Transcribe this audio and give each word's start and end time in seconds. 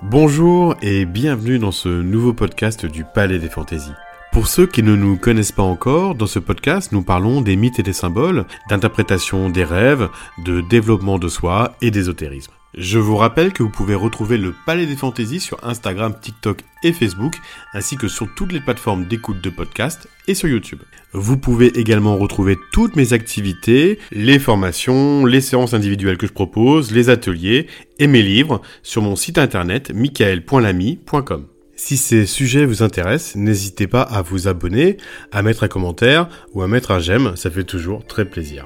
Bonjour 0.00 0.74
et 0.80 1.04
bienvenue 1.04 1.58
dans 1.58 1.70
ce 1.70 1.90
nouveau 1.90 2.32
podcast 2.32 2.86
du 2.86 3.04
Palais 3.04 3.38
des 3.38 3.50
Fantaisies. 3.50 3.92
Pour 4.32 4.46
ceux 4.46 4.66
qui 4.66 4.82
ne 4.82 4.96
nous 4.96 5.18
connaissent 5.18 5.52
pas 5.52 5.62
encore, 5.62 6.14
dans 6.14 6.26
ce 6.26 6.38
podcast, 6.38 6.92
nous 6.92 7.02
parlons 7.02 7.42
des 7.42 7.56
mythes 7.56 7.78
et 7.78 7.82
des 7.82 7.92
symboles, 7.92 8.46
d'interprétation 8.70 9.50
des 9.50 9.64
rêves, 9.64 10.08
de 10.46 10.62
développement 10.62 11.18
de 11.18 11.28
soi 11.28 11.74
et 11.82 11.90
d'ésotérisme. 11.90 12.52
Je 12.74 12.98
vous 12.98 13.16
rappelle 13.16 13.52
que 13.52 13.62
vous 13.62 13.68
pouvez 13.68 13.94
retrouver 13.94 14.38
le 14.38 14.54
Palais 14.64 14.86
des 14.86 14.96
Fantaisies 14.96 15.40
sur 15.40 15.62
Instagram, 15.62 16.14
TikTok 16.18 16.60
et 16.82 16.94
Facebook, 16.94 17.34
ainsi 17.74 17.96
que 17.96 18.08
sur 18.08 18.32
toutes 18.34 18.52
les 18.52 18.60
plateformes 18.60 19.04
d'écoute 19.04 19.42
de 19.42 19.50
podcast 19.50 20.08
et 20.26 20.34
sur 20.34 20.48
YouTube. 20.48 20.80
Vous 21.12 21.36
pouvez 21.36 21.78
également 21.78 22.16
retrouver 22.16 22.56
toutes 22.72 22.96
mes 22.96 23.12
activités, 23.12 23.98
les 24.10 24.38
formations, 24.38 25.26
les 25.26 25.42
séances 25.42 25.74
individuelles 25.74 26.16
que 26.16 26.26
je 26.26 26.32
propose, 26.32 26.92
les 26.92 27.10
ateliers 27.10 27.66
et 27.98 28.06
mes 28.06 28.22
livres 28.22 28.62
sur 28.82 29.02
mon 29.02 29.16
site 29.16 29.36
internet 29.36 29.92
michael.lamy.com. 29.94 31.46
Si 31.76 31.98
ces 31.98 32.24
sujets 32.24 32.64
vous 32.64 32.82
intéressent, 32.82 33.36
n'hésitez 33.36 33.86
pas 33.86 34.02
à 34.02 34.22
vous 34.22 34.48
abonner, 34.48 34.96
à 35.30 35.42
mettre 35.42 35.64
un 35.64 35.68
commentaire 35.68 36.28
ou 36.54 36.62
à 36.62 36.68
mettre 36.68 36.90
un 36.92 37.00
j'aime, 37.00 37.36
ça 37.36 37.50
fait 37.50 37.64
toujours 37.64 38.06
très 38.06 38.24
plaisir. 38.24 38.64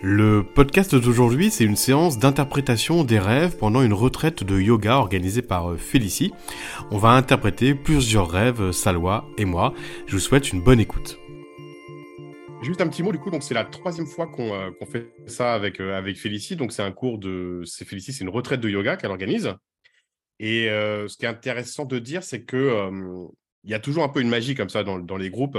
Le 0.00 0.44
podcast 0.44 0.94
d'aujourd'hui, 0.94 1.50
c'est 1.50 1.64
une 1.64 1.74
séance 1.74 2.20
d'interprétation 2.20 3.02
des 3.02 3.18
rêves 3.18 3.56
pendant 3.56 3.82
une 3.82 3.92
retraite 3.92 4.44
de 4.44 4.60
yoga 4.60 4.94
organisée 4.94 5.42
par 5.42 5.72
euh, 5.72 5.76
Félicie. 5.76 6.32
On 6.92 6.98
va 6.98 7.08
interpréter 7.10 7.74
plusieurs 7.74 8.30
rêves, 8.30 8.70
Salwa 8.70 9.24
et 9.38 9.44
moi. 9.44 9.74
Je 10.06 10.12
vous 10.12 10.20
souhaite 10.20 10.52
une 10.52 10.62
bonne 10.62 10.78
écoute. 10.78 11.18
Juste 12.62 12.80
un 12.80 12.86
petit 12.86 13.02
mot, 13.02 13.10
du 13.10 13.18
coup, 13.18 13.32
donc 13.32 13.42
c'est 13.42 13.54
la 13.54 13.64
troisième 13.64 14.06
fois 14.06 14.28
qu'on 14.28 14.54
euh, 14.54 14.70
fait 14.88 15.12
ça 15.26 15.52
avec, 15.52 15.80
euh, 15.80 16.14
Félicie. 16.14 16.54
Donc 16.54 16.70
c'est 16.70 16.82
un 16.82 16.92
cours 16.92 17.18
de. 17.18 17.64
Félicie, 17.84 18.12
c'est 18.12 18.22
une 18.22 18.30
retraite 18.30 18.60
de 18.60 18.68
yoga 18.68 18.96
qu'elle 18.96 19.10
organise. 19.10 19.52
Et 20.38 20.68
ce 20.68 21.16
qui 21.16 21.24
est 21.24 21.28
intéressant 21.28 21.84
de 21.84 21.98
dire, 21.98 22.22
c'est 22.22 22.44
que 22.44 22.88
il 23.64 23.70
y 23.70 23.74
a 23.74 23.80
toujours 23.80 24.04
un 24.04 24.08
peu 24.08 24.20
une 24.20 24.28
magie 24.28 24.54
comme 24.54 24.68
ça 24.68 24.84
dans 24.84 25.16
les 25.16 25.30
groupes. 25.30 25.58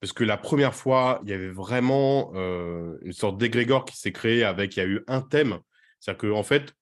Parce 0.00 0.12
que 0.12 0.24
la 0.24 0.36
première 0.36 0.74
fois, 0.74 1.20
il 1.24 1.30
y 1.30 1.32
avait 1.32 1.50
vraiment 1.50 2.32
une 2.34 3.12
sorte 3.12 3.38
d'égrégore 3.38 3.84
qui 3.84 3.96
s'est 3.96 4.12
créé 4.12 4.44
avec, 4.44 4.76
il 4.76 4.80
y 4.80 4.82
a 4.82 4.86
eu 4.86 5.02
un 5.08 5.20
thème. 5.20 5.58
C'est-à-dire 5.98 6.30
qu'en 6.30 6.38
en 6.38 6.42
fait, 6.42 6.74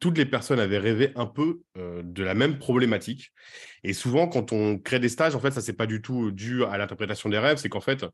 toutes 0.00 0.18
les 0.18 0.26
personnes 0.26 0.58
avaient 0.58 0.78
rêvé 0.78 1.12
un 1.14 1.26
peu 1.26 1.60
de 1.76 2.24
la 2.24 2.34
même 2.34 2.58
problématique. 2.58 3.30
Et 3.84 3.92
souvent, 3.92 4.28
quand 4.28 4.52
on 4.52 4.78
crée 4.78 4.98
des 4.98 5.08
stages, 5.08 5.34
en 5.34 5.40
fait, 5.40 5.52
ça, 5.52 5.60
c'est 5.60 5.74
pas 5.74 5.86
du 5.86 6.02
tout 6.02 6.32
dû 6.32 6.64
à 6.64 6.76
l'interprétation 6.76 7.28
des 7.28 7.38
rêves. 7.38 7.58
C'est 7.58 7.68
qu'en 7.68 7.80
fait, 7.80 8.04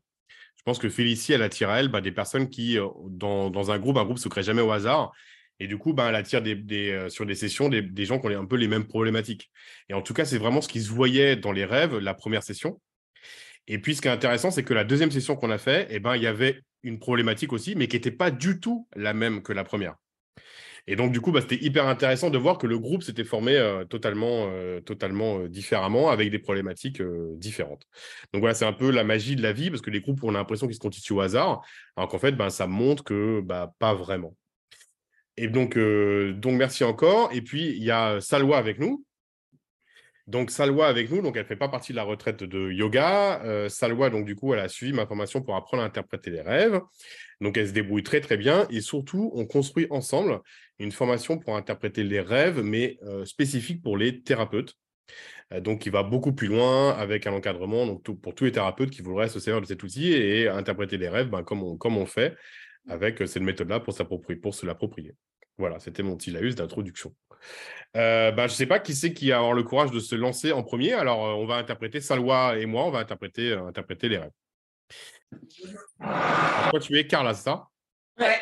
je 0.55 0.63
pense 0.63 0.79
que 0.79 0.89
Félicie, 0.89 1.33
elle 1.33 1.43
attire 1.43 1.69
à 1.69 1.79
elle 1.79 1.87
bah, 1.87 2.01
des 2.01 2.11
personnes 2.11 2.49
qui, 2.49 2.77
dans, 3.09 3.71
un 3.71 3.79
groupe, 3.79 3.97
un 3.97 4.05
groupe 4.05 4.19
se 4.19 4.29
crée 4.29 4.43
jamais 4.43 4.61
au 4.61 4.71
hasard. 4.71 5.13
Et 5.59 5.67
du 5.67 5.79
coup, 5.79 5.93
ben, 5.93 6.09
elle 6.09 6.15
attire 6.15 6.43
des, 6.43 7.07
sur 7.09 7.25
des 7.25 7.33
sessions 7.33 7.69
des, 7.69 7.81
des, 7.81 8.05
gens 8.05 8.19
qui 8.19 8.27
ont 8.27 8.39
un 8.39 8.45
peu 8.45 8.57
les 8.57 8.67
mêmes 8.67 8.85
problématiques. 8.85 9.49
Et 9.89 9.95
en 9.95 10.03
tout 10.03 10.13
cas, 10.13 10.25
c'est 10.25 10.37
vraiment 10.37 10.61
ce 10.61 10.67
qui 10.67 10.81
se 10.81 10.91
voyait 10.91 11.35
dans 11.35 11.51
les 11.51 11.65
rêves, 11.65 11.97
la 11.97 12.13
première 12.13 12.43
session. 12.43 12.79
Et 13.67 13.79
puis, 13.79 13.95
ce 13.95 14.01
qui 14.01 14.07
est 14.07 14.11
intéressant, 14.11 14.51
c'est 14.51 14.63
que 14.63 14.73
la 14.73 14.83
deuxième 14.83 15.11
session 15.11 15.35
qu'on 15.35 15.51
a 15.51 15.57
fait, 15.57 15.87
eh 15.89 15.99
ben, 15.99 16.15
il 16.15 16.23
y 16.23 16.27
avait 16.27 16.61
une 16.83 16.99
problématique 16.99 17.53
aussi, 17.53 17.75
mais 17.75 17.87
qui 17.87 17.95
n'était 17.95 18.11
pas 18.11 18.31
du 18.31 18.59
tout 18.59 18.87
la 18.95 19.13
même 19.13 19.41
que 19.41 19.53
la 19.53 19.63
première. 19.63 19.95
Et 20.89 20.95
donc, 20.95 21.11
du 21.11 21.19
coup, 21.19 21.33
bah, 21.33 21.41
c'était 21.41 21.61
hyper 21.61 21.85
intéressant 21.85 22.29
de 22.29 22.37
voir 22.37 22.57
que 22.57 22.65
le 22.65 22.79
groupe 22.79 23.03
s'était 23.03 23.25
formé 23.25 23.57
euh, 23.57 23.83
totalement, 23.83 24.47
euh, 24.49 24.79
totalement 24.79 25.39
euh, 25.39 25.49
différemment, 25.49 26.09
avec 26.09 26.31
des 26.31 26.39
problématiques 26.39 27.01
différentes. 27.35 27.83
Donc 28.33 28.39
voilà, 28.39 28.53
c'est 28.55 28.65
un 28.65 28.73
peu 28.73 28.89
la 28.89 29.03
magie 29.03 29.35
de 29.35 29.43
la 29.43 29.51
vie, 29.51 29.69
parce 29.69 29.81
que 29.81 29.89
les 29.89 29.99
groupes, 29.99 30.23
on 30.23 30.29
a 30.29 30.37
l'impression 30.37 30.65
qu'ils 30.65 30.75
se 30.75 30.79
constituent 30.79 31.13
au 31.13 31.19
hasard, 31.21 31.61
alors 31.97 32.07
qu'en 32.09 32.19
fait, 32.19 32.31
ben, 32.31 32.49
ça 32.49 32.67
montre 32.67 33.03
que 33.03 33.41
bah, 33.41 33.73
pas 33.79 33.93
vraiment. 33.93 34.33
Et 35.35 35.49
donc, 35.49 35.77
donc, 35.77 36.53
merci 36.53 36.83
encore. 36.83 37.29
Et 37.31 37.41
puis, 37.41 37.67
il 37.67 37.83
y 37.83 37.91
a 37.91 38.19
Salwa 38.21 38.57
avec 38.57 38.79
nous, 38.79 39.05
donc 40.27 40.51
Salwa 40.51 40.87
avec 40.87 41.09
nous, 41.09 41.21
donc 41.21 41.37
elle 41.37 41.43
ne 41.43 41.47
fait 41.47 41.55
pas 41.55 41.69
partie 41.69 41.93
de 41.93 41.95
la 41.95 42.03
retraite 42.03 42.43
de 42.43 42.69
yoga. 42.69 43.41
Euh, 43.45 43.69
Salwa, 43.69 44.09
donc 44.09 44.25
du 44.25 44.35
coup, 44.35 44.53
elle 44.53 44.59
a 44.59 44.67
suivi 44.67 44.91
ma 44.91 45.07
formation 45.07 45.41
pour 45.41 45.55
apprendre 45.55 45.83
à 45.83 45.85
interpréter 45.85 46.31
les 46.31 46.41
rêves. 46.41 46.81
Donc 47.39 47.57
elle 47.57 47.67
se 47.67 47.73
débrouille 47.73 48.03
très 48.03 48.19
très 48.19 48.35
bien 48.35 48.67
et 48.69 48.81
surtout, 48.81 49.31
on 49.35 49.45
construit 49.45 49.87
ensemble 49.89 50.41
une 50.79 50.91
formation 50.91 51.37
pour 51.39 51.55
interpréter 51.55 52.03
les 52.03 52.19
rêves, 52.19 52.61
mais 52.61 52.97
euh, 53.03 53.23
spécifique 53.23 53.81
pour 53.81 53.97
les 53.97 54.21
thérapeutes. 54.21 54.75
Euh, 55.53 55.61
donc 55.61 55.79
qui 55.79 55.89
va 55.89 56.03
beaucoup 56.03 56.33
plus 56.33 56.47
loin 56.47 56.91
avec 56.91 57.25
un 57.25 57.31
encadrement 57.31 57.95
pour 57.95 58.35
tous 58.35 58.43
les 58.43 58.51
thérapeutes 58.51 58.89
qui 58.89 59.01
voudraient 59.01 59.29
se 59.29 59.39
servir 59.39 59.61
de 59.61 59.65
cet 59.65 59.81
outil 59.81 60.11
et 60.11 60.49
interpréter 60.49 60.97
les 60.97 61.07
rêves 61.07 61.29
ben, 61.29 61.43
comme, 61.43 61.63
on, 61.63 62.05
fait 62.05 62.35
avec 62.89 63.25
cette 63.27 63.43
méthode-là 63.43 63.79
pour, 63.79 63.95
pour 64.41 64.55
se 64.55 64.65
l'approprier. 64.65 65.15
Voilà, 65.57 65.79
c'était 65.79 66.03
mon 66.03 66.17
petit 66.17 66.31
laïus 66.31 66.55
d'introduction. 66.55 67.13
Euh, 67.95 68.31
bah, 68.31 68.47
je 68.47 68.53
ne 68.53 68.57
sais 68.57 68.65
pas 68.65 68.79
qui 68.79 68.93
c'est 68.93 69.13
qui 69.13 69.31
a 69.31 69.37
avoir 69.37 69.53
le 69.53 69.63
courage 69.63 69.91
de 69.91 69.99
se 69.99 70.15
lancer 70.15 70.51
en 70.51 70.63
premier. 70.63 70.93
Alors, 70.93 71.25
euh, 71.25 71.33
on 71.33 71.45
va 71.45 71.55
interpréter, 71.55 72.01
Salwa 72.01 72.57
et 72.57 72.65
moi, 72.65 72.83
on 72.85 72.91
va 72.91 72.99
interpréter, 72.99 73.51
euh, 73.51 73.65
interpréter 73.65 74.09
les 74.09 74.17
rêves. 74.17 74.31
toi, 76.69 76.79
tu 76.79 76.97
es 76.97 77.07
Carla, 77.07 77.33
c'est 77.33 77.43
ça? 77.43 77.67
Ouais. 78.19 78.39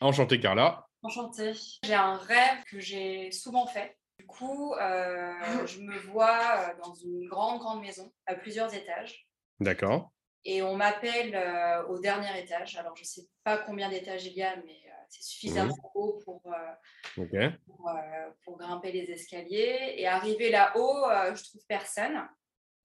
Enchantée, 0.00 0.40
Carla. 0.40 0.86
Enchantée. 1.02 1.52
J'ai 1.84 1.94
un 1.94 2.16
rêve 2.16 2.64
que 2.70 2.80
j'ai 2.80 3.30
souvent 3.30 3.66
fait. 3.66 3.96
Du 4.18 4.26
coup, 4.26 4.74
je 4.78 5.80
me 5.80 5.96
vois 6.10 6.74
dans 6.82 6.92
une 6.94 7.28
grande, 7.28 7.60
grande 7.60 7.80
maison 7.80 8.12
à 8.26 8.34
plusieurs 8.34 8.74
étages. 8.74 9.28
D'accord. 9.60 10.10
Et 10.44 10.60
on 10.60 10.76
m'appelle 10.76 11.38
au 11.88 12.00
dernier 12.00 12.36
étage. 12.40 12.76
Alors, 12.76 12.96
je 12.96 13.02
ne 13.02 13.06
sais 13.06 13.22
pas 13.44 13.58
combien 13.58 13.88
d'étages 13.88 14.26
il 14.26 14.32
y 14.32 14.42
a, 14.42 14.56
mais 14.56 14.87
c'est 15.08 15.22
suffisamment 15.22 15.74
mmh. 15.74 15.88
haut 15.94 16.20
pour, 16.24 16.42
euh, 16.46 17.22
euh, 17.34 18.30
pour, 18.44 18.58
grimper 18.58 18.92
les 18.92 19.10
escaliers. 19.10 19.94
Et 19.96 20.06
arrivé 20.06 20.50
là-haut, 20.50 21.08
euh, 21.10 21.34
je 21.34 21.44
trouve 21.44 21.62
personne. 21.66 22.28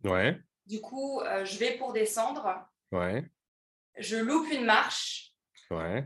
Ouais. 0.03 0.39
Du 0.65 0.81
coup, 0.81 1.21
je 1.43 1.57
vais 1.57 1.77
pour 1.77 1.93
descendre. 1.93 2.65
Ouais. 2.91 3.23
Je 3.97 4.17
loupe 4.17 4.51
une 4.51 4.65
marche. 4.65 5.33
Ouais. 5.69 6.05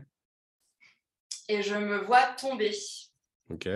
Et 1.48 1.62
je 1.62 1.74
me 1.74 1.98
vois 1.98 2.26
tomber. 2.34 2.72
Ok. 3.50 3.68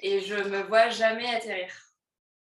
Et 0.00 0.20
je 0.20 0.34
me 0.34 0.62
vois 0.62 0.88
jamais 0.90 1.28
atterrir. 1.34 1.72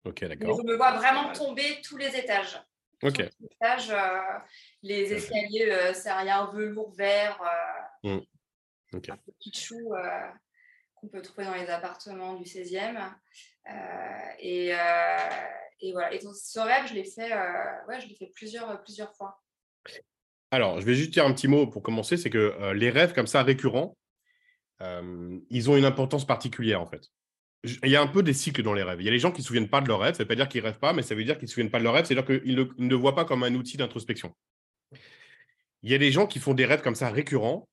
Ok, 0.04 0.25
d'accord. 0.25 0.59
Je 0.60 0.66
me 0.66 0.76
vois 0.76 0.93
vraiment 0.93 1.32
tomber 1.32 1.81
tous 1.82 1.97
les 1.97 2.16
étages. 2.16 2.60
Ok. 3.03 3.20
Euh, 3.20 3.28
les 3.60 4.71
escaliers, 4.91 5.70
euh, 5.70 5.93
c'est 5.94 6.12
rien 6.12 6.50
velours 6.53 6.93
vert, 6.93 7.41
euh, 8.04 8.16
mmh. 8.16 9.00
un 9.10 9.16
petit 9.16 9.53
chou 9.54 9.93
qu'on 10.94 11.09
peut 11.09 11.22
trouver 11.22 11.47
dans 11.47 11.54
les 11.54 11.69
appartements 11.69 12.34
du 12.34 12.44
16e. 12.44 13.12
Et, 14.38 14.69
et, 15.81 15.93
voilà. 15.93 16.12
Et 16.12 16.20
ce 16.20 16.60
rêve, 16.60 16.87
je 16.88 16.94
l'ai 16.94 17.04
fait, 17.04 17.32
ouais, 17.88 18.00
je 18.00 18.09
l'ai 18.09 18.15
fait 18.15 18.32
plusieurs, 18.34 18.82
plusieurs 18.82 19.15
fois. 19.15 19.41
Alors, 20.50 20.81
je 20.81 20.87
vais 20.87 20.94
juste 20.94 21.12
dire 21.12 21.25
un 21.25 21.32
petit 21.32 21.49
mot 21.49 21.66
pour 21.66 21.82
commencer, 21.82 22.16
c'est 22.16 22.31
que 22.31 22.72
les 22.72 22.91
rêves 22.91 23.14
comme 23.14 23.26
ça 23.26 23.43
récurrents, 23.43 23.97
ils 24.81 25.70
ont 25.70 25.76
une 25.76 25.84
importance 25.84 26.26
particulière 26.26 26.81
en 26.81 26.87
fait 26.87 27.09
il 27.64 27.88
y 27.88 27.97
a 27.97 28.03
un 28.03 28.06
peu 28.06 28.22
des 28.22 28.32
cycles 28.32 28.62
dans 28.62 28.75
les 28.75 28.82
rêves. 28.82 29.00
Il 29.00 29.04
y 29.04 29.09
a 29.09 29.12
les 29.12 29.19
gens 29.19 29.31
qui 29.31 29.38
ne 29.38 29.43
se 29.43 29.49
souviennent 29.49 29.69
pas 29.69 29.81
de 29.81 29.88
leurs 29.88 30.00
rêves. 30.00 30.14
Ça 30.14 30.22
ne 30.22 30.25
veut 30.25 30.28
pas 30.28 30.34
dire 30.34 30.49
qu'ils 30.49 30.62
ne 30.62 30.66
rêvent 30.66 30.78
pas, 30.78 30.93
mais 30.93 31.03
ça 31.03 31.14
veut 31.14 31.25
dire 31.25 31.37
qu'ils 31.37 31.44
ne 31.44 31.49
se 31.49 31.54
souviennent 31.54 31.70
pas 31.70 31.78
de 31.78 31.84
leurs 31.84 31.94
rêves. 31.94 32.06
C'est-à-dire 32.06 32.25
qu'ils 32.25 32.56
ne, 32.56 32.88
le 32.88 32.97
voient 32.97 33.14
pas 33.14 33.25
comme 33.25 33.44
un 33.44 33.54
outil 33.54 33.76
d'introspection. 33.76 34.34
Il 35.82 35.91
y 35.91 35.94
a 35.94 35.98
des 35.98 36.12
gens 36.12 36.26
qui 36.26 36.38
font 36.38 36.54
des 36.54 36.65
rêves 36.65 36.82
comme 36.82 36.94
ça 36.94 37.10
récurrents. 37.10 37.69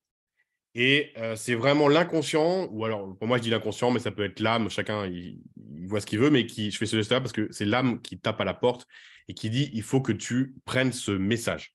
Et 0.75 1.13
euh, 1.17 1.35
c'est 1.35 1.55
vraiment 1.55 1.87
l'inconscient, 1.87 2.67
ou 2.71 2.85
alors 2.85 3.17
pour 3.17 3.27
moi 3.27 3.37
je 3.37 3.43
dis 3.43 3.49
l'inconscient, 3.49 3.89
mais 3.91 3.99
ça 3.99 4.11
peut 4.11 4.23
être 4.23 4.39
l'âme, 4.39 4.69
chacun 4.69 5.07
il, 5.07 5.41
voit 5.87 5.99
ce 5.99 6.05
qu'il 6.05 6.19
veut, 6.19 6.29
mais 6.29 6.45
qui, 6.45 6.69
je 6.69 6.77
fais 6.77 6.85
ce 6.85 6.95
geste-là 6.95 7.19
parce 7.19 7.31
que 7.31 7.47
c'est 7.51 7.65
l'âme 7.65 8.01
qui 8.01 8.19
tape 8.19 8.39
à 8.39 8.43
la 8.43 8.53
porte 8.53 8.85
et 9.27 9.33
qui 9.33 9.49
dit 9.49 9.71
il 9.73 9.81
faut 9.81 10.01
que 10.01 10.11
tu 10.11 10.53
prennes 10.65 10.91
ce 10.91 11.11
message. 11.11 11.73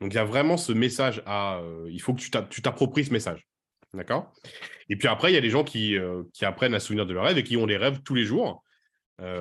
Donc 0.00 0.12
il 0.12 0.16
y 0.16 0.18
a 0.18 0.24
vraiment 0.24 0.56
ce 0.56 0.72
message 0.72 1.22
à, 1.26 1.58
euh, 1.58 1.88
il 1.90 2.00
faut 2.02 2.12
que 2.12 2.20
tu 2.20 2.62
t'appropries 2.62 3.04
ce 3.04 3.12
message. 3.12 3.46
D'accord? 3.94 4.32
Et 4.88 4.96
puis 4.96 5.08
après, 5.08 5.30
il 5.30 5.34
y 5.34 5.38
a 5.38 5.40
des 5.40 5.48
gens 5.48 5.64
qui, 5.64 5.96
euh, 5.96 6.24
qui, 6.34 6.44
apprennent 6.44 6.74
à 6.74 6.80
souvenir 6.80 7.06
de 7.06 7.14
leurs 7.14 7.24
rêves 7.24 7.38
et 7.38 7.44
qui 7.44 7.56
ont 7.56 7.66
des 7.66 7.76
rêves 7.76 8.00
tous 8.02 8.14
les 8.14 8.24
jours. 8.24 8.62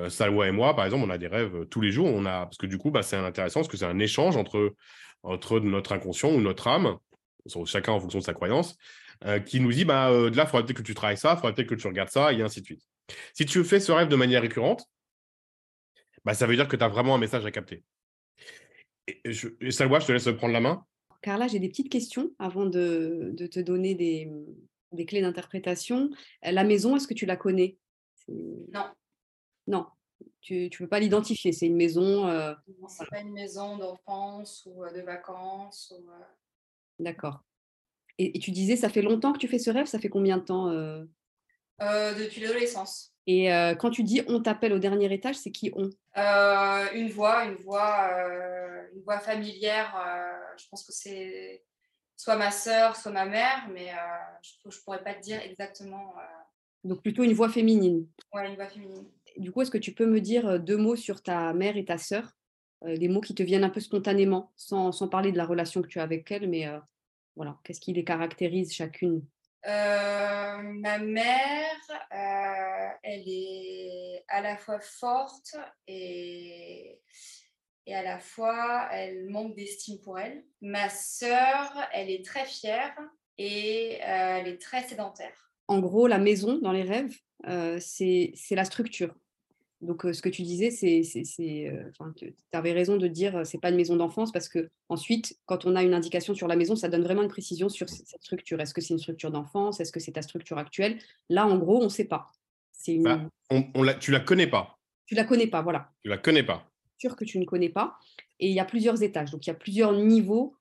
Salwa 0.08 0.48
et 0.48 0.52
moi, 0.52 0.74
par 0.74 0.86
exemple, 0.86 1.04
on 1.06 1.10
a 1.10 1.18
des 1.18 1.28
rêves 1.28 1.66
tous 1.70 1.82
les 1.82 1.92
jours. 1.92 2.08
On 2.08 2.26
a, 2.26 2.46
parce 2.46 2.58
que 2.58 2.66
du 2.66 2.78
coup, 2.78 2.92
bah, 2.92 3.04
c'est 3.04 3.18
intéressant 3.18 3.60
parce 3.60 3.68
que 3.68 3.76
c'est 3.76 3.86
un 3.86 4.00
échange 4.00 4.38
entre, 4.38 4.74
entre 5.26 5.60
notre 5.60 5.92
inconscient 5.94 6.32
ou 6.32 6.40
notre 6.40 6.68
âme, 6.68 6.98
chacun 7.66 7.94
en 7.94 8.00
fonction 8.00 8.20
de 8.20 8.24
sa 8.24 8.34
croyance, 8.34 8.78
euh, 9.26 9.40
qui 9.40 9.60
nous 9.60 9.72
dit 9.72 9.86
bah, 9.86 10.10
euh, 10.10 10.30
de 10.30 10.38
là, 10.38 10.44
il 10.44 10.50
faudrait 10.50 10.66
peut-être 10.66 10.78
que 10.78 10.84
tu 10.84 10.94
travailles 10.94 11.18
ça, 11.18 11.34
il 11.34 11.36
faudrait 11.38 11.54
peut-être 11.54 11.70
que 11.70 11.76
tu 11.76 11.88
regardes 11.88 12.10
ça, 12.10 12.34
et 12.34 12.42
ainsi 12.42 12.62
de 12.62 12.66
suite. 12.66 12.84
Si 13.34 13.46
tu 13.46 13.64
fais 13.64 13.80
ce 13.80 13.92
rêve 13.92 14.08
de 14.08 14.16
manière 14.16 14.42
récurrente, 14.42 14.86
bah, 16.24 16.34
ça 16.34 16.48
veut 16.48 16.56
dire 16.56 16.68
que 16.68 16.76
tu 16.76 16.84
as 16.84 16.88
vraiment 16.88 17.16
un 17.16 17.20
message 17.20 17.46
à 17.46 17.52
capter. 17.52 17.84
Et, 19.08 19.22
je, 19.26 19.50
et 19.62 19.72
Salwa, 19.72 20.00
je 20.00 20.08
te 20.08 20.12
laisse 20.12 20.30
prendre 20.38 20.54
la 20.54 20.62
main. 20.62 20.86
Carla, 21.22 21.48
j'ai 21.48 21.60
des 21.60 21.70
petites 21.70 21.90
questions 21.90 22.32
avant 22.40 22.66
de, 22.66 23.36
te 23.52 23.60
donner 23.60 23.96
des, 23.96 24.32
clés 25.06 25.22
d'interprétation. 25.22 26.10
La 26.44 26.64
maison, 26.64 26.96
est-ce 26.96 27.08
que 27.08 27.14
tu 27.14 27.26
la 27.26 27.36
connais? 27.36 27.78
Non. 28.28 28.86
Non, 29.68 29.88
tu 30.42 30.70
ne 30.72 30.78
peux 30.78 30.88
pas 30.88 31.00
l'identifier. 31.00 31.52
C'est 31.52 31.68
une 31.68 31.76
maison. 31.76 32.28
Euh... 32.28 32.54
Ce 32.88 33.04
n'est 33.04 33.10
pas 33.10 33.22
une 33.22 33.34
maison 33.34 33.78
d'enfance 33.78 34.68
ou 34.68 34.84
euh, 34.84 34.92
de 34.92 35.02
vacances. 35.02 35.94
Euh 35.96 36.24
D'accord. 37.00 37.42
Et, 38.18 38.40
tu 38.40 38.52
disais, 38.52 38.78
ça 38.78 38.88
fait 38.88 39.02
longtemps 39.02 39.34
que 39.34 39.40
tu 39.40 39.50
fais 39.50 39.60
ce 39.60 39.70
rêve 39.70 39.88
Ça 39.88 40.00
fait 40.00 40.08
combien 40.08 40.38
de 40.38 40.44
temps 40.44 40.70
Depuis 41.80 42.42
l'adolescence. 42.42 43.12
Et 43.28 43.48
quand 43.80 43.90
tu 43.90 44.04
dis 44.04 44.22
on 44.30 44.42
t'appelle 44.42 44.72
au 44.72 44.80
dernier 44.80 45.14
étage, 45.14 45.36
c'est 45.36 45.52
qui 45.52 45.74
on? 45.76 45.90
Une 46.16 47.10
voix, 47.10 47.44
une 47.44 47.56
voix, 47.56 48.10
une 48.94 49.02
voix 49.02 49.20
familière. 49.20 49.94
je 50.58 50.64
pense 50.70 50.86
que 50.86 50.94
c'est 50.94 51.66
soit 52.16 52.38
ma 52.38 52.52
sœur, 52.52 52.96
soit 52.96 53.12
ma 53.12 53.26
mère, 53.26 53.68
mais 53.74 53.92
je 54.42 54.54
ne 54.66 54.84
pourrais 54.86 55.04
pas 55.04 55.16
te 55.16 55.22
dire 55.22 55.42
exactement. 55.42 56.14
Donc 56.86 57.02
plutôt 57.02 57.24
une 57.24 57.34
voix 57.34 57.50
féminine. 57.50 58.08
Oui, 58.32 58.48
une 58.48 58.56
voix 58.56 58.68
féminine. 58.68 59.06
Du 59.38 59.52
coup, 59.52 59.62
est-ce 59.62 59.72
que 59.72 59.78
tu 59.78 59.94
peux 59.94 60.06
me 60.06 60.22
dire 60.22 60.60
deux 60.60 60.78
mots 60.78 60.96
sur 60.96 61.22
ta 61.22 61.54
mère 61.54 61.78
et 61.78 61.86
ta 61.86 61.98
sœur? 61.98 62.32
Des 62.86 63.08
mots 63.08 63.22
qui 63.22 63.34
te 63.34 63.44
viennent 63.44 63.64
un 63.64 63.70
peu 63.70 63.80
spontanément, 63.80 64.52
sans, 64.56 64.92
sans, 64.92 65.08
parler 65.08 65.32
de 65.32 65.38
la 65.38 65.46
relation 65.46 65.82
que 65.82 65.88
tu 65.88 66.00
as 66.00 66.04
avec 66.04 66.30
elles, 66.32 66.48
mais 66.48 66.68
voilà, 67.36 67.58
qu'est-ce 67.64 67.82
qui 67.82 67.94
les 67.94 68.04
caractérise 68.04 68.74
chacune? 68.74 69.26
Ma 69.66 71.00
mère, 71.00 71.80
elle 73.02 73.24
est 73.26 74.24
à 74.28 74.42
la 74.42 74.58
fois 74.58 74.80
forte 74.80 75.56
et, 75.88 77.02
et 77.88 77.96
à 77.96 78.04
la 78.04 78.20
fois 78.20 78.90
elle 78.92 79.30
manque 79.30 79.56
d'estime 79.56 80.00
pour 80.02 80.20
elle. 80.20 80.44
Ma 80.62 80.90
sœur, 80.90 81.72
elle 81.94 82.10
est 82.10 82.24
très 82.24 82.46
fière 82.46 82.96
et 83.38 83.98
elle 84.02 84.48
est 84.48 84.62
très 84.62 84.84
sédentaire. 84.84 85.52
En 85.68 85.80
gros, 85.80 86.08
la 86.08 86.20
maison 86.20 86.60
dans 86.60 86.72
les 86.72 86.84
rêves, 86.84 87.16
c'est 87.80 88.34
la 88.52 88.66
structure. 88.66 89.16
Donc, 89.86 90.02
ce 90.12 90.22
que 90.22 90.30
tu 90.30 90.42
disais, 90.42 90.72
c'est, 90.72 91.02
tu 91.36 92.36
avais 92.52 92.72
raison 92.72 92.98
de 92.98 93.08
dire, 93.08 93.46
c'est 93.46 93.60
pas 93.60 93.70
une 93.70 93.76
maison 93.76 93.96
d'enfance 93.96 94.32
parce 94.32 94.50
que 94.50 94.70
ensuite, 94.90 95.38
quand 95.46 95.66
on 95.66 95.76
a 95.76 95.84
une 95.84 95.94
indication 95.94 96.34
sur 96.34 96.48
la 96.48 96.56
maison, 96.56 96.76
ça 96.76 96.90
donne 96.90 97.04
vraiment 97.04 97.22
une 97.22 97.30
précision 97.30 97.70
sur 97.70 97.88
cette 97.88 98.24
structure. 98.24 98.60
Est-ce 98.60 98.74
que 98.74 98.82
c'est 98.82 98.94
une 98.94 99.00
structure 99.00 99.32
d'enfance? 99.32 99.80
Est-ce 99.80 99.92
que 99.92 100.00
c'est 100.00 100.14
ta 100.14 100.22
structure 100.22 100.58
actuelle? 100.58 100.98
Là, 101.30 101.46
en 101.46 101.58
gros, 101.58 101.82
on 101.82 101.86
ne 101.86 101.90
sait 101.90 102.06
pas. 102.06 102.28
C'est 102.72 102.96
une... 102.96 103.04
Bah, 103.04 103.22
on, 103.52 103.84
la, 103.84 103.94
tu 103.94 104.12
la 104.12 104.20
connais 104.20 104.48
pas. 104.48 104.80
Tu 105.06 105.14
la 105.14 105.24
connais 105.24 105.48
pas, 105.48 105.62
voilà. 105.62 105.92
Tu 106.04 106.10
la 106.10 106.18
connais 106.18 106.44
pas. 106.44 106.70
Sûr 106.98 107.16
que 107.16 107.26
tu 107.26 107.38
ne 107.38 107.46
connais 107.46 107.70
pas. 107.70 107.98
Et 108.40 108.50
il 108.50 108.54
y 108.56 108.60
a 108.60 108.66
plusieurs 108.66 109.04
étages. 109.04 109.30
Donc, 109.32 109.46
il 109.46 109.50
y 109.50 109.54
a 109.54 109.56
plusieurs 109.56 109.94
niveaux, 109.94 110.56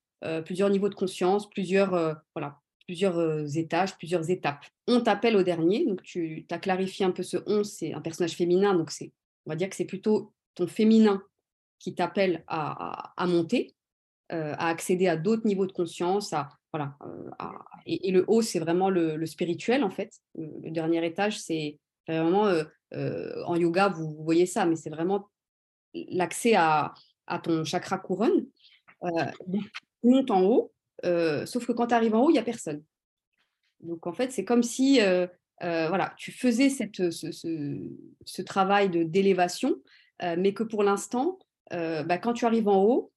plusieurs 0.44 0.69
niveaux 0.70 0.88
de 0.88 0.94
conscience, 0.94 1.49
plusieurs, 1.49 1.91
voilà, 2.35 2.61
plusieurs 2.86 3.56
étages, 3.56 3.96
plusieurs 3.96 4.31
étapes. 4.31 4.64
On 4.86 5.00
t'appelle 5.00 5.36
au 5.36 5.42
dernier, 5.42 5.86
donc 5.86 6.02
tu 6.02 6.46
as 6.50 6.58
clarifié 6.58 7.06
un 7.06 7.10
peu 7.10 7.22
ce 7.22 7.38
on, 7.46 7.64
c'est 7.64 7.92
un 7.92 8.00
personnage 8.00 8.34
féminin, 8.34 8.75
donc 8.75 8.90
c'est, 8.90 9.12
on 9.46 9.50
va 9.50 9.56
dire 9.56 9.69
que 9.69 9.76
c'est 9.76 9.84
plutôt 9.84 10.32
ton 10.54 10.66
féminin 10.66 11.22
qui 11.78 11.94
t'appelle 11.94 12.44
à, 12.46 13.14
monter, 13.26 13.75
à 14.31 14.69
accéder 14.69 15.08
à 15.08 15.16
d'autres 15.16 15.46
niveaux 15.46 15.66
de 15.66 15.72
conscience, 15.72 16.34
voilà, 16.72 16.96
et, 17.86 18.10
le 18.10 18.25
haut, 18.26 18.42
c'est 18.42 18.58
vraiment 18.58 18.90
le, 18.90 19.25
spirituel 19.26 19.84
en 19.84 19.90
fait. 19.90 20.12
Le, 20.34 20.70
dernier 20.70 21.04
étage, 21.06 21.38
c'est 21.38 21.78
vraiment, 22.08 22.52
en 22.92 23.56
yoga, 23.56 23.88
vous, 23.88 24.14
voyez 24.25 24.46
ça, 24.46 24.66
mais 24.66 24.76
c'est 24.76 24.90
vraiment 24.90 25.31
l'accès 25.94 26.54
à, 26.54 26.94
ton 27.42 27.64
chakra 27.64 27.98
couronne. 27.98 28.46
monte 30.02 30.31
en 30.31 30.42
haut, 30.42 30.74
sauf 31.47 31.67
que 31.67 31.73
quand 31.73 31.89
tu 31.89 31.95
arrives 31.95 32.15
en 32.15 32.25
haut, 32.25 32.31
il 32.31 32.35
n'y 32.35 32.39
a 32.39 32.45
personne. 32.45 32.83
Donc 33.81 34.06
en 34.06 34.12
fait, 34.12 34.33
c'est 34.33 34.45
comme 34.45 34.62
si 34.62 35.01
voilà, 35.61 36.15
tu 36.17 36.33
faisais 36.33 36.71
cette, 36.71 37.11
ce, 37.11 38.43
travail 38.43 38.89
de 38.89 39.03
d'élévation, 39.03 39.77
mais 40.23 40.55
que 40.55 40.62
pour 40.62 40.83
l'instant, 40.83 41.39
bah, 41.71 42.19
quand 42.19 42.33
tu 42.33 42.47
arrives 42.47 42.69
en 42.69 42.83
haut, 42.83 43.12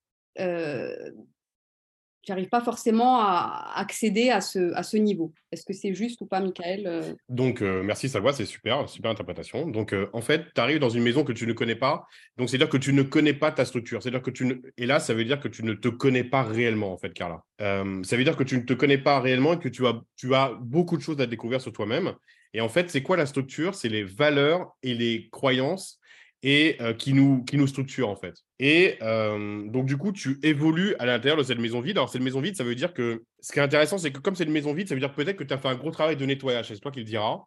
tu 2.27 2.33
n'arrives 2.33 2.49
pas 2.49 2.59
forcément 2.59 3.21
à 3.21 3.71
accéder 3.77 4.31
à 4.31 4.41
ce, 4.41 4.73
à 4.73 4.83
ce 4.83 4.97
niveau. 4.97 5.33
Est-ce 5.53 5.63
que 5.63 5.71
c'est 5.71 5.93
juste 5.93 6.19
ou 6.19 6.25
pas, 6.25 6.41
Michael 6.41 6.83
euh? 6.85 7.13
Donc, 7.29 7.61
euh, 7.61 7.81
merci 7.83 8.09
Salwa, 8.09 8.33
c'est 8.33 8.45
super, 8.45 8.89
super 8.89 9.11
interprétation. 9.11 9.65
Donc, 9.65 9.93
euh, 9.93 10.09
en 10.11 10.19
fait, 10.19 10.43
tu 10.53 10.59
arrives 10.59 10.79
dans 10.79 10.89
une 10.89 11.03
maison 11.03 11.23
que 11.23 11.31
tu 11.31 11.47
ne 11.47 11.53
connais 11.53 11.77
pas. 11.77 12.05
Donc, 12.35 12.49
c'est-à-dire 12.49 12.67
que 12.67 12.75
tu 12.75 12.91
ne 12.91 13.01
connais 13.01 13.33
pas 13.33 13.53
ta 13.53 13.63
structure. 13.63 14.03
C'est-à-dire 14.03 14.21
que 14.21 14.29
tu 14.29 14.45
ne... 14.45 14.55
Et 14.75 14.85
là, 14.85 14.99
ça 14.99 15.13
veut 15.13 15.23
dire 15.23 15.39
que 15.39 15.47
tu 15.47 15.63
ne 15.63 15.71
te 15.71 15.87
connais 15.87 16.25
pas 16.25 16.43
réellement, 16.43 16.91
en 16.91 16.97
fait, 16.97 17.13
Carla. 17.13 17.45
ça 17.59 18.17
veut 18.17 18.25
dire 18.25 18.35
que 18.35 18.43
tu 18.43 18.57
ne 18.57 18.63
te 18.63 18.73
connais 18.73 18.97
pas 18.97 19.21
réellement 19.21 19.53
et 19.53 19.59
que 19.59 19.69
tu 19.69 19.87
as, 19.87 19.97
tu 20.17 20.35
as 20.35 20.51
beaucoup 20.59 20.97
de 20.97 21.01
choses 21.01 21.21
à 21.21 21.27
découvrir 21.27 21.61
sur 21.61 21.71
toi-même. 21.71 22.11
Et 22.53 22.59
en 22.59 22.67
fait, 22.67 22.89
c'est 22.89 23.03
quoi 23.03 23.15
la 23.15 23.25
structure? 23.25 23.73
C'est 23.73 23.87
les 23.87 24.03
valeurs 24.03 24.75
et 24.83 24.93
les 24.93 25.29
croyances 25.31 26.01
et 26.43 26.77
qui, 26.97 27.13
nous, 27.13 27.43
qui 27.43 27.57
nous 27.57 27.67
structure 27.67 28.09
en 28.09 28.15
fait. 28.15 28.35
Et 28.59 28.97
donc 29.01 29.85
du 29.85 29.97
coup, 29.97 30.11
tu 30.11 30.39
évolues 30.43 30.95
à 30.99 31.05
l'intérieur 31.05 31.37
de 31.37 31.43
cette 31.43 31.59
maison 31.59 31.81
vide. 31.81 31.97
Alors 31.97 32.09
cette 32.09 32.21
maison 32.21 32.41
vide, 32.41 32.55
ça 32.55 32.63
veut 32.63 32.75
dire 32.75 32.93
que 32.93 33.23
ce 33.39 33.51
qui 33.51 33.59
est 33.59 33.61
intéressant, 33.63 33.97
c'est 33.97 34.11
que 34.11 34.19
comme 34.19 34.35
c'est 34.35 34.43
une 34.43 34.51
maison 34.51 34.73
vide, 34.73 34.87
ça 34.87 34.93
veut 34.93 35.01
dire 35.01 35.13
peut-être 35.13 35.37
que 35.37 35.43
tu 35.43 35.53
as 35.53 35.57
fait 35.57 35.67
un 35.67 35.75
gros 35.75 35.91
travail 35.91 36.15
de 36.15 36.25
nettoyage, 36.25 36.67
c'est 36.67 36.79
toi 36.79 36.91
qui 36.91 36.99
le 36.99 37.05
diras, 37.05 37.39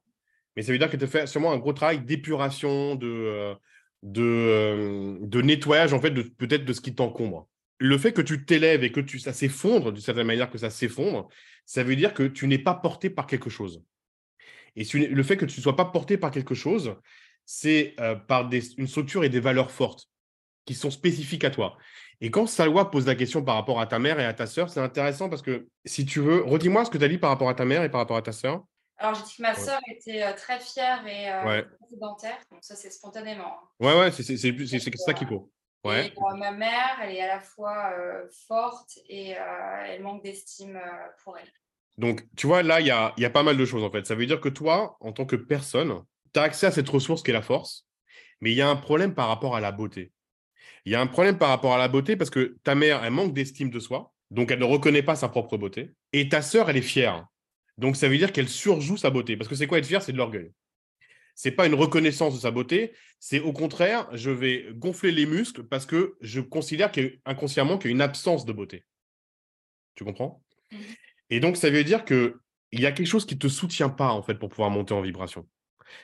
mais 0.56 0.62
ça 0.62 0.72
veut 0.72 0.78
dire 0.78 0.90
que 0.90 0.96
tu 0.96 1.04
as 1.04 1.08
fait 1.08 1.26
sûrement 1.26 1.52
un 1.52 1.58
gros 1.58 1.72
travail 1.72 2.00
d'épuration, 2.00 2.96
de, 2.96 3.54
de, 4.02 5.18
de, 5.20 5.42
nettoyage 5.42 5.92
en 5.92 6.00
fait, 6.00 6.10
de, 6.10 6.22
peut-être 6.22 6.64
de 6.64 6.72
ce 6.72 6.80
qui 6.80 6.94
t'encombre. 6.94 7.48
Le 7.78 7.96
fait 7.96 8.12
que 8.12 8.22
tu 8.22 8.44
t'élèves 8.44 8.84
et 8.84 8.92
que 8.92 9.00
tu, 9.00 9.18
ça 9.18 9.32
s'effondre, 9.32 9.92
d'une 9.92 10.02
certaine 10.02 10.26
manière 10.26 10.50
que 10.50 10.58
ça 10.58 10.70
s'effondre, 10.70 11.28
ça 11.64 11.82
veut 11.82 11.96
dire 11.96 12.12
que 12.12 12.24
tu 12.24 12.46
n'es 12.46 12.58
pas 12.58 12.74
porté 12.74 13.08
par 13.08 13.26
quelque 13.26 13.48
chose. 13.50 13.82
Et 14.76 14.84
le 14.96 15.22
fait 15.22 15.36
que 15.36 15.46
tu 15.46 15.58
ne 15.58 15.62
sois 15.62 15.76
pas 15.76 15.86
porté 15.86 16.16
par 16.16 16.30
quelque 16.30 16.54
chose, 16.54 16.94
c'est 17.52 17.96
euh, 17.98 18.14
par 18.14 18.48
une 18.52 18.86
structure 18.86 19.24
et 19.24 19.28
des 19.28 19.40
valeurs 19.40 19.72
fortes 19.72 20.08
qui 20.66 20.74
sont 20.74 20.92
spécifiques 20.92 21.42
à 21.42 21.50
toi. 21.50 21.76
Et 22.20 22.30
quand 22.30 22.46
Salwa 22.46 22.92
pose 22.92 23.06
la 23.06 23.16
question 23.16 23.42
par 23.42 23.56
rapport 23.56 23.80
à 23.80 23.88
ta 23.88 23.98
mère 23.98 24.20
et 24.20 24.24
à 24.24 24.32
ta 24.32 24.46
sœur, 24.46 24.70
c'est 24.70 24.78
intéressant 24.78 25.28
parce 25.28 25.42
que 25.42 25.66
si 25.84 26.06
tu 26.06 26.20
veux, 26.20 26.44
redis-moi 26.44 26.84
ce 26.84 26.90
que 26.90 26.98
tu 26.98 27.02
as 27.02 27.08
dit 27.08 27.18
par 27.18 27.30
rapport 27.30 27.48
à 27.48 27.54
ta 27.54 27.64
mère 27.64 27.82
et 27.82 27.90
par 27.90 28.00
rapport 28.00 28.16
à 28.16 28.22
ta 28.22 28.30
sœur. 28.30 28.62
Alors, 28.98 29.16
j'ai 29.16 29.24
dit 29.24 29.36
que 29.36 29.42
ma 29.42 29.56
sœur 29.56 29.80
était 29.88 30.22
euh, 30.22 30.32
très 30.34 30.60
fière 30.60 31.04
et 31.08 31.28
euh, 31.28 31.62
sédentaire, 31.90 32.38
donc 32.52 32.60
ça, 32.62 32.76
c'est 32.76 32.90
spontanément. 32.90 33.58
Hein. 33.80 33.84
Ouais, 33.84 33.98
ouais, 33.98 34.12
c'est 34.12 34.22
ça 34.22 35.12
qu'il 35.12 35.26
faut. 35.26 35.50
Ouais. 35.82 36.06
Et, 36.06 36.38
ma 36.38 36.52
mère, 36.52 37.00
elle 37.02 37.16
est 37.16 37.22
à 37.22 37.34
la 37.34 37.40
fois 37.40 37.92
forte 38.46 38.96
et 39.08 39.30
elle 39.88 40.02
manque 40.02 40.22
d'estime 40.22 40.80
pour 41.24 41.36
elle. 41.36 41.50
Donc, 41.98 42.24
tu 42.36 42.46
vois, 42.46 42.62
là, 42.62 42.80
il 42.80 42.86
y 42.86 42.92
a, 42.92 43.12
y 43.16 43.24
a, 43.24 43.30
pas 43.30 43.42
mal 43.42 43.56
de 43.56 43.64
choses 43.64 43.82
en 43.82 43.90
fait. 43.90 44.06
Ça 44.06 44.14
veut 44.14 44.26
dire 44.26 44.40
que 44.40 44.48
toi, 44.48 44.96
en 45.00 45.12
tant 45.12 45.26
que 45.26 45.36
personne, 45.36 46.04
tu 46.32 46.40
as 46.40 46.42
accès 46.42 46.66
à 46.66 46.70
cette 46.70 46.88
ressource 46.88 47.22
qui 47.22 47.30
est 47.30 47.34
la 47.34 47.42
force, 47.42 47.86
mais 48.40 48.52
il 48.52 48.56
y 48.56 48.62
a 48.62 48.68
un 48.68 48.76
problème 48.76 49.14
par 49.14 49.28
rapport 49.28 49.56
à 49.56 49.60
la 49.60 49.72
beauté. 49.72 50.12
Il 50.84 50.92
y 50.92 50.94
a 50.94 51.00
un 51.00 51.06
problème 51.06 51.38
par 51.38 51.48
rapport 51.48 51.74
à 51.74 51.78
la 51.78 51.88
beauté 51.88 52.16
parce 52.16 52.30
que 52.30 52.56
ta 52.62 52.74
mère, 52.74 53.04
elle 53.04 53.12
manque 53.12 53.34
d'estime 53.34 53.70
de 53.70 53.80
soi, 53.80 54.12
donc 54.30 54.50
elle 54.50 54.58
ne 54.58 54.64
reconnaît 54.64 55.02
pas 55.02 55.16
sa 55.16 55.28
propre 55.28 55.56
beauté, 55.56 55.92
et 56.12 56.28
ta 56.28 56.42
sœur, 56.42 56.70
elle 56.70 56.76
est 56.76 56.82
fière. 56.82 57.26
Donc 57.78 57.96
ça 57.96 58.08
veut 58.08 58.18
dire 58.18 58.32
qu'elle 58.32 58.48
surjoue 58.48 58.96
sa 58.96 59.10
beauté. 59.10 59.36
Parce 59.36 59.48
que 59.48 59.54
c'est 59.54 59.66
quoi 59.66 59.78
être 59.78 59.86
fière 59.86 60.02
C'est 60.02 60.12
de 60.12 60.18
l'orgueil. 60.18 60.52
C'est 61.34 61.52
pas 61.52 61.66
une 61.66 61.74
reconnaissance 61.74 62.34
de 62.34 62.40
sa 62.40 62.50
beauté, 62.50 62.92
c'est 63.18 63.40
au 63.40 63.52
contraire, 63.52 64.08
je 64.12 64.30
vais 64.30 64.66
gonfler 64.74 65.10
les 65.10 65.24
muscles 65.24 65.62
parce 65.64 65.86
que 65.86 66.16
je 66.20 66.40
considère 66.40 66.92
inconsciemment 67.24 67.78
qu'il 67.78 67.90
y 67.90 67.92
a 67.92 67.94
une 67.94 68.02
absence 68.02 68.44
de 68.44 68.52
beauté. 68.52 68.84
Tu 69.94 70.04
comprends? 70.04 70.42
Mmh 70.70 70.76
Et 71.30 71.40
donc 71.40 71.56
ça 71.56 71.70
veut 71.70 71.84
dire 71.84 72.04
qu'il 72.04 72.34
y 72.72 72.84
a 72.84 72.92
quelque 72.92 73.06
chose 73.06 73.24
qui 73.24 73.36
ne 73.36 73.40
te 73.40 73.48
soutient 73.48 73.88
pas 73.88 74.10
en 74.10 74.22
fait 74.22 74.34
pour 74.34 74.50
pouvoir 74.50 74.70
monter 74.70 74.92
en 74.92 75.00
vibration. 75.00 75.48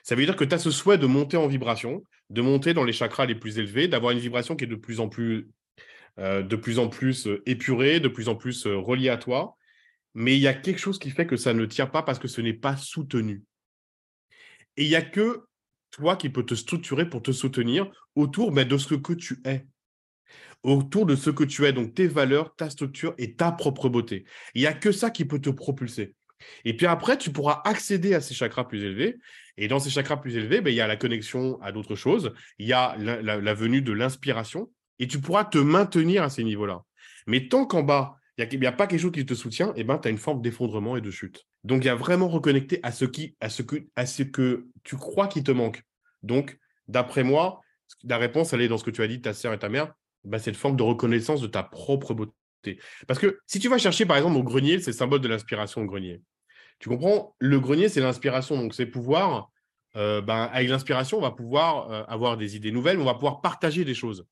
Ça 0.02 0.14
veut 0.14 0.24
dire 0.24 0.36
que 0.36 0.44
tu 0.44 0.54
as 0.54 0.58
ce 0.58 0.70
souhait 0.70 0.98
de 0.98 1.06
monter 1.06 1.36
en 1.36 1.46
vibration, 1.46 2.02
de 2.30 2.42
monter 2.42 2.74
dans 2.74 2.84
les 2.84 2.92
chakras 2.92 3.26
les 3.26 3.34
plus 3.34 3.58
élevés, 3.58 3.88
d'avoir 3.88 4.12
une 4.12 4.18
vibration 4.18 4.56
qui 4.56 4.64
est 4.64 4.68
de 4.68 4.76
plus 4.76 5.00
en 5.00 5.08
plus, 5.08 5.48
euh, 6.18 6.42
de 6.42 6.56
plus, 6.56 6.78
en 6.78 6.88
plus 6.88 7.26
euh, 7.26 7.42
épurée, 7.46 8.00
de 8.00 8.08
plus 8.08 8.28
en 8.28 8.36
plus 8.36 8.66
euh, 8.66 8.76
reliée 8.76 9.08
à 9.08 9.16
toi. 9.16 9.56
Mais 10.14 10.36
il 10.36 10.40
y 10.40 10.48
a 10.48 10.54
quelque 10.54 10.78
chose 10.78 10.98
qui 10.98 11.10
fait 11.10 11.26
que 11.26 11.36
ça 11.36 11.52
ne 11.52 11.66
tient 11.66 11.86
pas 11.86 12.02
parce 12.02 12.18
que 12.18 12.28
ce 12.28 12.40
n'est 12.40 12.54
pas 12.54 12.76
soutenu. 12.76 13.44
Et 14.76 14.84
il 14.84 14.88
n'y 14.88 14.96
a 14.96 15.02
que 15.02 15.44
toi 15.90 16.16
qui 16.16 16.28
peux 16.28 16.44
te 16.44 16.54
structurer 16.54 17.08
pour 17.08 17.22
te 17.22 17.32
soutenir 17.32 17.90
autour 18.14 18.52
mais 18.52 18.64
de 18.64 18.76
ce 18.78 18.94
que 18.94 19.12
tu 19.12 19.40
es. 19.44 19.66
Autour 20.62 21.06
de 21.06 21.16
ce 21.16 21.30
que 21.30 21.44
tu 21.44 21.64
es, 21.64 21.72
donc 21.72 21.94
tes 21.94 22.06
valeurs, 22.06 22.54
ta 22.56 22.70
structure 22.70 23.14
et 23.18 23.34
ta 23.34 23.52
propre 23.52 23.88
beauté. 23.88 24.24
Il 24.54 24.62
n'y 24.62 24.66
a 24.66 24.72
que 24.72 24.90
ça 24.90 25.10
qui 25.10 25.24
peut 25.24 25.40
te 25.40 25.50
propulser. 25.50 26.14
Et 26.64 26.76
puis 26.76 26.86
après, 26.86 27.16
tu 27.16 27.30
pourras 27.30 27.62
accéder 27.64 28.14
à 28.14 28.20
ces 28.20 28.34
chakras 28.34 28.64
plus 28.64 28.82
élevés. 28.82 29.16
Et 29.58 29.68
dans 29.68 29.78
ces 29.78 29.90
chakras 29.90 30.18
plus 30.18 30.36
élevés, 30.36 30.60
ben, 30.60 30.70
il 30.70 30.76
y 30.76 30.80
a 30.80 30.86
la 30.86 30.96
connexion 30.96 31.60
à 31.62 31.72
d'autres 31.72 31.94
choses, 31.94 32.32
il 32.58 32.66
y 32.66 32.72
a 32.72 32.96
la, 32.98 33.54
venue 33.54 33.82
de 33.82 33.92
l'inspiration, 33.92 34.70
et 34.98 35.06
tu 35.06 35.20
pourras 35.20 35.44
te 35.44 35.58
maintenir 35.58 36.22
à 36.22 36.30
ces 36.30 36.44
niveaux-là. 36.44 36.82
Mais 37.26 37.48
tant 37.48 37.66
qu'en 37.66 37.82
bas, 37.82 38.16
il 38.38 38.58
n'y 38.58 38.66
a, 38.66 38.72
pas 38.72 38.86
quelque 38.86 39.00
chose 39.00 39.12
qui 39.12 39.24
te 39.24 39.34
soutient, 39.34 39.68
et 39.70 39.80
eh 39.80 39.84
ben, 39.84 39.98
tu 39.98 40.08
as 40.08 40.10
une 40.10 40.18
forme 40.18 40.42
d'effondrement 40.42 40.96
et 40.96 41.00
de 41.00 41.10
chute. 41.10 41.46
Donc, 41.64 41.84
il 41.84 41.86
y 41.86 41.90
a 41.90 41.94
vraiment 41.94 42.28
reconnecté 42.28 42.80
à 42.82 42.92
ce, 42.92 43.04
qui, 43.06 43.34
à, 43.40 43.48
ce 43.48 43.62
que, 43.62 43.86
à 43.96 44.04
ce 44.06 44.22
que 44.22 44.66
tu 44.84 44.96
crois 44.96 45.26
qui 45.26 45.42
te 45.42 45.50
manque. 45.50 45.82
Donc, 46.22 46.58
d'après 46.86 47.24
moi, 47.24 47.60
la 48.04 48.18
réponse, 48.18 48.52
elle 48.52 48.60
est 48.60 48.68
dans 48.68 48.78
ce 48.78 48.84
que 48.84 48.90
tu 48.90 49.02
as 49.02 49.08
dit, 49.08 49.20
ta 49.20 49.32
sœur 49.32 49.52
et 49.52 49.58
ta 49.58 49.68
mère, 49.68 49.92
ben, 50.24 50.38
c'est 50.38 50.50
une 50.50 50.56
forme 50.56 50.76
de 50.76 50.82
reconnaissance 50.82 51.40
de 51.40 51.46
ta 51.46 51.62
propre 51.62 52.14
beauté. 52.14 52.78
Parce 53.06 53.18
que 53.18 53.38
si 53.46 53.58
tu 53.58 53.68
vas 53.68 53.78
chercher, 53.78 54.06
par 54.06 54.16
exemple, 54.16 54.36
au 54.36 54.42
grenier, 54.42 54.80
c'est 54.80 54.90
le 54.90 54.96
symbole 54.96 55.20
de 55.20 55.28
l'inspiration 55.28 55.82
au 55.82 55.86
grenier. 55.86 56.20
Tu 56.78 56.88
comprends? 56.88 57.34
Le 57.38 57.58
grenier, 57.60 57.88
c'est 57.88 58.00
l'inspiration. 58.00 58.56
Donc, 58.56 58.74
c'est 58.74 58.86
pouvoir, 58.86 59.50
euh, 59.96 60.20
ben, 60.20 60.48
avec 60.52 60.68
l'inspiration, 60.68 61.18
on 61.18 61.22
va 61.22 61.30
pouvoir 61.30 61.90
euh, 61.90 62.04
avoir 62.08 62.36
des 62.36 62.56
idées 62.56 62.72
nouvelles, 62.72 63.00
on 63.00 63.04
va 63.04 63.14
pouvoir 63.14 63.40
partager 63.40 63.84
des 63.84 63.94
choses. 63.94 64.26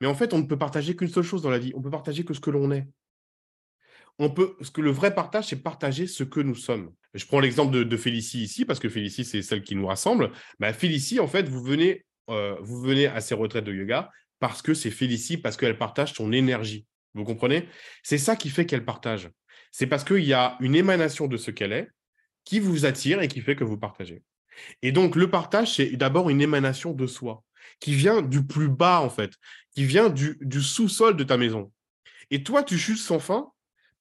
Mais 0.00 0.06
en 0.06 0.14
fait, 0.14 0.32
on 0.32 0.38
ne 0.38 0.44
peut 0.44 0.58
partager 0.58 0.96
qu'une 0.96 1.08
seule 1.08 1.24
chose 1.24 1.42
dans 1.42 1.50
la 1.50 1.58
vie. 1.58 1.72
On 1.74 1.82
peut 1.82 1.90
partager 1.90 2.24
que 2.24 2.32
ce 2.32 2.40
que 2.40 2.50
l'on 2.50 2.70
est. 2.70 2.88
on 4.18 4.30
peut, 4.30 4.56
ce 4.60 4.70
que 4.70 4.80
le 4.80 4.90
vrai 4.90 5.14
partage, 5.14 5.48
c'est 5.48 5.62
partager 5.62 6.06
ce 6.06 6.24
que 6.24 6.40
nous 6.40 6.54
sommes. 6.54 6.92
Je 7.14 7.26
prends 7.26 7.40
l'exemple 7.40 7.84
de, 7.84 7.96
Félicie 7.96 8.42
ici, 8.42 8.64
parce 8.64 8.78
que 8.78 8.88
Félicie, 8.88 9.24
c'est 9.24 9.42
celle 9.42 9.62
qui 9.62 9.74
nous 9.74 9.86
rassemble. 9.86 10.30
Bah, 10.58 10.72
Félicie, 10.72 11.20
en 11.20 11.26
fait, 11.26 11.48
vous 11.48 11.62
venez, 11.62 12.06
euh, 12.30 12.56
vous 12.60 12.80
venez 12.80 13.08
à 13.08 13.20
ces 13.20 13.34
retraites 13.34 13.64
de 13.64 13.74
yoga 13.74 14.10
parce 14.38 14.62
que 14.62 14.74
c'est 14.74 14.90
Félicie, 14.90 15.36
parce 15.36 15.56
qu'elle 15.56 15.76
partage 15.76 16.14
son 16.14 16.32
énergie. 16.32 16.86
Vous 17.14 17.24
comprenez? 17.24 17.68
C'est 18.02 18.18
ça 18.18 18.36
qui 18.36 18.48
fait 18.48 18.66
qu'elle 18.66 18.84
partage. 18.84 19.30
C'est 19.70 19.86
parce 19.86 20.04
qu'il 20.04 20.24
y 20.24 20.32
a 20.32 20.56
une 20.60 20.74
émanation 20.74 21.26
de 21.26 21.36
ce 21.36 21.50
qu'elle 21.50 21.72
est 21.72 21.88
qui 22.44 22.60
vous 22.60 22.86
attire 22.86 23.20
et 23.22 23.28
qui 23.28 23.40
fait 23.40 23.56
que 23.56 23.64
vous 23.64 23.78
partagez. 23.78 24.22
Et 24.82 24.92
donc, 24.92 25.16
le 25.16 25.30
partage, 25.30 25.76
c'est 25.76 25.96
d'abord 25.96 26.30
une 26.30 26.40
émanation 26.40 26.92
de 26.92 27.06
soi, 27.06 27.44
qui 27.78 27.94
vient 27.94 28.22
du 28.22 28.44
plus 28.44 28.68
bas, 28.68 29.00
en 29.00 29.10
fait, 29.10 29.32
qui 29.74 29.84
vient 29.84 30.10
du, 30.10 30.36
sous-sol 30.60 31.16
de 31.16 31.24
ta 31.24 31.36
maison. 31.36 31.72
Et 32.30 32.42
toi, 32.42 32.62
tu 32.62 32.78
chutes 32.78 32.98
sans 32.98 33.18
fin 33.18 33.50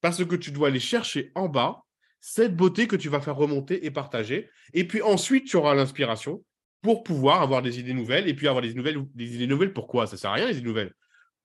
parce 0.01 0.23
que 0.23 0.35
tu 0.35 0.51
dois 0.51 0.69
aller 0.69 0.79
chercher 0.79 1.31
en 1.35 1.49
bas 1.49 1.83
cette 2.21 2.55
beauté 2.55 2.88
que 2.88 2.95
tu 2.95 3.09
vas 3.09 3.21
faire 3.21 3.35
remonter 3.35 3.85
et 3.85 3.91
partager. 3.91 4.49
Et 4.73 4.85
puis 4.88 5.01
ensuite, 5.01 5.45
tu 5.45 5.57
auras 5.57 5.73
l'inspiration 5.73 6.43
pour 6.81 7.03
pouvoir 7.03 7.41
avoir 7.41 7.61
des 7.61 7.79
idées 7.79 7.93
nouvelles. 7.93 8.27
Et 8.27 8.33
puis 8.33 8.47
avoir 8.47 8.61
des, 8.61 8.73
nouvelles, 8.73 9.03
des 9.15 9.35
idées 9.35 9.47
nouvelles, 9.47 9.73
pourquoi? 9.73 10.07
Ça 10.07 10.15
ne 10.15 10.19
sert 10.19 10.31
à 10.31 10.33
rien, 10.33 10.47
les 10.47 10.57
idées 10.57 10.67
nouvelles. 10.67 10.93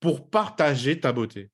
Pour 0.01 0.29
partager 0.29 1.01
ta 1.01 1.13
beauté. 1.13 1.51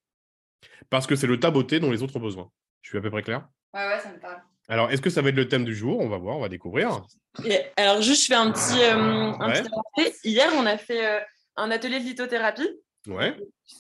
Parce 0.89 1.07
que 1.07 1.17
c'est 1.17 1.27
le 1.27 1.39
ta 1.39 1.51
beauté 1.51 1.81
dont 1.81 1.91
les 1.91 2.03
autres 2.03 2.17
ont 2.17 2.21
besoin. 2.21 2.51
Je 2.83 2.89
suis 2.91 2.99
à 2.99 3.01
peu 3.01 3.11
près 3.11 3.23
clair? 3.23 3.47
Ouais, 3.75 3.87
ouais, 3.87 4.01
ça 4.01 4.11
me 4.11 4.19
parle. 4.19 4.41
Alors, 4.69 4.91
est-ce 4.91 5.03
que 5.03 5.11
ça 5.11 5.21
va 5.21 5.31
être 5.31 5.37
le 5.37 5.49
thème 5.49 5.65
du 5.65 5.75
jour? 5.75 5.99
On 6.01 6.09
va 6.09 6.19
voir, 6.19 6.37
on 6.37 6.41
va 6.41 6.49
découvrir. 6.49 7.03
alors, 7.77 8.03
juste, 8.03 8.23
je 8.23 8.27
fais 8.29 8.35
un 8.35 8.51
petit, 8.53 8.81
euh, 8.83 10.13
Hier, 10.25 10.51
on 10.55 10.67
a 10.67 10.79
fait 10.79 11.07
euh, 11.07 11.21
un 11.57 11.71
atelier 11.71 11.99
de 11.99 12.05
lithothérapie. 12.05 12.69
Ouais. 13.07 13.35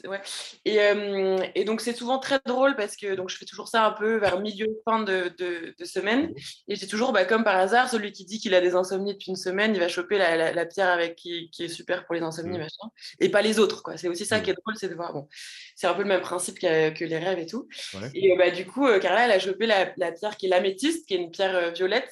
ouais. 0.04 0.20
Et, 0.64 0.80
euh, 0.80 1.38
et, 1.54 1.64
donc, 1.64 1.82
c'est 1.82 1.92
souvent 1.92 2.18
très 2.18 2.40
drôle 2.46 2.74
parce 2.74 2.96
que 2.96 3.14
donc, 3.14 3.28
je 3.28 3.36
fais 3.36 3.44
toujours 3.44 3.68
ça 3.68 3.86
un 3.86 3.92
peu 3.92 4.16
vers 4.16 4.40
milieu, 4.40 4.66
fin 4.86 5.02
de, 5.02 5.30
de, 5.36 5.84
semaine. 5.84 6.32
Et 6.68 6.76
j'ai 6.76 6.86
toujours, 6.86 7.12
bah, 7.12 7.26
comme 7.26 7.44
par 7.44 7.56
hasard, 7.56 7.90
celui 7.90 8.12
qui 8.12 8.24
dit 8.24 8.38
qu'il 8.38 8.54
a 8.54 8.62
des 8.62 8.74
insomnies 8.74 9.12
depuis 9.12 9.30
une 9.30 9.36
semaine, 9.36 9.74
il 9.74 9.80
va 9.80 9.88
choper 9.88 10.16
la, 10.16 10.52
la, 10.52 10.66
pierre 10.66 10.88
avec 10.88 11.16
qui, 11.16 11.50
qui, 11.50 11.64
est 11.64 11.68
super 11.68 12.06
pour 12.06 12.14
les 12.14 12.22
insomnies, 12.22 12.56
mm. 12.56 12.62
machin, 12.62 12.90
et 13.18 13.28
pas 13.28 13.42
les 13.42 13.58
autres. 13.58 13.82
quoi. 13.82 13.98
C'est 13.98 14.08
aussi 14.08 14.24
ça 14.24 14.40
qui 14.40 14.50
est 14.50 14.54
drôle, 14.54 14.76
c'est 14.76 14.88
de 14.88 14.94
voir. 14.94 15.12
Bon, 15.12 15.28
c'est 15.76 15.86
un 15.86 15.94
peu 15.94 16.02
le 16.02 16.08
même 16.08 16.22
principe 16.22 16.58
que 16.58 17.04
les 17.04 17.18
rêves 17.18 17.38
et 17.38 17.46
tout. 17.46 17.68
Et 18.14 18.34
bah, 18.38 18.50
du 18.50 18.66
coup, 18.66 18.86
euh, 18.86 19.00
Carla, 19.00 19.26
elle 19.26 19.32
a 19.32 19.38
chopé 19.38 19.66
la, 19.66 19.92
la 19.98 20.12
pierre 20.12 20.38
qui 20.38 20.46
est 20.46 20.50
l'améthyste, 20.50 21.06
qui 21.06 21.14
est 21.14 21.18
une 21.18 21.30
pierre 21.30 21.56
euh, 21.56 21.70
violette 21.70 22.10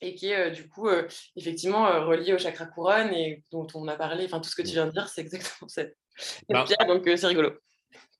et 0.00 0.14
qui 0.14 0.30
est 0.30 0.50
du 0.50 0.68
coup 0.68 0.88
effectivement 1.34 1.86
reliée 2.06 2.34
au 2.34 2.38
chakra 2.38 2.66
couronne 2.66 3.14
et 3.14 3.42
dont 3.50 3.66
on 3.74 3.88
a 3.88 3.96
parlé, 3.96 4.26
enfin 4.26 4.38
tout 4.38 4.50
ce 4.50 4.56
que 4.56 4.60
tu 4.60 4.72
viens 4.72 4.86
de 4.86 4.92
dire, 4.92 5.08
c'est 5.08 5.22
exactement 5.22 5.68
cette, 5.68 5.96
bah, 6.48 6.64
donc 6.86 7.02
c'est 7.04 7.26
rigolo. 7.26 7.52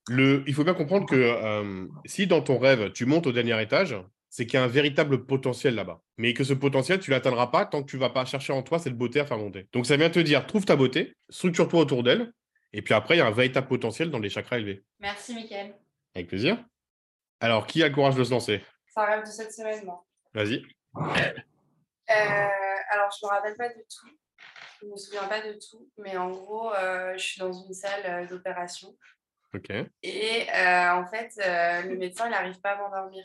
Le, 0.08 0.44
il 0.46 0.54
faut 0.54 0.64
bien 0.64 0.74
comprendre 0.74 1.06
que 1.06 1.88
si 2.04 2.26
dans 2.26 2.42
ton 2.42 2.58
rêve, 2.58 2.92
tu 2.92 3.06
montes 3.06 3.26
au 3.26 3.32
dernier 3.32 3.60
étage, 3.62 3.96
c'est 4.28 4.46
qu'il 4.46 4.58
y 4.58 4.62
a 4.62 4.64
un 4.64 4.68
véritable 4.68 5.26
potentiel 5.26 5.76
là-bas. 5.76 6.00
Mais 6.18 6.34
que 6.34 6.44
ce 6.44 6.54
potentiel, 6.54 6.98
tu 6.98 7.10
ne 7.10 7.14
l'atteindras 7.16 7.46
pas 7.46 7.66
tant 7.66 7.82
que 7.82 7.90
tu 7.90 7.96
ne 7.96 8.00
vas 8.00 8.10
pas 8.10 8.24
chercher 8.24 8.52
en 8.52 8.62
toi 8.62 8.78
cette 8.78 8.96
beauté 8.96 9.20
à 9.20 9.26
faire 9.26 9.38
monter. 9.38 9.68
Donc 9.72 9.86
ça 9.86 9.96
vient 9.96 10.10
te 10.10 10.18
dire, 10.18 10.46
trouve 10.46 10.64
ta 10.64 10.76
beauté, 10.76 11.16
structure-toi 11.30 11.80
autour 11.80 12.02
d'elle, 12.02 12.32
et 12.72 12.82
puis 12.82 12.92
après, 12.92 13.14
il 13.14 13.18
y 13.18 13.20
a 13.20 13.26
un 13.26 13.30
véritable 13.30 13.68
potentiel 13.68 14.10
dans 14.10 14.18
les 14.18 14.28
chakras 14.28 14.58
élevés. 14.58 14.82
Merci, 14.98 15.36
Mickaël. 15.36 15.76
Avec 16.16 16.26
plaisir. 16.26 16.58
Alors, 17.38 17.68
qui 17.68 17.84
a 17.84 17.88
le 17.88 17.94
courage 17.94 18.16
de 18.16 18.24
se 18.24 18.32
lancer? 18.32 18.64
C'est 18.88 19.00
un 19.00 19.04
rêve 19.04 19.20
de 19.20 19.30
cette 19.30 19.52
semaine, 19.52 19.84
moi. 19.84 20.04
Vas-y. 20.34 20.64
Euh, 20.96 21.04
alors, 22.10 23.10
je 23.12 23.24
ne 23.24 23.30
me 23.30 23.34
rappelle 23.34 23.56
pas 23.56 23.68
du 23.68 23.82
tout. 23.82 24.08
Je 24.84 24.88
ne 24.88 24.92
me 24.92 24.96
souviens 24.98 25.26
pas 25.28 25.40
de 25.40 25.54
tout. 25.54 25.90
Mais 25.96 26.16
en 26.16 26.30
gros, 26.30 26.72
euh, 26.74 27.14
je 27.16 27.24
suis 27.24 27.40
dans 27.40 27.52
une 27.52 27.72
salle 27.72 28.04
euh, 28.04 28.26
d'opération. 28.26 28.96
Ok. 29.54 29.70
Et 30.02 30.46
en 30.50 31.06
fait, 31.06 31.32
le 31.36 31.96
médecin, 31.96 32.26
il 32.26 32.32
n'arrive 32.32 32.60
pas 32.60 32.72
à 32.72 32.76
m'endormir. 32.76 33.24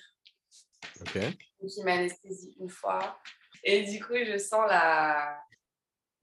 Ok. 1.01 1.17
Donc, 1.17 1.71
il 1.75 1.83
m'anesthésie 1.83 2.55
une 2.59 2.69
fois. 2.69 3.19
Et 3.63 3.83
du 3.83 4.03
coup, 4.03 4.13
je 4.15 4.37
sens 4.37 4.69
la. 4.69 5.43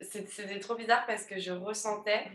C'était 0.00 0.60
trop 0.60 0.74
bizarre 0.74 1.06
parce 1.06 1.24
que 1.24 1.38
je 1.38 1.52
ressentais 1.52 2.30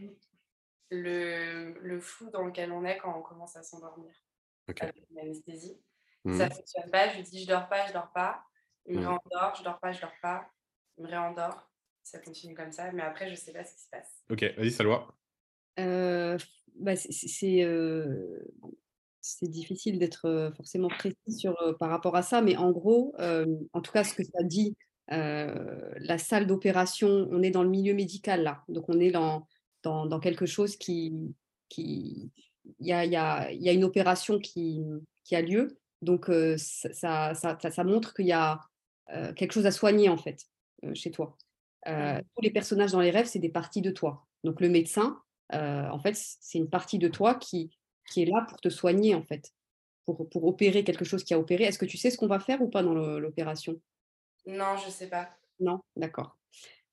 le, 0.89 1.79
le 1.79 2.00
flou 2.00 2.29
dans 2.29 2.43
lequel 2.43 2.72
on 2.72 2.84
est 2.84 2.98
quand 2.98 3.17
on 3.17 3.22
commence 3.22 3.55
à 3.55 3.63
s'endormir 3.63 4.13
okay. 4.67 4.84
avec 4.84 5.03
l'anesthésie. 5.12 5.81
Mmh. 6.25 6.38
Ça 6.38 6.50
ne 6.50 6.53
fonctionne 6.53 6.91
pas. 6.91 7.10
Je 7.10 7.15
lui 7.17 7.24
dis 7.24 7.43
je 7.43 7.48
dors 7.48 7.70
pas, 7.70 7.88
je 7.88 7.93
dors 7.93 8.12
pas. 8.12 8.43
Il 8.86 8.96
me 8.98 9.01
mmh. 9.01 9.08
réendort, 9.08 9.55
je 9.55 9.63
dors 9.63 9.79
pas, 9.79 9.91
je 9.91 10.01
dors 10.01 10.20
pas. 10.22 10.50
Il 10.98 11.05
me 11.05 11.10
réendort. 11.10 11.71
Ça 12.03 12.20
continue 12.20 12.53
comme 12.53 12.72
ça, 12.72 12.91
mais 12.91 13.01
après, 13.01 13.29
je 13.29 13.36
sais 13.36 13.53
pas 13.53 13.63
ce 13.63 13.74
qui 13.74 13.81
se 13.81 13.89
passe. 13.89 14.24
Ok, 14.29 14.43
vas-y, 14.58 14.72
Salwa. 14.72 15.08
Euh, 15.79 16.38
bah, 16.75 16.96
c'est 16.96 17.63
euh, 17.63 18.39
c'est 19.22 19.48
difficile 19.48 20.00
d'être 20.00 20.25
euh, 20.25 20.51
forcément 20.51 20.88
précis 20.89 21.31
sur, 21.38 21.60
euh, 21.62 21.74
par 21.74 21.89
rapport 21.89 22.15
à 22.15 22.22
ça, 22.22 22.41
mais 22.41 22.58
en 22.58 22.72
gros, 22.72 23.15
en 23.20 23.81
tout 23.81 23.91
cas, 23.91 24.03
ce 24.03 24.13
que 24.13 24.24
ça 24.24 24.43
dit, 24.43 24.75
la 25.08 26.17
salle 26.17 26.48
d'opération, 26.48 27.27
on 27.31 27.41
est 27.41 27.51
dans 27.51 27.63
le 27.63 27.70
milieu 27.70 27.93
médical 27.93 28.43
là, 28.43 28.63
donc 28.70 28.89
on 28.89 29.00
est 29.00 29.12
dans, 29.12 29.48
dans, 29.84 30.05
dans 30.05 30.20
quelque 30.20 30.46
chose 30.46 30.75
qui. 30.75 31.36
qui 31.70 32.31
il 32.79 32.88
y 32.88 32.93
a, 32.93 33.05
y, 33.05 33.15
a, 33.15 33.51
y 33.51 33.70
a, 33.70 33.74
une 33.74 33.84
opération 33.84 34.38
qui, 34.38 34.84
qui 35.24 35.36
a 35.36 35.41
lieu, 35.41 35.79
donc 36.03 36.27
ça, 36.58 36.93
ça, 36.93 37.34
ça, 37.34 37.72
ça, 37.72 37.84
montre 37.84 38.13
qu'il 38.13 38.27
y 38.27 38.31
a 38.31 38.60
euh, 39.13 39.34
quelque 39.34 39.51
chose 39.51 39.65
à 39.65 39.72
soigner 39.72 40.10
en 40.10 40.17
fait 40.17 40.46
euh, 40.86 40.93
chez 40.93 41.12
toi. 41.12 41.38
Euh, 41.88 42.22
tous 42.36 42.42
les 42.42 42.52
personnages 42.52 42.92
dans 42.92 43.02
les 43.02 43.12
rêves, 43.12 43.26
c'est 43.26 43.40
des 43.40 43.50
parties 43.50 43.82
de 43.82 43.92
toi. 43.92 44.26
Donc 44.44 44.62
le 44.62 44.70
médecin, 44.70 45.22
en 45.54 46.00
fait, 46.00 46.16
c'est 46.16 46.58
une 46.58 46.70
partie 46.70 46.98
de 46.98 47.10
toi 47.10 47.36
qui, 47.36 47.78
qui 48.10 48.22
est 48.22 48.26
là 48.26 48.46
pour 48.48 48.62
te 48.62 48.70
soigner 48.70 49.16
en 49.16 49.24
fait, 49.24 49.52
pour, 50.06 50.30
pour 50.30 50.46
opérer 50.46 50.84
quelque 50.86 51.04
chose 51.04 51.24
qui 51.24 51.34
a 51.34 51.40
opéré. 51.40 51.66
Est-ce 51.66 51.78
que 51.78 51.86
tu 51.86 51.98
sais 51.98 52.10
ce 52.10 52.18
qu'on 52.18 52.28
va 52.28 52.40
faire 52.40 52.62
ou 52.62 52.70
pas 52.70 52.84
dans 52.84 52.94
l'opération? 52.94 53.80
Non, 54.46 54.78
je 54.78 54.86
ne 54.86 54.92
sais 54.92 55.08
pas. 55.08 55.30
Non, 55.60 55.82
d'accord. 55.98 56.38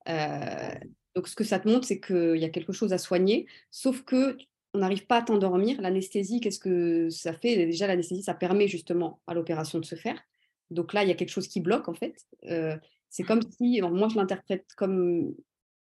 donc 0.07 1.29
ce 1.29 1.37
que 1.37 1.45
ça 1.45 1.61
te 1.61 1.69
montre, 1.69 1.87
c'est 1.87 2.01
qu'il 2.01 2.37
y 2.37 2.45
a 2.45 2.51
quelque 2.51 2.73
chose 2.73 2.93
à 2.93 2.99
soigner, 2.99 3.47
sauf 3.71 4.03
que 4.03 4.37
on 4.75 4.79
n'arrive 4.79 5.07
pas 5.07 5.19
à 5.19 5.23
t'endormir. 5.23 5.81
L'anesthésie, 5.81 6.41
qu'est-ce 6.41 6.59
que 6.59 7.09
ça 7.11 7.33
fait? 7.33 7.57
Déjà, 7.67 7.87
l'anesthésie, 7.87 8.23
ça 8.23 8.35
permet 8.35 8.69
justement 8.69 9.21
à 9.27 9.35
l'opération 9.35 9.79
de 9.79 9.85
se 9.85 9.95
faire. 9.95 10.21
Donc 10.71 10.93
là, 10.93 11.03
il 11.03 11.09
y 11.09 11.13
a 11.13 11.15
quelque 11.15 11.31
chose 11.31 11.49
qui 11.49 11.61
bloque 11.61 11.89
en 11.89 11.95
fait. 11.95 12.27
Euh, 12.45 12.77
c'est 13.11 13.23
comme 13.23 13.41
si, 13.53 13.81
moi 13.81 14.09
je 14.09 14.17
l'interprète 14.17 14.67
comme 14.77 15.35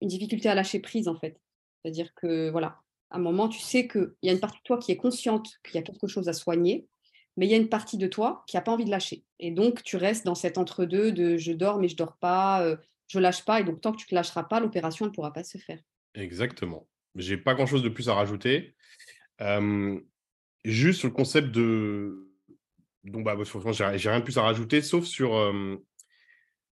une 0.02 0.08
difficulté 0.08 0.50
à 0.50 0.56
lâcher 0.56 0.80
prise 0.80 1.08
en 1.08 1.16
fait. 1.16 1.40
C'est-à-dire 1.82 2.14
que 2.16 2.50
voilà, 2.50 2.80
à 3.10 3.18
un 3.18 3.20
moment, 3.20 3.48
tu 3.48 3.60
sais 3.60 3.88
qu'il 3.88 4.14
y 4.24 4.30
a 4.30 4.34
une 4.34 4.40
partie 4.40 4.60
de 4.60 4.64
toi 4.64 4.78
qui 4.78 4.92
est 4.92 4.98
consciente 4.98 5.50
qu'il 5.64 5.76
y 5.76 5.78
a 5.78 5.82
quelque 5.82 6.08
chose 6.08 6.28
à 6.28 6.34
soigner, 6.34 6.88
mais 7.38 7.46
il 7.46 7.52
y 7.52 7.54
a 7.54 7.58
une 7.58 7.70
partie 7.70 7.98
de 7.98 8.08
toi 8.08 8.44
qui 8.48 8.56
n'a 8.56 8.62
pas 8.62 8.72
envie 8.72 8.86
de 8.86 8.92
lâcher. 8.92 9.24
Et 9.40 9.52
donc, 9.52 9.84
tu 9.84 9.96
restes 9.96 10.26
dans 10.26 10.36
cet 10.36 10.58
entre-deux 10.58 11.12
de 11.12 11.38
je 11.38 11.52
dors 11.52 11.80
mais 11.80 11.88
je 11.88 11.96
dors 11.96 12.18
pas, 12.18 12.64
je 12.64 12.74
euh, 12.74 12.76
je 13.08 13.20
lâche 13.20 13.46
pas. 13.46 13.62
Et 13.62 13.64
donc, 13.64 13.80
tant 13.82 13.94
que 13.94 13.98
tu 13.98 14.08
ne 14.12 14.16
lâcheras 14.16 14.44
pas, 14.44 14.60
l'opération 14.60 15.06
ne 15.06 15.12
pourra 15.12 15.32
pas 15.32 15.44
se 15.44 15.58
faire. 15.58 15.80
Exactement. 16.16 16.88
J'ai 17.16 17.38
pas 17.38 17.54
grand-chose 17.54 17.84
de 17.84 17.90
plus 17.90 18.10
à 18.10 18.14
rajouter. 18.14 18.76
juste 20.66 21.00
sur 21.00 21.08
le 21.08 21.14
concept 21.14 21.52
de 21.52 22.28
donc, 23.04 23.24
bah, 23.24 23.38
j'ai 23.72 24.10
rien 24.10 24.20
de 24.20 24.24
plus 24.24 24.38
à 24.38 24.42
rajouter, 24.42 24.82
sauf 24.82 25.06
sur 25.06 25.36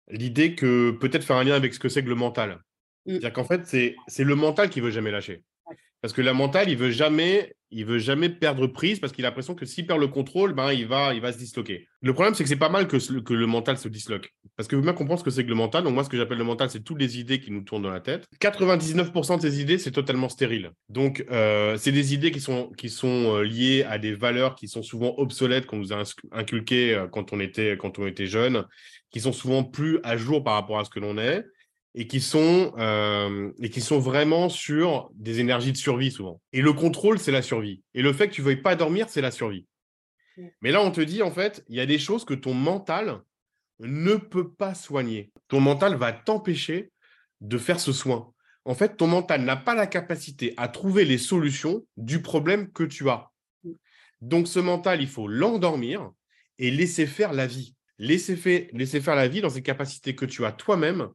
l'idée 0.10 0.56
que 0.56 0.92
peut-être 0.92 1.24
faire 1.24 1.38
un 1.38 1.44
lien 1.44 1.56
avec 1.56 1.74
ce 1.74 1.80
que 1.80 1.90
c'est 1.90 2.04
que 2.04 2.10
le 2.10 2.16
mental. 2.16 2.60
Mmh. 3.06 3.12
C'est-à-dire 3.12 3.34
qu'en 3.34 3.44
fait, 3.44 3.66
c'est 3.66 4.24
le 4.24 4.36
mental 4.36 4.70
qui 4.70 4.82
veut 4.82 4.92
jamais 4.92 5.12
lâcher. 5.12 5.44
Parce 6.02 6.14
que 6.14 6.22
la 6.22 6.34
mental, 6.34 6.70
il 6.70 6.78
veut 6.78 6.92
jamais, 6.92 7.56
il 7.72 7.84
veut 7.84 7.98
jamais 7.98 8.30
perdre 8.30 8.68
prise 8.68 9.00
parce 9.00 9.12
qu'il 9.12 9.26
a 9.26 9.30
l'impression 9.30 9.56
que 9.56 9.66
s'il 9.66 9.88
perd 9.88 10.00
le 10.00 10.08
contrôle, 10.08 10.54
ben, 10.54 10.72
il, 10.72 10.86
va, 10.86 11.16
il 11.16 11.22
va 11.22 11.34
se 11.34 11.40
disloquer. 11.40 11.88
Le 12.02 12.14
problème, 12.14 12.36
c'est 12.36 12.44
que 12.44 12.50
c'est 12.50 12.56
pas 12.56 12.70
mal 12.70 12.88
que, 12.88 12.98
que 13.22 13.34
le 13.34 13.48
mental 13.48 13.80
se 13.80 13.88
disloque. 13.88 14.32
Parce 14.56 14.68
que 14.68 14.76
vous 14.76 14.84
bien 14.84 14.94
comprendre 14.94 15.20
ce 15.20 15.26
que 15.26 15.32
c'est 15.32 15.44
que 15.44 15.50
le 15.50 15.56
mental. 15.56 15.84
Donc, 15.84 15.96
moi, 15.96 16.04
ce 16.04 16.10
que 16.10 16.18
j'appelle 16.18 16.38
le 16.38 16.44
mental, 16.44 16.70
c'est 16.70 16.84
toutes 16.84 17.00
les 17.00 17.20
idées 17.20 17.40
qui 17.40 17.50
nous 17.50 17.62
tournent 17.62 17.82
dans 17.82 17.90
la 17.90 18.00
tête. 18.00 18.28
99% 18.40 19.38
de 19.38 19.42
ces 19.42 19.60
idées, 19.60 19.80
c'est 19.80 19.92
totalement 19.92 20.30
stérile. 20.30 20.72
Donc, 20.88 21.26
euh, 21.32 21.78
c'est 21.78 21.92
des 21.92 22.14
idées 22.14 22.30
qui 22.30 22.42
sont, 22.42 22.70
qui 22.78 22.90
sont 22.90 23.36
euh, 23.36 23.42
liées 23.42 23.84
à 23.84 23.98
des 23.98 24.14
valeurs 24.14 24.54
qui 24.54 24.68
sont 24.68 24.84
souvent 24.84 25.16
obsolètes, 25.18 25.66
qu'on 25.66 25.78
nous 25.78 25.94
a 25.94 26.04
inculquées 26.32 26.94
euh, 26.94 27.08
quand 27.08 27.34
on 27.34 27.40
était, 27.40 27.76
quand 27.76 27.98
on 27.98 28.06
était 28.06 28.28
jeune, 28.28 28.66
qui 29.12 29.22
sont 29.22 29.34
souvent 29.34 29.64
plus 29.64 30.00
à 30.04 30.18
jour 30.18 30.44
par 30.44 30.54
rapport 30.54 30.80
à 30.80 30.86
ce 30.86 30.90
que 30.90 31.00
l'on 31.00 31.18
est 31.18 31.46
et 31.96 32.08
qui 32.08 32.22
sont 32.22 32.74
euh, 32.78 33.52
et 33.60 33.70
qui 33.70 33.82
sont 33.82 34.00
vraiment 34.00 34.50
sur 34.50 35.10
des 35.16 35.40
énergies 35.40 35.72
de 35.72 35.78
survie 35.78 36.12
souvent. 36.12 36.42
Et 36.54 36.62
le 36.62 36.74
contrôle, 36.74 37.18
c'est 37.18 37.32
la 37.32 37.42
survie. 37.42 37.82
Et 37.94 38.02
le 38.02 38.14
fait 38.14 38.30
que 38.30 38.34
tu 38.34 38.42
ne 38.42 38.46
veuilles 38.46 38.62
pas 38.62 38.76
dormir, 38.76 39.08
c'est 39.10 39.22
la 39.22 39.32
survie. 39.32 39.66
Mais 40.62 40.72
là, 40.72 40.82
on 40.82 40.92
te 40.92 41.02
dit 41.02 41.24
en 41.24 41.32
fait, 41.32 41.64
il 41.68 41.76
y 41.76 41.80
a 41.80 41.86
des 41.86 41.98
choses 41.98 42.26
que 42.26 42.36
ton 42.36 42.54
mental 42.54 43.22
ne 43.80 44.16
peut 44.16 44.52
pas 44.52 44.76
soigner. 44.76 45.32
Ton 45.48 45.60
mental 45.60 45.96
va 45.96 46.12
t'empêcher 46.12 46.92
de 47.42 47.58
faire 47.58 47.80
ce 47.80 47.92
soin. 47.92 48.32
En 48.66 48.76
fait, 48.76 48.98
ton 48.98 49.08
mental 49.08 49.44
n'a 49.44 49.56
pas 49.56 49.76
la 49.76 49.88
capacité 49.88 50.54
à 50.58 50.68
trouver 50.68 51.06
les 51.06 51.18
solutions 51.18 51.86
du 51.96 52.22
problème 52.22 52.72
que 52.72 52.84
tu 52.84 53.10
as. 53.10 53.32
Donc, 54.22 54.48
ce 54.48 54.60
mental, 54.60 55.02
il 55.02 55.08
faut 55.08 55.28
l'endormir 55.28 56.12
et 56.60 56.70
laisser 56.70 57.06
faire 57.06 57.34
la 57.34 57.48
vie. 57.48 57.77
Laisser, 58.00 58.70
laisser 58.74 59.02
faire 59.02 59.16
la 59.16 59.28
vie 59.28 59.42
dans 59.42 59.50
ces 59.50 59.64
capacités 59.64 60.16
que 60.16 60.26
tu 60.26 60.46
as 60.46 60.52
toi-même 60.52 61.10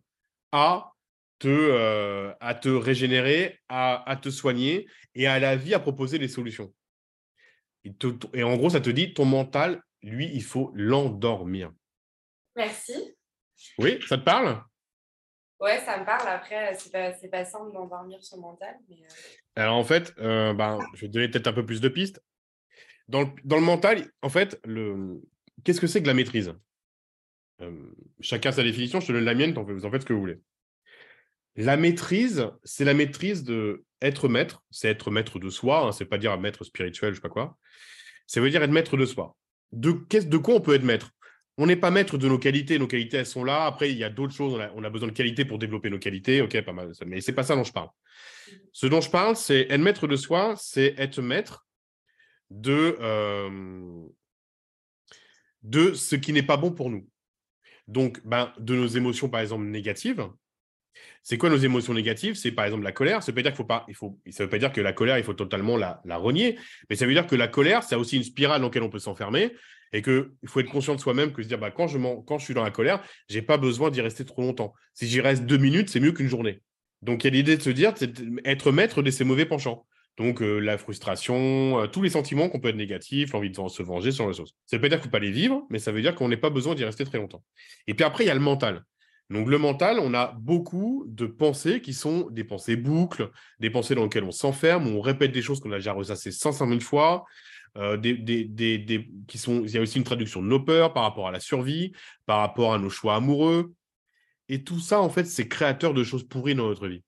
à 0.50 0.92
te, 1.38 1.48
euh, 1.48 2.32
à 2.40 2.54
te 2.54 2.68
régénérer, 2.68 3.60
à, 3.68 4.18
te 4.20 4.30
soigner 4.30 4.88
et 5.14 5.26
à 5.26 5.38
la 5.38 5.56
vie 5.56 5.74
à 5.74 5.80
proposer 5.80 6.18
des 6.18 6.28
solutions. 6.28 6.72
et 7.84 8.42
en 8.42 8.56
gros, 8.56 8.70
ça 8.70 8.80
te 8.80 8.90
dit, 8.90 9.14
ton 9.14 9.24
mental, 9.24 9.82
lui, 10.02 10.30
il 10.32 10.42
faut 10.42 10.70
l'endormir. 10.74 11.72
Merci. 12.56 13.16
Oui, 13.78 13.98
ça 14.08 14.18
te 14.18 14.24
parle? 14.24 14.62
Ouais, 15.60 15.78
ça 15.80 15.98
me 15.98 16.04
parle. 16.04 16.28
Après, 16.28 16.74
c'est 16.74 16.90
pas, 16.90 17.12
pas 17.28 17.44
simple 17.44 17.72
d'endormir 17.72 18.22
son 18.22 18.40
mental. 18.40 18.76
Euh. 18.90 18.94
Alors 19.54 19.76
en 19.76 19.84
fait, 19.84 20.12
euh, 20.18 20.52
ben, 20.54 20.78
je 20.94 21.02
vais 21.02 21.06
te 21.08 21.12
donner 21.12 21.28
peut-être 21.28 21.46
un 21.46 21.52
peu 21.52 21.64
plus 21.64 21.80
de 21.80 21.88
pistes. 21.88 22.20
Dans 23.08 23.22
le, 23.22 23.28
dans 23.44 23.56
le 23.56 23.62
mental, 23.62 24.10
en 24.22 24.28
fait, 24.28 24.60
le... 24.64 25.20
qu'est-ce 25.64 25.80
que 25.80 25.86
c'est 25.86 26.02
que 26.02 26.08
la 26.08 26.14
maîtrise? 26.14 26.52
Chacun 28.20 28.52
sa 28.52 28.62
définition, 28.62 29.00
je 29.00 29.06
te 29.06 29.12
donne 29.12 29.24
la 29.24 29.34
mienne, 29.34 29.52
vous 29.54 29.84
en 29.84 29.90
faites 29.90 30.02
ce 30.02 30.06
que 30.06 30.12
vous 30.12 30.20
voulez. 30.20 30.38
La 31.56 31.76
maîtrise, 31.76 32.48
c'est 32.64 32.84
la 32.84 32.94
maîtrise 32.94 33.44
de 33.44 33.84
être 34.00 34.28
maître, 34.28 34.62
c'est 34.70 34.88
être 34.88 35.10
maître 35.10 35.38
de 35.38 35.50
soi, 35.50 35.86
hein, 35.86 35.92
c'est 35.92 36.06
pas 36.06 36.18
dire 36.18 36.38
maître 36.38 36.64
spirituel, 36.64 37.12
je 37.12 37.16
sais 37.16 37.22
pas 37.22 37.28
quoi. 37.28 37.58
Ça 38.26 38.40
veut 38.40 38.50
dire 38.50 38.62
être 38.62 38.70
maître 38.70 38.96
de 38.96 39.04
soi. 39.04 39.36
De, 39.72 39.92
de 39.92 40.36
quoi 40.38 40.54
on 40.54 40.60
peut 40.60 40.74
être 40.74 40.84
maître? 40.84 41.10
On 41.58 41.66
n'est 41.66 41.76
pas 41.76 41.90
maître 41.90 42.16
de 42.16 42.26
nos 42.26 42.38
qualités, 42.38 42.78
nos 42.78 42.86
qualités 42.86 43.18
elles 43.18 43.26
sont 43.26 43.44
là. 43.44 43.66
Après, 43.66 43.90
il 43.90 43.98
y 43.98 44.04
a 44.04 44.08
d'autres 44.08 44.34
choses, 44.34 44.58
on 44.74 44.84
a, 44.84 44.90
besoin 44.90 45.08
de 45.08 45.12
qualités 45.12 45.44
pour 45.44 45.58
développer 45.58 45.90
nos 45.90 45.98
qualités, 45.98 46.40
ok, 46.40 46.62
pas 46.62 46.72
mal, 46.72 46.92
mais 47.06 47.20
c'est 47.20 47.34
pas 47.34 47.42
ça 47.42 47.54
dont 47.54 47.64
je 47.64 47.72
parle. 47.72 47.90
Ce 48.72 48.86
dont 48.86 49.02
je 49.02 49.10
parle, 49.10 49.36
c'est 49.36 49.66
être 49.68 49.80
maître 49.80 50.06
de 50.06 50.16
soi, 50.16 50.54
c'est 50.58 50.94
être 50.96 51.20
maître 51.20 51.66
de, 52.50 52.96
de 55.62 55.92
ce 55.92 56.16
qui 56.16 56.32
n'est 56.32 56.42
pas 56.42 56.56
bon 56.56 56.72
pour 56.72 56.88
nous. 56.88 57.06
Donc, 57.88 58.20
ben, 58.24 58.52
de 58.58 58.74
nos 58.74 58.86
émotions, 58.86 59.28
par 59.28 59.40
exemple, 59.40 59.64
négatives, 59.64 60.26
c'est 61.22 61.38
quoi 61.38 61.50
nos 61.50 61.56
émotions 61.56 61.94
négatives? 61.94 62.34
C'est 62.34 62.52
par 62.52 62.64
exemple 62.64 62.84
la 62.84 62.92
colère. 62.92 63.22
Ça 63.22 63.32
veut 63.32 63.36
pas 63.36 63.42
dire 63.42 63.56
faut 63.56 63.64
pas, 63.64 63.84
il 63.88 63.94
faut, 63.94 64.18
ça 64.30 64.44
veut 64.44 64.50
pas 64.50 64.58
dire 64.58 64.72
que 64.72 64.80
la 64.80 64.92
colère, 64.92 65.18
il 65.18 65.24
faut 65.24 65.34
totalement 65.34 65.76
la, 65.76 66.00
renier, 66.16 66.58
mais 66.90 66.96
ça 66.96 67.06
veut 67.06 67.12
dire 67.12 67.26
que 67.26 67.36
la 67.36 67.48
colère, 67.48 67.82
c'est 67.82 67.94
aussi 67.94 68.16
une 68.16 68.24
spirale 68.24 68.60
dans 68.60 68.68
laquelle 68.68 68.82
on 68.82 68.90
peut 68.90 68.98
s'enfermer 68.98 69.52
et 69.92 70.02
qu'il 70.02 70.26
faut 70.46 70.60
être 70.60 70.70
conscient 70.70 70.94
de 70.94 71.00
soi-même 71.00 71.32
que 71.32 71.42
se 71.42 71.48
dire 71.48 71.58
bah, 71.58 71.70
quand, 71.70 71.86
je 71.86 71.98
je 71.98 72.44
suis 72.44 72.54
dans 72.54 72.64
la 72.64 72.70
colère, 72.70 73.02
j'ai 73.28 73.42
pas 73.42 73.58
besoin 73.58 73.90
d'y 73.90 74.00
rester 74.00 74.24
trop 74.24 74.42
longtemps. 74.42 74.74
Si 74.94 75.06
j'y 75.06 75.20
reste 75.20 75.44
deux 75.44 75.58
minutes, 75.58 75.90
c'est 75.90 76.00
mieux 76.00 76.12
qu'une 76.12 76.28
journée. 76.28 76.62
Donc 77.02 77.24
il 77.24 77.26
y 77.26 77.30
a 77.30 77.32
l'idée 77.32 77.56
de 77.56 77.62
se 77.62 77.70
dire, 77.70 77.92
c'est 77.96 78.10
être 78.44 78.72
maître 78.72 79.02
de 79.02 79.10
ses 79.10 79.24
mauvais 79.24 79.44
penchants. 79.44 79.86
Donc 80.22 80.40
euh, 80.40 80.60
la 80.60 80.78
frustration, 80.78 81.80
euh, 81.80 81.86
tous 81.88 82.00
les 82.00 82.10
sentiments 82.10 82.48
qu'on 82.48 82.60
peut 82.60 82.68
être 82.68 82.76
négatifs, 82.76 83.32
l'envie 83.32 83.50
de 83.50 83.56
se 83.68 83.82
venger 83.82 84.12
sur 84.12 84.28
les 84.28 84.34
choses. 84.34 84.54
Ça 84.66 84.76
veut 84.76 84.80
pas 84.80 84.88
dire 84.88 84.98
qu'il 84.98 85.06
faut 85.06 85.10
pas 85.10 85.18
les 85.18 85.32
vivre, 85.32 85.66
mais 85.68 85.80
ça 85.80 85.90
veut 85.90 86.00
dire 86.00 86.14
qu'on 86.14 86.28
n'a 86.28 86.36
pas 86.36 86.50
besoin 86.50 86.76
d'y 86.76 86.84
rester 86.84 87.04
très 87.04 87.18
longtemps. 87.18 87.42
Et 87.88 87.94
puis 87.94 88.04
après, 88.04 88.22
il 88.22 88.28
y 88.28 88.30
a 88.30 88.34
le 88.34 88.40
mental. 88.40 88.84
Donc 89.30 89.48
le 89.48 89.58
mental, 89.58 89.98
on 89.98 90.14
a 90.14 90.32
beaucoup 90.38 91.04
de 91.08 91.26
pensées 91.26 91.80
qui 91.80 91.92
sont 91.92 92.30
des 92.30 92.44
pensées 92.44 92.76
boucles, 92.76 93.30
des 93.58 93.68
pensées 93.68 93.96
dans 93.96 94.04
lesquelles 94.04 94.22
on 94.22 94.30
s'enferme, 94.30 94.86
on 94.86 95.00
répète 95.00 95.32
des 95.32 95.42
choses 95.42 95.58
qu'on 95.58 95.72
a 95.72 95.76
déjà 95.76 95.92
ressassées 95.92 96.30
500 96.30 96.68
000 96.68 96.80
fois. 96.80 97.24
Euh, 97.78 97.96
des, 97.96 98.14
qui 99.26 99.38
sont, 99.38 99.64
il 99.64 99.70
y 99.70 99.78
a 99.78 99.80
aussi 99.80 99.98
une 99.98 100.04
traduction 100.04 100.40
de 100.40 100.46
nos 100.46 100.60
peurs 100.60 100.92
par 100.92 101.02
rapport 101.02 101.26
à 101.26 101.32
la 101.32 101.40
survie, 101.40 101.92
par 102.26 102.38
rapport 102.38 102.74
à 102.74 102.78
nos 102.78 102.90
choix 102.90 103.16
amoureux. 103.16 103.72
Et 104.48 104.62
tout 104.62 104.78
ça, 104.78 105.00
en 105.00 105.08
fait, 105.08 105.24
c'est 105.24 105.48
créateur 105.48 105.94
de 105.94 106.04
choses 106.04 106.28
pourries 106.28 106.54
dans 106.54 106.68
notre 106.68 106.86
vie. 106.86 107.02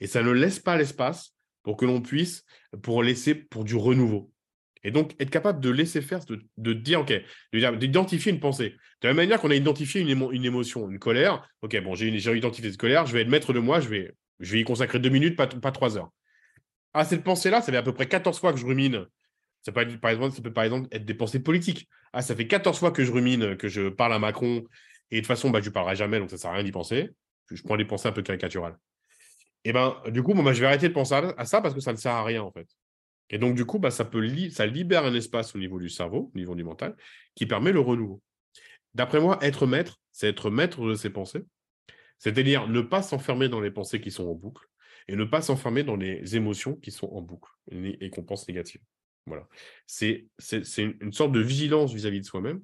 Et 0.00 0.06
ça 0.06 0.22
ne 0.22 0.30
laisse 0.30 0.60
pas 0.60 0.76
l'espace 0.76 1.33
pour 1.64 1.76
que 1.76 1.84
l'on 1.84 2.00
puisse, 2.00 2.44
pour 2.82 3.02
laisser 3.02 3.34
pour 3.34 3.64
du 3.64 3.74
renouveau. 3.74 4.30
Et 4.84 4.92
donc, 4.92 5.16
être 5.18 5.30
capable 5.30 5.60
de 5.60 5.70
laisser 5.70 6.02
faire, 6.02 6.20
de, 6.56 6.72
dire, 6.72 7.00
OK, 7.00 7.12
d'identifier 7.52 8.30
une 8.30 8.38
pensée. 8.38 8.76
De 9.00 9.08
la 9.08 9.14
même 9.14 9.24
manière 9.24 9.40
qu'on 9.40 9.50
a 9.50 9.54
identifié 9.54 10.02
une, 10.02 10.28
une, 10.30 10.44
émotion, 10.44 10.88
une 10.88 10.98
colère, 10.98 11.48
OK, 11.62 11.76
bon, 11.82 11.94
j'ai 11.94 12.08
identifié 12.08 12.70
cette 12.70 12.80
colère, 12.80 13.06
je 13.06 13.14
vais 13.14 13.22
être 13.22 13.28
maître 13.28 13.52
de 13.52 13.58
moi, 13.58 13.80
je 13.80 13.88
vais, 13.88 14.12
je 14.40 14.52
vais 14.52 14.60
y 14.60 14.64
consacrer 14.64 15.00
deux 15.00 15.08
minutes, 15.08 15.36
pas, 15.36 15.46
pas 15.46 15.72
trois 15.72 15.96
heures. 15.96 16.10
Ah, 16.92 17.04
cette 17.04 17.24
pensée-là, 17.24 17.60
ça 17.60 17.72
fait 17.72 17.78
à 17.78 17.82
peu 17.82 17.94
près 17.94 18.06
14 18.06 18.38
fois 18.38 18.52
que 18.52 18.58
je 18.58 18.66
rumine. 18.66 19.06
Ça 19.62 19.72
peut, 19.72 19.86
par 19.98 20.10
exemple, 20.10 20.36
ça 20.36 20.42
peut 20.42 20.52
par 20.52 20.64
exemple 20.64 20.88
être 20.92 21.04
des 21.04 21.14
pensées 21.14 21.40
politiques. 21.40 21.88
Ah, 22.12 22.22
ça 22.22 22.36
fait 22.36 22.46
14 22.46 22.78
fois 22.78 22.92
que 22.92 23.02
je 23.02 23.10
rumine, 23.10 23.56
que 23.56 23.68
je 23.68 23.88
parle 23.88 24.12
à 24.12 24.18
Macron, 24.18 24.64
et 25.10 25.16
de 25.16 25.20
toute 25.20 25.26
façon, 25.26 25.50
bah, 25.50 25.60
je 25.60 25.68
ne 25.68 25.72
parlerai 25.72 25.96
jamais, 25.96 26.18
donc 26.18 26.30
ça 26.30 26.36
ne 26.36 26.40
sert 26.40 26.50
à 26.50 26.54
rien 26.54 26.64
d'y 26.64 26.72
penser. 26.72 27.10
Je, 27.50 27.62
prends 27.62 27.76
des 27.76 27.84
pensées 27.84 28.08
un 28.08 28.12
peu 28.12 28.22
caricaturales. 28.22 28.76
Et 29.64 29.72
ben, 29.72 29.96
du 30.08 30.22
coup, 30.22 30.34
moi, 30.34 30.52
je 30.52 30.60
vais 30.60 30.66
arrêter 30.66 30.88
de 30.88 30.94
penser 30.94 31.14
à 31.14 31.44
ça 31.46 31.60
parce 31.60 31.74
que 31.74 31.80
ça 31.80 31.92
ne 31.92 31.96
sert 31.96 32.12
à 32.12 32.24
rien, 32.24 32.42
en 32.42 32.52
fait. 32.52 32.68
Et 33.30 33.38
donc, 33.38 33.54
du 33.54 33.64
coup, 33.64 33.78
bah, 33.78 33.90
ça, 33.90 34.04
peut 34.04 34.26
ça 34.50 34.66
libère 34.66 35.04
un 35.04 35.14
espace 35.14 35.54
au 35.54 35.58
niveau 35.58 35.78
du 35.78 35.88
cerveau, 35.88 36.30
au 36.34 36.38
niveau 36.38 36.54
du 36.54 36.64
mental, 36.64 36.96
qui 37.34 37.46
permet 37.46 37.72
le 37.72 37.80
renouveau. 37.80 38.22
D'après 38.94 39.20
moi, 39.20 39.38
être 39.42 39.66
maître, 39.66 40.00
c'est 40.12 40.28
être 40.28 40.50
maître 40.50 40.86
de 40.86 40.94
ses 40.94 41.10
pensées, 41.10 41.44
c'est-à-dire 42.18 42.68
ne 42.68 42.80
pas 42.80 43.02
s'enfermer 43.02 43.48
dans 43.48 43.60
les 43.60 43.70
pensées 43.70 44.00
qui 44.00 44.10
sont 44.10 44.28
en 44.28 44.34
boucle 44.34 44.66
et 45.08 45.16
ne 45.16 45.24
pas 45.24 45.42
s'enfermer 45.42 45.82
dans 45.82 45.96
les 45.96 46.36
émotions 46.36 46.76
qui 46.76 46.90
sont 46.90 47.08
en 47.08 47.20
boucle 47.20 47.50
et, 47.72 48.10
qu'on 48.10 48.22
pense 48.22 48.46
négatives. 48.46 48.80
Voilà. 49.26 49.48
C'est 49.86 50.26
une, 50.78 51.12
sorte 51.12 51.32
de 51.32 51.40
vigilance 51.40 51.92
vis-à-vis 51.92 52.20
de 52.20 52.26
soi-même 52.26 52.62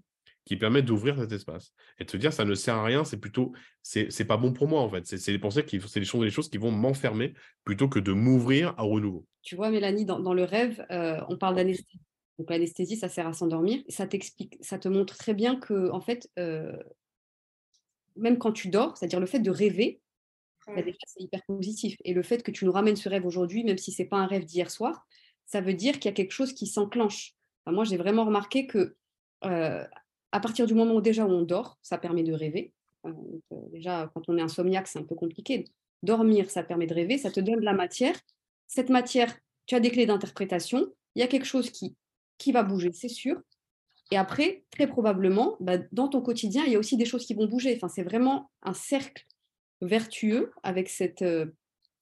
qui 0.50 0.56
permet 0.56 0.82
d'ouvrir 0.82 1.16
cet 1.16 1.30
espace 1.30 1.72
et 2.00 2.04
de 2.04 2.10
se 2.10 2.16
dire 2.16 2.32
ça 2.32 2.44
ne 2.44 2.56
sert 2.56 2.74
à 2.74 2.82
rien, 2.82 3.04
c'est 3.04 3.18
plutôt 3.18 3.52
c'est 3.84 4.24
pas 4.24 4.36
bon 4.36 4.52
pour 4.52 4.66
moi 4.66 4.80
en 4.80 4.90
fait. 4.90 5.06
C'est 5.06 5.30
des 5.30 5.38
pensées 5.38 5.64
qui 5.64 5.80
c'est 5.80 6.00
des 6.00 6.04
choses, 6.06 6.24
des 6.24 6.30
choses 6.30 6.50
qui 6.50 6.58
vont 6.58 6.72
m'enfermer 6.72 7.34
plutôt 7.62 7.88
que 7.88 8.00
de 8.00 8.10
m'ouvrir 8.10 8.74
à 8.76 8.82
renouveau. 8.82 9.24
Tu 9.42 9.54
vois 9.54 9.70
Mélanie 9.70 10.04
dans, 10.06 10.34
le 10.34 10.42
rêve, 10.42 10.84
euh, 10.90 11.20
on 11.28 11.38
parle 11.38 11.54
d'anesthésie. 11.54 12.00
Donc 12.40 12.50
l'anesthésie 12.50 12.96
ça 12.96 13.08
sert 13.08 13.28
à 13.28 13.32
s'endormir. 13.32 13.80
Ça 13.88 14.08
t'explique, 14.08 14.56
ça 14.60 14.76
te 14.76 14.88
montre 14.88 15.16
très 15.16 15.34
bien 15.34 15.54
que 15.54 15.88
en 15.92 16.00
fait 16.00 16.28
euh, 16.36 16.76
même 18.16 18.36
quand 18.36 18.50
tu 18.50 18.70
dors, 18.70 18.96
c'est-à-dire 18.96 19.20
le 19.20 19.26
fait 19.26 19.38
de 19.38 19.52
rêver, 19.52 20.00
bah, 20.66 20.82
c'est 20.84 21.22
hyper 21.22 21.44
positif. 21.44 21.96
Et 22.04 22.12
le 22.12 22.24
fait 22.24 22.42
que 22.42 22.50
tu 22.50 22.64
nous 22.64 22.72
ramènes 22.72 22.96
ce 22.96 23.08
rêve 23.08 23.24
aujourd'hui, 23.24 23.62
même 23.62 23.78
si 23.78 23.92
c'est 23.92 24.04
pas 24.04 24.16
un 24.16 24.26
rêve 24.26 24.44
d'hier 24.44 24.68
soir, 24.68 25.06
ça 25.46 25.60
veut 25.60 25.74
dire 25.74 26.00
qu'il 26.00 26.06
y 26.06 26.08
a 26.08 26.12
quelque 26.12 26.32
chose 26.32 26.52
qui 26.52 26.66
s'enclenche. 26.66 27.34
moi, 27.66 27.84
j'ai 27.84 27.96
vraiment 27.96 28.24
remarqué 28.24 28.66
que 28.66 28.96
euh, 29.44 29.84
à 30.32 30.40
partir 30.40 30.66
du 30.66 30.74
moment 30.74 30.94
où 30.94 31.00
déjà 31.00 31.26
on 31.26 31.42
dort, 31.42 31.78
ça 31.82 31.98
permet 31.98 32.22
de 32.22 32.32
rêver. 32.32 32.72
Euh, 33.06 33.12
déjà, 33.72 34.10
quand 34.14 34.28
on 34.28 34.36
est 34.36 34.42
insomniaque, 34.42 34.88
c'est 34.88 34.98
un 34.98 35.04
peu 35.04 35.14
compliqué. 35.14 35.64
Dormir, 36.02 36.50
ça 36.50 36.62
permet 36.62 36.86
de 36.86 36.94
rêver, 36.94 37.18
ça 37.18 37.30
te 37.30 37.40
donne 37.40 37.60
de 37.60 37.64
la 37.64 37.74
matière. 37.74 38.18
Cette 38.66 38.88
matière, 38.88 39.36
tu 39.66 39.74
as 39.74 39.80
des 39.80 39.90
clés 39.90 40.06
d'interprétation. 40.06 40.86
Il 41.14 41.20
y 41.20 41.22
a 41.22 41.26
quelque 41.26 41.46
chose 41.46 41.70
qui, 41.70 41.96
qui 42.38 42.52
va 42.52 42.62
bouger, 42.62 42.90
c'est 42.92 43.08
sûr. 43.08 43.40
Et 44.10 44.16
après, 44.16 44.64
très 44.70 44.86
probablement, 44.86 45.56
bah, 45.60 45.78
dans 45.92 46.08
ton 46.08 46.20
quotidien, 46.20 46.64
il 46.66 46.72
y 46.72 46.76
a 46.76 46.78
aussi 46.78 46.96
des 46.96 47.04
choses 47.04 47.26
qui 47.26 47.34
vont 47.34 47.46
bouger. 47.46 47.74
Enfin, 47.76 47.88
c'est 47.88 48.02
vraiment 48.02 48.50
un 48.62 48.74
cercle 48.74 49.24
vertueux 49.80 50.52
avec 50.62 50.88
cette, 50.88 51.22
euh, 51.22 51.46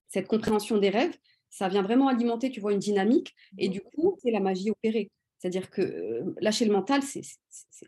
cette 0.08 0.26
compréhension 0.26 0.78
des 0.78 0.90
rêves. 0.90 1.16
Ça 1.50 1.68
vient 1.68 1.82
vraiment 1.82 2.08
alimenter, 2.08 2.50
tu 2.50 2.60
vois, 2.60 2.72
une 2.72 2.78
dynamique. 2.78 3.34
Et 3.58 3.68
du 3.68 3.80
coup, 3.80 4.16
c'est 4.22 4.30
la 4.30 4.40
magie 4.40 4.70
opérée. 4.70 5.10
C'est-à-dire 5.38 5.70
que 5.70 6.34
lâcher 6.40 6.64
le 6.64 6.72
mental, 6.72 7.02
c'est 7.02 7.22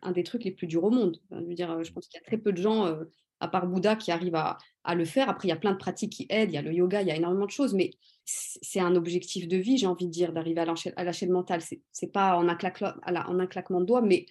un 0.03 0.13
des 0.13 0.23
trucs 0.23 0.45
les 0.45 0.53
plus 0.53 0.69
durs 0.69 0.85
au 0.85 0.91
monde. 0.91 1.21
dire, 1.33 1.83
je 1.83 1.93
pense 1.93 2.07
qu'il 2.07 2.19
y 2.19 2.23
a 2.23 2.25
très 2.25 2.39
peu 2.39 2.53
de 2.53 2.63
gens, 2.63 2.97
à 3.41 3.49
part 3.49 3.67
Bouddha, 3.67 3.97
qui 3.97 4.13
arrivent 4.13 4.37
à, 4.37 4.59
le 4.95 5.05
faire. 5.05 5.29
Après, 5.29 5.49
il 5.49 5.51
y 5.51 5.55
a 5.55 5.57
plein 5.57 5.73
de 5.73 5.77
pratiques 5.77 6.13
qui 6.13 6.27
aident, 6.31 6.51
il 6.53 6.55
y 6.55 6.59
a 6.59 6.63
le 6.63 6.73
yoga, 6.73 7.03
il 7.03 7.09
y 7.09 7.11
a 7.11 7.17
énormément 7.17 7.47
de 7.47 7.51
choses, 7.51 7.75
mais 7.75 7.91
c'est 8.25 8.81
un 8.81 8.95
objectif 8.95 9.49
de 9.49 9.57
vie, 9.57 9.79
j'ai 9.79 9.87
envie 9.87 10.07
de 10.07 10.13
dire, 10.13 10.33
d'arriver 10.33 10.61
à 10.61 10.65
lâcher, 10.65 11.27
le 11.27 11.33
mental. 11.33 11.61
C'est 11.93 12.13
pas 12.13 12.37
en 12.37 12.49
un, 12.49 12.57
en 12.57 13.41
un 13.41 13.47
claquement 13.47 13.81
de 13.81 13.87
doigts, 13.87 14.03
mais 14.03 14.27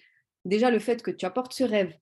déjà 0.46 0.70
le 0.70 0.78
fait 0.78 1.02
que 1.02 1.10
tu 1.10 1.26
apportes 1.26 1.52
ce 1.52 1.64
rêve, 1.64 1.94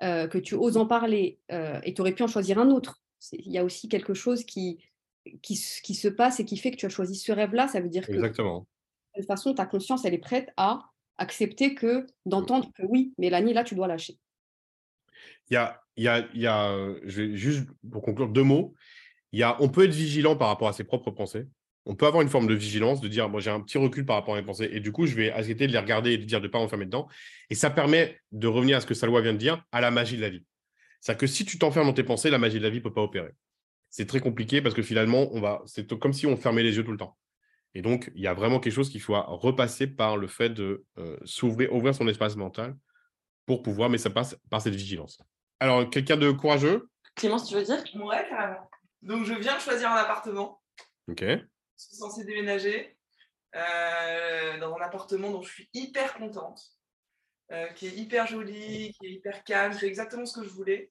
que 0.00 0.38
tu 0.38 0.54
oses 0.54 0.76
en 0.76 0.86
parler, 0.86 1.40
et 1.48 1.94
tu 1.94 2.00
aurais 2.00 2.14
pu 2.14 2.22
en 2.22 2.28
choisir 2.28 2.58
un 2.58 2.70
autre. 2.70 3.02
Il 3.32 3.50
y 3.50 3.58
a 3.58 3.64
aussi 3.64 3.88
quelque 3.88 4.14
chose 4.14 4.44
qui, 4.44 4.78
se 5.42 6.08
passe 6.08 6.38
et 6.38 6.44
qui 6.44 6.56
fait 6.56 6.70
que 6.70 6.76
tu 6.76 6.86
as 6.86 6.90
choisi 6.90 7.16
ce 7.16 7.32
rêve-là. 7.32 7.66
Ça 7.66 7.80
veut 7.80 7.88
dire 7.88 8.06
que 8.06 8.12
Exactement 8.12 8.68
de 9.16 9.20
toute 9.20 9.26
façon, 9.26 9.54
ta 9.54 9.66
conscience, 9.66 10.04
elle 10.04 10.14
est 10.14 10.18
prête 10.18 10.50
à 10.56 10.80
accepter 11.18 11.74
que, 11.74 12.06
d'entendre 12.26 12.70
que 12.74 12.82
oui, 12.82 13.12
Mélanie, 13.18 13.52
là, 13.52 13.64
tu 13.64 13.74
dois 13.74 13.88
lâcher. 13.88 14.18
Il 15.50 15.54
y 15.54 15.56
a, 15.56 15.80
il 15.96 16.04
y 16.04 16.08
a, 16.08 16.26
il 16.32 16.40
y 16.40 16.46
a 16.46 16.94
je 17.04 17.22
vais 17.22 17.36
juste 17.36 17.66
pour 17.90 18.02
conclure 18.02 18.28
deux 18.28 18.42
mots. 18.42 18.74
Il 19.32 19.40
y 19.40 19.42
a, 19.42 19.60
on 19.60 19.68
peut 19.68 19.84
être 19.84 19.94
vigilant 19.94 20.36
par 20.36 20.48
rapport 20.48 20.68
à 20.68 20.72
ses 20.72 20.84
propres 20.84 21.10
pensées. 21.10 21.46
On 21.86 21.94
peut 21.94 22.06
avoir 22.06 22.22
une 22.22 22.28
forme 22.28 22.46
de 22.46 22.54
vigilance, 22.54 23.00
de 23.00 23.08
dire, 23.08 23.28
j'ai 23.40 23.50
un 23.50 23.60
petit 23.60 23.78
recul 23.78 24.04
par 24.04 24.16
rapport 24.16 24.34
à 24.34 24.40
mes 24.40 24.46
pensées, 24.46 24.68
et 24.70 24.80
du 24.80 24.92
coup, 24.92 25.06
je 25.06 25.14
vais 25.14 25.30
accepter 25.30 25.66
de 25.66 25.72
les 25.72 25.78
regarder 25.78 26.12
et 26.12 26.18
de 26.18 26.24
dire 26.24 26.40
de 26.40 26.46
ne 26.46 26.52
pas 26.52 26.58
m'enfermer 26.58 26.84
dedans. 26.84 27.08
Et 27.48 27.54
ça 27.54 27.70
permet 27.70 28.18
de 28.32 28.46
revenir 28.46 28.76
à 28.76 28.80
ce 28.80 28.86
que 28.86 28.94
Salwa 28.94 29.20
vient 29.22 29.32
de 29.32 29.38
dire, 29.38 29.64
à 29.72 29.80
la 29.80 29.90
magie 29.90 30.16
de 30.16 30.22
la 30.22 30.28
vie. 30.28 30.44
C'est-à-dire 31.00 31.20
que 31.20 31.26
si 31.26 31.44
tu 31.44 31.58
t'enfermes 31.58 31.86
dans 31.86 31.94
tes 31.94 32.04
pensées, 32.04 32.30
la 32.30 32.38
magie 32.38 32.58
de 32.58 32.62
la 32.62 32.70
vie 32.70 32.78
ne 32.78 32.82
peut 32.82 32.92
pas 32.92 33.02
opérer. 33.02 33.30
C'est 33.88 34.06
très 34.06 34.20
compliqué 34.20 34.60
parce 34.60 34.74
que 34.74 34.82
finalement, 34.82 35.28
on 35.32 35.40
va, 35.40 35.62
c'est 35.66 35.98
comme 35.98 36.12
si 36.12 36.26
on 36.26 36.36
fermait 36.36 36.62
les 36.62 36.76
yeux 36.76 36.84
tout 36.84 36.92
le 36.92 36.98
temps. 36.98 37.16
Et 37.74 37.82
donc, 37.82 38.10
il 38.14 38.22
y 38.22 38.26
a 38.26 38.34
vraiment 38.34 38.58
quelque 38.58 38.72
chose 38.72 38.90
qu'il 38.90 39.00
faut 39.00 39.20
repasser 39.20 39.86
par 39.86 40.16
le 40.16 40.26
fait 40.26 40.50
de 40.50 40.84
euh, 40.98 41.16
s'ouvrir, 41.24 41.72
ouvrir 41.72 41.94
son 41.94 42.08
espace 42.08 42.36
mental 42.36 42.76
pour 43.46 43.62
pouvoir, 43.62 43.90
mais 43.90 43.98
ça 43.98 44.10
passe 44.10 44.36
par 44.50 44.60
cette 44.60 44.74
vigilance. 44.74 45.18
Alors, 45.60 45.88
quelqu'un 45.88 46.16
de 46.16 46.30
courageux? 46.30 46.88
Clémence, 47.14 47.48
tu 47.48 47.54
veux 47.54 47.62
dire? 47.62 47.82
Ouais, 47.94 48.26
carrément. 48.28 48.68
Donc, 49.02 49.24
je 49.24 49.34
viens 49.34 49.56
de 49.56 49.60
choisir 49.60 49.90
un 49.90 49.96
appartement. 49.96 50.60
Ok. 51.08 51.22
Je 51.22 51.38
suis 51.76 51.96
censée 51.96 52.24
déménager 52.24 52.96
euh, 53.54 54.58
dans 54.58 54.74
un 54.74 54.80
appartement 54.80 55.30
dont 55.30 55.42
je 55.42 55.52
suis 55.52 55.68
hyper 55.72 56.14
contente, 56.14 56.60
euh, 57.52 57.68
qui 57.68 57.86
est 57.86 57.96
hyper 57.96 58.26
joli, 58.26 58.92
qui 58.92 59.06
est 59.06 59.12
hyper 59.12 59.44
calme, 59.44 59.72
c'est 59.72 59.86
exactement 59.86 60.26
ce 60.26 60.40
que 60.40 60.44
je 60.44 60.50
voulais. 60.50 60.90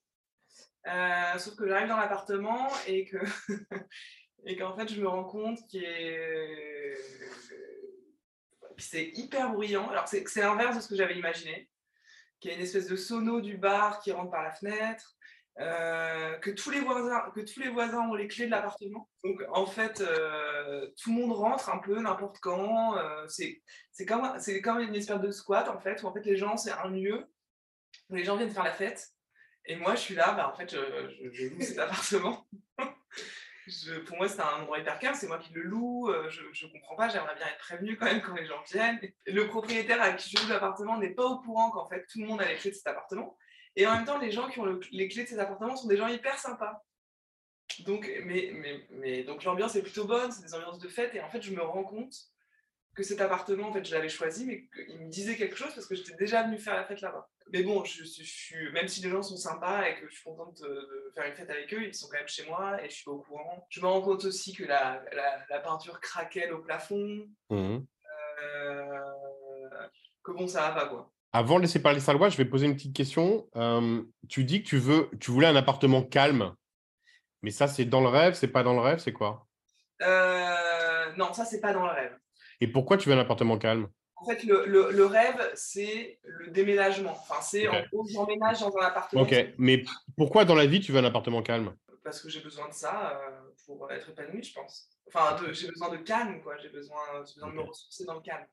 sauf 1.37 1.55
que 1.55 1.67
j'arrive 1.67 1.89
dans 1.89 1.97
l'appartement 1.97 2.69
et 2.87 3.05
que 3.05 3.17
et 4.45 4.55
qu'en 4.55 4.75
fait, 4.75 4.87
je 4.87 5.01
me 5.01 5.07
rends 5.07 5.25
compte 5.25 5.59
qu'il 5.67 5.85
c'est 8.79 9.11
hyper 9.15 9.51
bruyant. 9.51 9.89
Alors, 9.89 10.07
c'est 10.07 10.23
l'inverse 10.37 10.77
de 10.77 10.81
ce 10.81 10.87
que 10.87 10.95
j'avais 10.95 11.17
imaginé. 11.17 11.69
Qu'il 12.39 12.51
y 12.51 12.53
a 12.53 12.57
une 12.57 12.63
espèce 12.63 12.87
de 12.87 12.95
sono 12.95 13.41
du 13.41 13.57
bar 13.57 13.99
qui 13.99 14.11
rentre 14.11 14.31
par 14.31 14.43
la 14.43 14.51
fenêtre. 14.51 15.15
Euh, 15.59 16.37
que, 16.37 16.51
tous 16.51 16.69
les 16.69 16.79
voisins, 16.79 17.31
que 17.35 17.41
tous 17.41 17.59
les 17.59 17.67
voisins 17.67 18.07
ont 18.07 18.13
les 18.13 18.29
clés 18.29 18.45
de 18.45 18.51
l'appartement. 18.51 19.09
Donc 19.25 19.43
en 19.51 19.65
fait, 19.65 19.99
euh, 19.99 20.87
tout 21.01 21.09
le 21.09 21.15
monde 21.19 21.33
rentre 21.33 21.69
un 21.69 21.79
peu 21.79 21.99
n'importe 21.99 22.39
quand. 22.39 22.97
Euh, 22.97 23.27
c'est 23.27 24.05
comme, 24.05 24.79
une 24.79 24.95
espèce 24.95 25.19
de 25.19 25.31
squat 25.31 25.67
en 25.67 25.77
fait, 25.77 26.01
où 26.01 26.07
en 26.07 26.13
fait 26.13 26.25
les 26.25 26.37
gens, 26.37 26.55
c'est 26.55 26.71
un 26.71 26.87
lieu 26.87 27.25
où 28.09 28.15
les 28.15 28.23
gens 28.23 28.37
viennent 28.37 28.51
faire 28.51 28.63
la 28.63 28.71
fête. 28.71 29.09
Et 29.65 29.75
moi, 29.75 29.95
je 29.95 29.99
suis 29.99 30.15
là, 30.15 30.31
bah, 30.31 30.49
en 30.49 30.55
fait, 30.55 30.71
je, 30.71 31.29
je 31.33 31.47
loue 31.47 31.61
cet 31.61 31.77
appartement. 31.77 32.47
pour 34.05 34.17
moi, 34.17 34.27
c'est 34.27 34.41
un 34.41 34.61
endroit 34.61 34.79
hyper 34.79 34.99
calme, 34.99 35.15
c'est 35.15 35.27
moi 35.27 35.37
qui 35.37 35.53
le 35.53 35.61
loue, 35.61 36.09
euh, 36.09 36.29
je 36.29 36.65
ne 36.65 36.71
comprends 36.71 36.95
pas, 36.95 37.09
j'aimerais 37.09 37.35
bien 37.35 37.47
être 37.47 37.57
prévenu 37.59 37.97
quand 37.97 38.05
même 38.05 38.21
quand 38.21 38.35
les 38.35 38.45
gens 38.45 38.61
viennent. 38.71 38.99
Le 39.25 39.47
propriétaire 39.47 40.01
à 40.01 40.11
qui 40.13 40.29
je 40.29 40.43
loue 40.43 40.49
l'appartement 40.49 40.97
n'est 40.97 41.13
pas 41.13 41.25
au 41.25 41.39
courant 41.39 41.71
qu'en 41.71 41.87
fait 41.87 42.05
tout 42.05 42.19
le 42.19 42.27
monde 42.27 42.41
a 42.41 42.47
les 42.47 42.55
clés 42.55 42.71
de 42.71 42.75
cet 42.75 42.87
appartement. 42.87 43.37
Et 43.75 43.87
en 43.87 43.95
même 43.95 44.05
temps, 44.05 44.17
les 44.17 44.31
gens 44.31 44.49
qui 44.49 44.59
ont 44.59 44.79
les 44.91 45.07
clés 45.07 45.23
de 45.23 45.29
ces 45.29 45.39
appartements 45.39 45.75
sont 45.75 45.87
des 45.87 45.97
gens 45.97 46.07
hyper 46.07 46.37
sympas. 46.37 46.83
Donc, 47.85 48.11
mais, 48.25 48.51
mais, 48.53 48.87
mais 48.89 49.23
donc 49.23 49.43
l'ambiance 49.43 49.75
est 49.75 49.81
plutôt 49.81 50.05
bonne, 50.05 50.31
c'est 50.31 50.41
des 50.41 50.53
ambiances 50.55 50.79
de 50.79 50.87
fête, 50.87 51.13
et 51.15 51.21
en 51.21 51.29
fait, 51.29 51.41
je 51.41 51.53
me 51.53 51.61
rends 51.61 51.83
compte 51.83 52.13
que 52.95 53.03
cet 53.03 53.21
appartement, 53.21 53.69
en 53.69 53.73
fait, 53.73 53.85
je 53.85 53.93
l'avais 53.93 54.09
choisi, 54.09 54.45
mais 54.45 54.65
qu'il 54.67 54.99
me 54.99 55.09
disait 55.09 55.35
quelque 55.35 55.55
chose 55.55 55.73
parce 55.73 55.87
que 55.87 55.95
j'étais 55.95 56.15
déjà 56.15 56.43
venu 56.43 56.57
faire 56.57 56.75
la 56.75 56.83
fête 56.83 57.01
là-bas. 57.01 57.29
Mais 57.51 57.63
bon, 57.63 57.83
je, 57.83 58.03
suis, 58.03 58.71
même 58.73 58.87
si 58.87 59.01
les 59.01 59.09
gens 59.09 59.23
sont 59.23 59.37
sympas 59.37 59.87
et 59.87 59.95
que 59.99 60.07
je 60.07 60.13
suis 60.13 60.23
contente 60.23 60.61
de, 60.61 61.11
faire 61.15 61.25
une 61.25 61.33
fête 61.33 61.49
avec 61.49 61.73
eux, 61.73 61.83
ils 61.83 61.93
sont 61.93 62.07
quand 62.07 62.17
même 62.17 62.27
chez 62.27 62.45
moi 62.45 62.83
et 62.83 62.89
je 62.89 62.95
suis 62.95 63.05
pas 63.05 63.11
au 63.11 63.21
courant. 63.21 63.65
Je 63.69 63.81
me 63.81 63.87
rends 63.87 64.01
compte 64.01 64.25
aussi 64.25 64.53
que 64.53 64.63
la, 64.65 65.03
la, 65.49 65.59
peinture 65.59 65.99
craquelle 65.99 66.53
au 66.53 66.59
plafond. 66.59 67.27
Mmh. 67.49 67.79
Euh, 68.43 68.99
que 70.23 70.31
bon, 70.31 70.47
ça 70.47 70.61
va 70.61 70.71
pas 70.71 70.87
quoi. 70.87 71.11
Avant 71.31 71.57
de 71.57 71.61
laisser 71.61 71.81
parler 71.81 71.99
Salois, 71.99 72.29
je 72.29 72.37
vais 72.37 72.45
poser 72.45 72.65
une 72.65 72.75
petite 72.75 72.95
question. 72.95 73.47
Euh, 73.55 74.01
tu 74.27 74.43
dis 74.43 74.63
que 74.63 74.67
tu, 74.67 74.77
veux, 74.77 75.09
tu 75.19 75.31
voulais 75.31 75.47
un 75.47 75.55
appartement 75.55 76.03
calme, 76.03 76.55
mais 77.41 77.51
ça, 77.51 77.67
c'est 77.67 77.85
dans 77.85 78.01
le 78.01 78.07
rêve, 78.07 78.33
c'est 78.33 78.47
pas 78.47 78.63
dans 78.63 78.73
le 78.73 78.79
rêve, 78.79 78.99
c'est 78.99 79.13
quoi? 79.13 79.47
Euh, 80.01 81.13
Non, 81.17 81.33
ça, 81.33 81.45
c'est 81.45 81.61
pas 81.61 81.73
dans 81.73 81.85
le 81.85 81.91
rêve. 81.91 82.17
Et 82.61 82.67
pourquoi 82.67 82.97
tu 82.97 83.09
veux 83.09 83.15
un 83.15 83.19
appartement 83.19 83.57
calme? 83.57 83.87
En 84.15 84.25
fait, 84.25 84.43
le, 84.43 84.65
le, 84.65 85.05
rêve, 85.05 85.51
c'est 85.55 86.19
le 86.25 86.51
déménagement. 86.51 87.11
Enfin, 87.11 87.41
c'est 87.41 87.67
en 87.69 87.81
gros, 87.91 88.05
j'emménage 88.11 88.59
dans 88.59 88.75
un 88.77 88.81
appartement. 88.81 89.21
Ok, 89.21 89.33
mais 89.57 89.83
pourquoi 90.17 90.43
dans 90.43 90.55
la 90.55 90.65
vie 90.65 90.81
tu 90.81 90.91
veux 90.91 90.99
un 90.99 91.05
appartement 91.05 91.41
calme? 91.41 91.73
Parce 92.03 92.21
que 92.21 92.29
j'ai 92.29 92.41
besoin 92.41 92.67
de 92.67 92.73
ça 92.73 93.21
euh, 93.23 93.39
pour 93.65 93.89
être 93.91 94.09
épanoui, 94.09 94.43
je 94.43 94.53
pense. 94.53 94.89
Enfin, 95.07 95.37
j'ai 95.51 95.67
besoin 95.69 95.89
de 95.89 95.97
calme, 95.97 96.41
quoi. 96.41 96.57
J'ai 96.57 96.69
besoin, 96.69 96.97
besoin 97.21 97.49
de 97.49 97.55
me 97.55 97.61
ressourcer 97.61 98.05
dans 98.05 98.15
le 98.15 98.21
calme. 98.21 98.45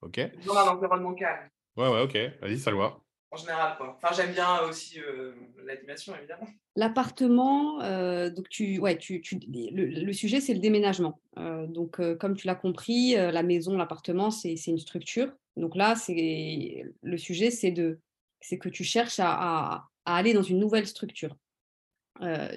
Ok. 0.00 0.16
J'ai 0.16 0.26
besoin 0.28 0.64
d'un 0.64 0.72
environnement 0.72 1.14
calme. 1.14 1.48
Ouais, 1.76 1.88
ouais, 1.88 2.02
ok. 2.02 2.16
Vas-y, 2.40 2.58
ça 2.58 2.70
le 2.70 2.76
voit 2.76 3.04
en 3.30 3.36
général. 3.36 3.76
Quoi. 3.76 3.98
Enfin, 4.00 4.14
j'aime 4.14 4.32
bien 4.32 4.60
aussi 4.62 5.00
euh, 5.00 5.32
l'animation, 5.64 6.14
évidemment. 6.16 6.46
L'appartement, 6.76 7.82
euh, 7.82 8.30
donc 8.30 8.48
tu, 8.48 8.78
ouais, 8.78 8.96
tu, 8.96 9.20
tu 9.20 9.38
le, 9.50 10.12
sujet, 10.12 10.40
c'est 10.40 10.54
le 10.54 10.60
déménagement. 10.60 11.20
Euh, 11.38 11.66
donc, 11.66 12.00
comme 12.18 12.36
tu 12.36 12.46
l'as 12.46 12.54
compris, 12.54 13.14
la 13.14 13.42
maison, 13.42 13.76
l'appartement, 13.76 14.30
c'est 14.30 14.54
une 14.66 14.78
structure. 14.78 15.32
Donc 15.56 15.76
là, 15.76 15.96
c'est 15.96 16.84
le 17.02 17.18
sujet, 17.18 17.50
c'est 17.50 17.72
de, 17.72 17.98
c'est 18.40 18.58
que 18.58 18.68
tu 18.68 18.84
cherches 18.84 19.20
à, 19.20 19.84
aller 20.04 20.32
dans 20.32 20.42
une 20.42 20.58
nouvelle 20.58 20.86
structure. 20.86 21.36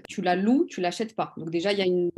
tu 0.07 0.21
la 0.21 0.36
loues, 0.36 0.65
tu 0.69 0.79
l'achètes 0.79 1.15
pas. 1.15 1.34
Donc 1.36 1.49
déjà, 1.49 1.73
il 1.73 1.79
y 1.79 1.81
a 1.81 1.86
une, 1.86 2.12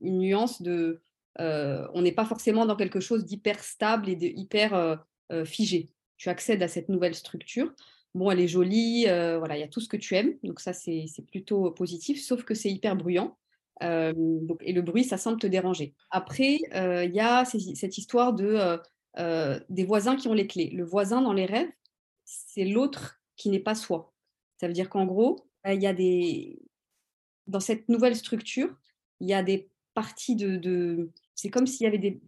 une 0.00 0.18
nuance 0.18 0.62
de, 0.62 1.02
on 1.38 2.00
n'est 2.00 2.12
pas 2.12 2.24
forcément 2.24 2.64
dans 2.64 2.76
quelque 2.76 3.00
chose 3.00 3.26
d'hyper 3.26 3.62
stable 3.62 4.08
et 4.08 4.16
de 4.16 4.26
hyper 4.26 5.04
figé. 5.44 5.90
Tu 6.16 6.30
accèdes 6.30 6.62
à 6.62 6.68
cette 6.68 6.88
nouvelle 6.88 7.14
structure 7.14 7.72
bon, 8.18 8.30
elle 8.30 8.40
est 8.40 8.48
jolie, 8.48 9.06
euh, 9.08 9.38
voilà, 9.38 9.56
il 9.56 9.60
y 9.60 9.64
a 9.64 9.68
tout 9.68 9.80
ce 9.80 9.88
que 9.88 9.96
tu 9.96 10.14
aimes, 10.14 10.34
donc 10.42 10.60
ça 10.60 10.72
c'est 10.72 11.06
plutôt 11.30 11.70
positif, 11.70 12.22
sauf 12.22 12.44
que 12.44 12.54
c'est 12.54 12.70
hyper 12.70 12.96
bruyant. 12.96 13.38
Euh, 13.82 14.12
donc, 14.16 14.58
et 14.62 14.72
le 14.72 14.82
bruit, 14.82 15.04
ça 15.04 15.16
semble 15.16 15.38
te 15.38 15.46
déranger. 15.46 15.94
Après, 16.10 16.58
euh, 16.74 17.04
il 17.04 17.14
y 17.14 17.20
a 17.20 17.44
cette 17.44 17.96
histoire 17.96 18.32
de, 18.32 18.78
des 19.68 19.84
voisins 19.84 20.16
qui 20.16 20.28
ont 20.28 20.34
les 20.34 20.46
clés. 20.46 20.70
Le 20.70 20.84
voisin 20.84 21.22
dans 21.22 21.32
les 21.32 21.46
rêves, 21.46 21.70
c'est 22.24 22.64
l'autre 22.64 23.20
qui 23.36 23.50
n'est 23.50 23.60
pas 23.60 23.76
soi. 23.76 24.12
Ça 24.60 24.66
veut 24.66 24.72
dire 24.72 24.90
qu'en 24.90 25.06
gros, 25.06 25.46
il 25.64 25.80
y 25.80 25.86
a 25.86 25.94
des... 25.94 26.60
dans 27.46 27.60
cette 27.60 27.88
nouvelle 27.88 28.16
structure, 28.16 28.74
il 29.20 29.28
y 29.28 29.34
a 29.34 29.42
des 29.42 29.68
parties 29.94 30.34
de... 30.34 30.56
de... 30.56 31.10
C'est 31.36 31.50
comme 31.50 31.68
s'il 31.68 31.84
y 31.84 31.86
avait 31.86 31.98
des, 31.98 32.20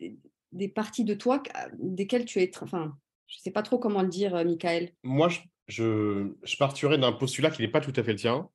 des, 0.53 0.69
parties 0.69 1.05
de 1.05 1.15
toi 1.15 1.43
desquelles 1.79 2.25
tu 2.25 2.41
es... 2.41 2.51
Enfin, 2.63 2.97
je 3.27 3.39
ne 3.39 3.41
sais 3.41 3.51
pas 3.51 3.63
trop 3.63 3.79
comment 3.79 4.03
le 4.03 4.09
dire, 4.09 4.35
Michael. 4.45 4.93
Moi, 5.03 5.29
je, 5.71 6.33
je, 6.43 6.57
partirais 6.57 6.99
d'un 6.99 7.13
postulat 7.13 7.51
qui 7.51 7.63
n'est 7.63 7.69
pas 7.69 7.81
tout 7.81 7.93
à 7.97 8.03
fait 8.03 8.13
le 8.13 8.19
tien. 8.19 8.49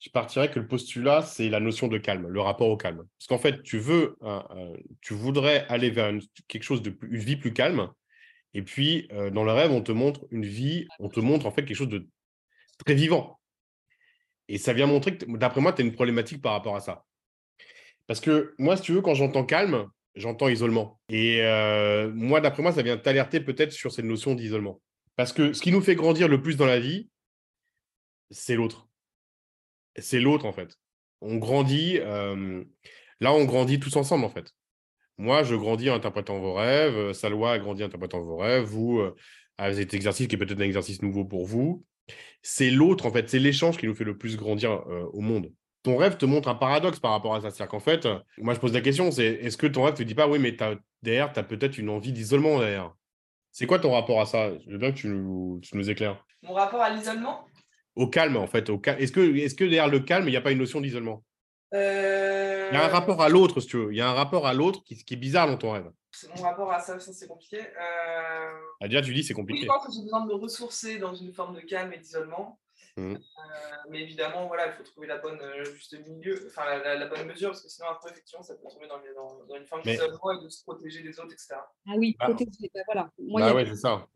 Je 0.00 0.10
partirais 0.10 0.50
que 0.50 0.60
le 0.60 0.66
postulat, 0.66 1.22
c'est 1.22 1.48
la 1.48 1.60
notion 1.60 1.88
de 1.88 1.98
calme, 1.98 2.28
le 2.28 2.40
rapport 2.40 2.68
au 2.68 2.76
calme. 2.76 3.06
Parce 3.18 3.26
qu'en 3.26 3.38
fait, 3.38 3.62
tu 3.62 3.78
veux, 3.78 4.18
tu 5.00 5.14
voudrais 5.14 5.66
aller 5.68 5.90
vers 5.90 6.12
quelque 6.46 6.62
chose 6.62 6.82
de 6.82 6.96
une 7.02 7.20
vie 7.20 7.36
plus 7.36 7.52
calme. 7.52 7.90
Et 8.54 8.62
puis, 8.62 9.08
euh, 9.12 9.30
dans 9.30 9.44
le 9.44 9.52
rêve, 9.52 9.72
on 9.72 9.82
te 9.82 9.92
montre 9.92 10.26
une 10.30 10.44
vie, 10.44 10.86
on 11.00 11.08
te 11.08 11.20
montre 11.20 11.46
en 11.46 11.50
fait 11.50 11.64
quelque 11.64 11.76
chose 11.76 11.88
de 11.88 12.06
très 12.84 12.94
vivant. 12.94 13.40
Et 14.48 14.58
ça 14.58 14.72
vient 14.72 14.86
montrer 14.86 15.16
que, 15.16 15.24
d'après 15.36 15.60
moi, 15.60 15.72
tu 15.72 15.82
as 15.82 15.84
une 15.84 15.92
problématique 15.92 16.40
par 16.40 16.52
rapport 16.52 16.76
à 16.76 16.80
ça. 16.80 17.04
Parce 18.06 18.20
que 18.20 18.54
moi, 18.58 18.76
si 18.76 18.82
tu 18.82 18.92
veux, 18.92 19.00
quand 19.00 19.14
j'entends 19.14 19.44
calme, 19.44 19.88
j'entends 20.14 20.48
isolement. 20.48 21.00
Et 21.08 21.42
euh, 21.42 22.10
moi, 22.14 22.40
d'après 22.40 22.62
moi, 22.62 22.72
ça 22.72 22.82
vient 22.82 22.96
t'alerter 22.96 23.40
peut-être 23.40 23.72
sur 23.72 23.90
cette 23.90 24.04
notion 24.04 24.34
d'isolement. 24.34 24.80
Parce 25.16 25.32
que 25.32 25.52
ce 25.52 25.62
qui 25.62 25.70
nous 25.70 25.80
fait 25.80 25.94
grandir 25.94 26.28
le 26.28 26.42
plus 26.42 26.56
dans 26.56 26.66
la 26.66 26.80
vie, 26.80 27.08
c'est 28.30 28.56
l'autre. 28.56 28.88
C'est 29.96 30.20
l'autre, 30.20 30.44
en 30.44 30.52
fait. 30.52 30.78
On 31.20 31.36
grandit, 31.36 31.98
euh, 32.00 32.64
là, 33.20 33.32
on 33.32 33.44
grandit 33.44 33.78
tous 33.78 33.96
ensemble, 33.96 34.24
en 34.24 34.30
fait. 34.30 34.52
Moi, 35.16 35.44
je 35.44 35.54
grandis 35.54 35.90
en 35.90 35.94
interprétant 35.94 36.40
vos 36.40 36.54
rêves, 36.54 37.12
Salwa 37.12 37.52
a 37.52 37.58
grandi 37.58 37.84
en 37.84 37.86
interprétant 37.86 38.20
vos 38.20 38.36
rêves, 38.36 38.64
vous 38.64 38.98
euh, 38.98 39.14
avez 39.58 39.76
cet 39.76 39.94
exercice 39.94 40.26
qui 40.26 40.34
est 40.34 40.38
peut-être 40.38 40.60
un 40.60 40.64
exercice 40.64 41.00
nouveau 41.02 41.24
pour 41.24 41.46
vous. 41.46 41.84
C'est 42.42 42.70
l'autre, 42.70 43.06
en 43.06 43.12
fait, 43.12 43.30
c'est 43.30 43.38
l'échange 43.38 43.76
qui 43.76 43.86
nous 43.86 43.94
fait 43.94 44.04
le 44.04 44.18
plus 44.18 44.36
grandir 44.36 44.72
euh, 44.72 45.04
au 45.12 45.20
monde. 45.20 45.52
Ton 45.84 45.96
rêve 45.96 46.16
te 46.16 46.26
montre 46.26 46.48
un 46.48 46.54
paradoxe 46.56 46.98
par 46.98 47.12
rapport 47.12 47.34
à 47.34 47.40
ça. 47.40 47.50
C'est-à-dire 47.50 47.70
qu'en 47.70 47.80
fait, 47.80 48.08
moi, 48.38 48.54
je 48.54 48.58
pose 48.58 48.72
la 48.72 48.80
question, 48.80 49.10
c'est 49.10 49.26
est-ce 49.26 49.56
que 49.56 49.66
ton 49.66 49.84
rêve 49.84 49.94
te 49.94 50.02
dit 50.02 50.14
pas, 50.14 50.26
oui, 50.26 50.38
mais 50.38 50.56
derrière, 51.02 51.32
tu 51.32 51.38
as 51.38 51.42
peut-être 51.42 51.78
une 51.78 51.90
envie 51.90 52.12
d'isolement 52.12 52.58
derrière? 52.58 52.94
C'est 53.54 53.66
quoi 53.66 53.78
ton 53.78 53.92
rapport 53.92 54.20
à 54.20 54.26
ça? 54.26 54.50
Je 54.66 54.72
veux 54.72 54.78
bien 54.78 54.90
que 54.90 54.96
tu 54.96 55.06
nous, 55.06 55.60
éclaires. 55.88 56.22
Mon 56.42 56.54
rapport 56.54 56.80
à 56.80 56.90
l'isolement? 56.90 57.46
Au 57.94 58.08
calme, 58.08 58.36
en 58.36 58.48
fait. 58.48 58.68
Est-ce 58.68 59.12
que, 59.12 59.36
est 59.36 59.56
que 59.56 59.62
derrière 59.62 59.86
le 59.86 60.00
calme, 60.00 60.26
il 60.26 60.32
n'y 60.32 60.36
a 60.36 60.40
pas 60.40 60.50
une 60.50 60.58
notion 60.58 60.80
d'isolement? 60.80 61.22
Euh, 61.72 62.68
Il 62.72 62.74
y 62.74 62.76
a 62.76 62.84
un 62.84 62.88
rapport 62.88 63.22
à 63.22 63.28
l'autre, 63.28 63.60
si 63.60 63.68
tu 63.68 63.76
veux. 63.76 63.92
Il 63.92 63.96
y 63.96 64.00
a 64.00 64.10
un 64.10 64.12
rapport 64.12 64.48
à 64.48 64.54
l'autre 64.54 64.82
qui, 64.82 64.96
qui, 64.96 65.14
est 65.14 65.16
bizarre 65.16 65.46
dans 65.46 65.56
ton 65.56 65.70
rêve. 65.70 65.88
Mon 66.36 66.42
rapport 66.42 66.72
à 66.72 66.80
ça, 66.80 66.98
ça 66.98 67.12
c'est 67.12 67.28
compliqué. 67.28 67.60
Euh... 67.60 68.50
Ah, 68.80 68.88
déjà, 68.88 69.02
tu 69.02 69.14
dis 69.14 69.22
c'est 69.22 69.34
compliqué. 69.34 69.62
je 69.62 69.66
pense 69.66 69.86
que 69.86 69.92
j'ai 69.92 70.02
besoin 70.02 70.22
de 70.22 70.30
me 70.30 70.34
ressourcer 70.34 70.98
dans 70.98 71.14
une 71.14 71.32
forme 71.32 71.54
de 71.54 71.60
calme 71.60 71.92
et 71.92 71.98
d'isolement. 71.98 72.58
Mmh. 72.96 73.14
Euh, 73.14 73.18
mais 73.90 74.02
évidemment, 74.02 74.46
voilà, 74.46 74.68
il 74.68 74.72
faut 74.72 74.84
trouver 74.84 75.08
la 75.08 75.18
bonne 75.18 75.40
euh, 75.40 75.64
juste 75.64 75.98
milieu, 76.06 76.46
enfin 76.46 76.78
la, 76.78 77.06
bonne 77.06 77.26
mesure, 77.26 77.50
parce 77.50 77.62
que 77.62 77.68
sinon 77.68 77.88
après 77.88 78.10
effectivement, 78.10 78.42
ça 78.42 78.54
peut 78.54 78.68
tomber 78.68 78.86
dans, 78.86 79.44
dans, 79.48 79.56
une 79.56 79.66
forme 79.66 79.82
d'isolement 79.82 80.30
et 80.38 80.44
de 80.44 80.48
se 80.48 80.62
protéger 80.62 81.02
des 81.02 81.18
autres, 81.18 81.32
etc. 81.32 81.56
Ah 81.88 81.94
oui, 81.96 82.14
bah, 82.18 82.26
protéger. 82.26 82.70
Bah, 82.72 82.80
voilà. 82.86 83.10
Moi, 83.18 83.40
bah, 83.40 83.54
ouais, 83.54 83.66
c'est 83.66 83.76
ça. 83.76 84.06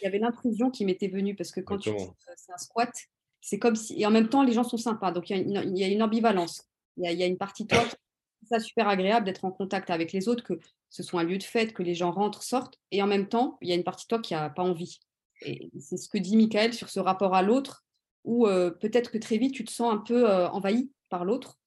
Il 0.00 0.04
y 0.04 0.06
avait 0.06 0.20
l'intrusion 0.20 0.70
qui 0.70 0.84
m'était 0.84 1.08
venue 1.08 1.34
parce 1.34 1.50
que 1.50 1.60
quand 1.60 1.78
tu 1.78 1.90
c'est 2.36 2.52
un 2.52 2.58
squat, 2.58 2.92
c'est 3.40 3.58
comme 3.58 3.74
si 3.74 4.00
et 4.00 4.06
en 4.06 4.10
même 4.10 4.28
temps 4.28 4.44
les 4.44 4.52
gens 4.52 4.64
sont 4.64 4.76
sympas, 4.76 5.10
donc 5.10 5.30
il 5.30 5.36
y 5.36 5.40
a 5.40 5.42
une, 5.42 5.76
il 5.76 5.78
y 5.78 5.84
a 5.84 5.88
une 5.88 6.02
ambivalence. 6.02 6.68
Il 6.96 7.04
y, 7.04 7.08
a, 7.08 7.12
il 7.12 7.18
y, 7.18 7.22
a, 7.22 7.26
une 7.26 7.38
partie 7.38 7.64
de 7.64 7.68
toi 7.68 7.84
qui 7.84 8.46
ça 8.46 8.58
super 8.60 8.88
agréable 8.88 9.24
d'être 9.24 9.44
en 9.44 9.52
contact 9.52 9.90
avec 9.90 10.12
les 10.12 10.28
autres, 10.28 10.42
que 10.42 10.58
ce 10.90 11.02
soit 11.02 11.20
un 11.20 11.24
lieu 11.24 11.38
de 11.38 11.44
fête, 11.44 11.72
que 11.72 11.82
les 11.82 11.94
gens 11.94 12.10
rentrent, 12.10 12.42
sortent, 12.42 12.78
et 12.90 13.02
en 13.02 13.06
même 13.06 13.28
temps 13.28 13.56
il 13.62 13.68
y 13.68 13.72
a 13.72 13.74
une 13.74 13.84
partie 13.84 14.04
de 14.04 14.08
toi 14.08 14.20
qui 14.20 14.34
a 14.34 14.48
pas 14.50 14.62
envie. 14.62 15.00
Et 15.42 15.70
c'est 15.80 15.96
ce 15.96 16.08
que 16.08 16.18
dit 16.18 16.36
Michael 16.36 16.74
sur 16.74 16.88
ce 16.88 17.00
rapport 17.00 17.34
à 17.34 17.42
l'autre 17.42 17.84
ou 18.24 18.46
peut-être 18.80 19.10
que 19.10 19.18
très 19.18 19.38
vite 19.38 19.54
tu 19.54 19.64
te 19.64 19.70
sens 19.70 19.92
un 19.92 19.98
peu 19.98 20.28
envahi 20.28 20.90
par 21.08 21.24
l'autre. 21.24 21.58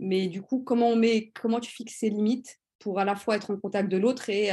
Mais 0.00 0.26
du 0.26 0.42
coup, 0.42 0.62
comment 0.62 0.88
on 0.88 0.96
met, 0.96 1.30
comment 1.40 1.60
tu 1.60 1.70
fixes 1.70 1.98
ces 1.98 2.10
limites 2.10 2.58
pour 2.78 2.98
à 2.98 3.04
la 3.04 3.14
fois 3.14 3.36
être 3.36 3.52
en 3.52 3.56
contact 3.56 3.88
de 3.88 3.96
l'autre 3.96 4.28
et 4.30 4.50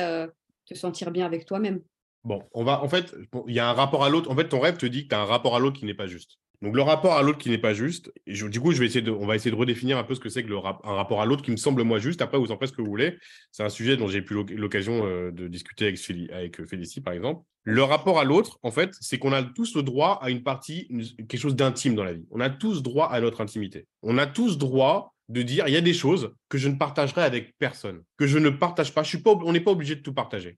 te 0.65 0.73
sentir 0.75 1.12
bien 1.12 1.25
avec 1.25 1.45
toi-même? 1.45 1.82
Bon, 2.23 2.43
on 2.54 2.63
va, 2.63 2.84
en 2.84 2.89
fait, 2.89 3.15
il 3.47 3.56
y 3.56 3.60
a 3.60 3.69
un 3.69 3.73
rapport 3.73 4.04
à 4.04 4.10
l'autre. 4.10 4.30
En 4.30 4.36
fait, 4.36 4.49
ton 4.49 4.60
rêve 4.60 4.78
te 4.78 4.86
dit 4.86 5.04
que 5.04 5.10
tu 5.10 5.15
as 5.15 5.21
un 5.21 5.25
rapport 5.25 5.56
à 5.56 5.60
l'autre 5.60 5.80
qui 5.80 5.86
n'est 5.86 5.93
pas 5.93 6.06
juste. 6.06 6.38
Donc 6.62 6.76
le 6.76 6.82
rapport 6.82 7.13
à 7.13 7.22
l'autre 7.22 7.38
qui 7.38 7.50
n'est 7.50 7.58
pas 7.58 7.74
juste, 7.74 8.12
du 8.28 8.60
coup, 8.60 8.72
on 8.72 9.26
va 9.26 9.36
essayer 9.36 9.52
de 9.52 9.56
redéfinir 9.56 9.98
un 9.98 10.04
peu 10.04 10.13
ce 10.13 10.19
que 10.19 10.28
c'est 10.28 10.43
que 10.43 10.50
le 10.50 10.58
un 10.58 10.93
rapport 10.93 11.22
à 11.22 11.26
l'autre 11.26 11.41
qui 11.41 11.52
me 11.52 11.58
semble 11.58 11.84
moi 11.84 12.00
juste. 12.00 12.22
Après, 12.22 12.38
vous 12.38 12.52
en 12.52 12.58
faites 12.58 12.69
ce 12.69 12.74
que 12.74 12.82
vous 12.82 12.89
voulez. 12.89 13.17
C'est 13.52 13.63
un 13.63 13.69
sujet 13.69 13.95
dont 13.95 14.08
j'ai 14.10 14.19
eu 14.19 14.58
l'occasion 14.58 15.06
euh, 15.06 15.32
de 15.32 15.48
discuter 15.48 15.88
avec, 15.88 16.00
avec 16.32 16.65
Félicie, 16.67 17.00
par 17.00 17.13
exemple. 17.13 17.43
Le 17.63 17.84
rapport 17.84 18.19
à 18.19 18.26
l'autre, 18.26 18.60
en 18.62 18.72
fait, 18.72 18.93
c'est 19.00 19.19
qu'on 19.19 19.32
a 19.32 19.41
tous 19.41 19.76
le 19.76 19.84
droit 19.84 20.19
à 20.22 20.30
une 20.30 20.43
partie, 20.43 20.89
quelque 21.17 21.38
chose 21.38 21.56
d'intime 21.56 21.95
dans 21.95 22.04
la 22.04 22.13
vie. 22.13 22.26
On 22.32 22.41
a 22.41 22.50
tous 22.50 22.84
droit 22.84 23.08
à 23.08 23.22
notre 23.22 23.39
intimité. 23.39 23.88
On 24.02 24.17
a 24.17 24.28
tous 24.28 24.58
droit 24.58 25.13
de 25.30 25.41
dire 25.43 25.65
il 25.67 25.74
y 25.74 25.78
a 25.78 25.82
des 25.82 25.93
choses 25.93 26.34
que 26.50 26.58
je 26.58 26.67
ne 26.67 26.76
partagerai 26.76 27.22
avec 27.22 27.56
personne, 27.58 28.02
que 28.17 28.28
je 28.28 28.38
ne 28.38 28.50
partage 28.50 28.93
pas. 28.93 29.04
Je 29.04 29.10
suis 29.10 29.19
pas 29.19 29.32
on 29.32 29.54
n'est 29.54 29.60
pas 29.62 29.72
obligé 29.72 29.95
de 29.95 30.02
tout 30.02 30.13
partager. 30.13 30.58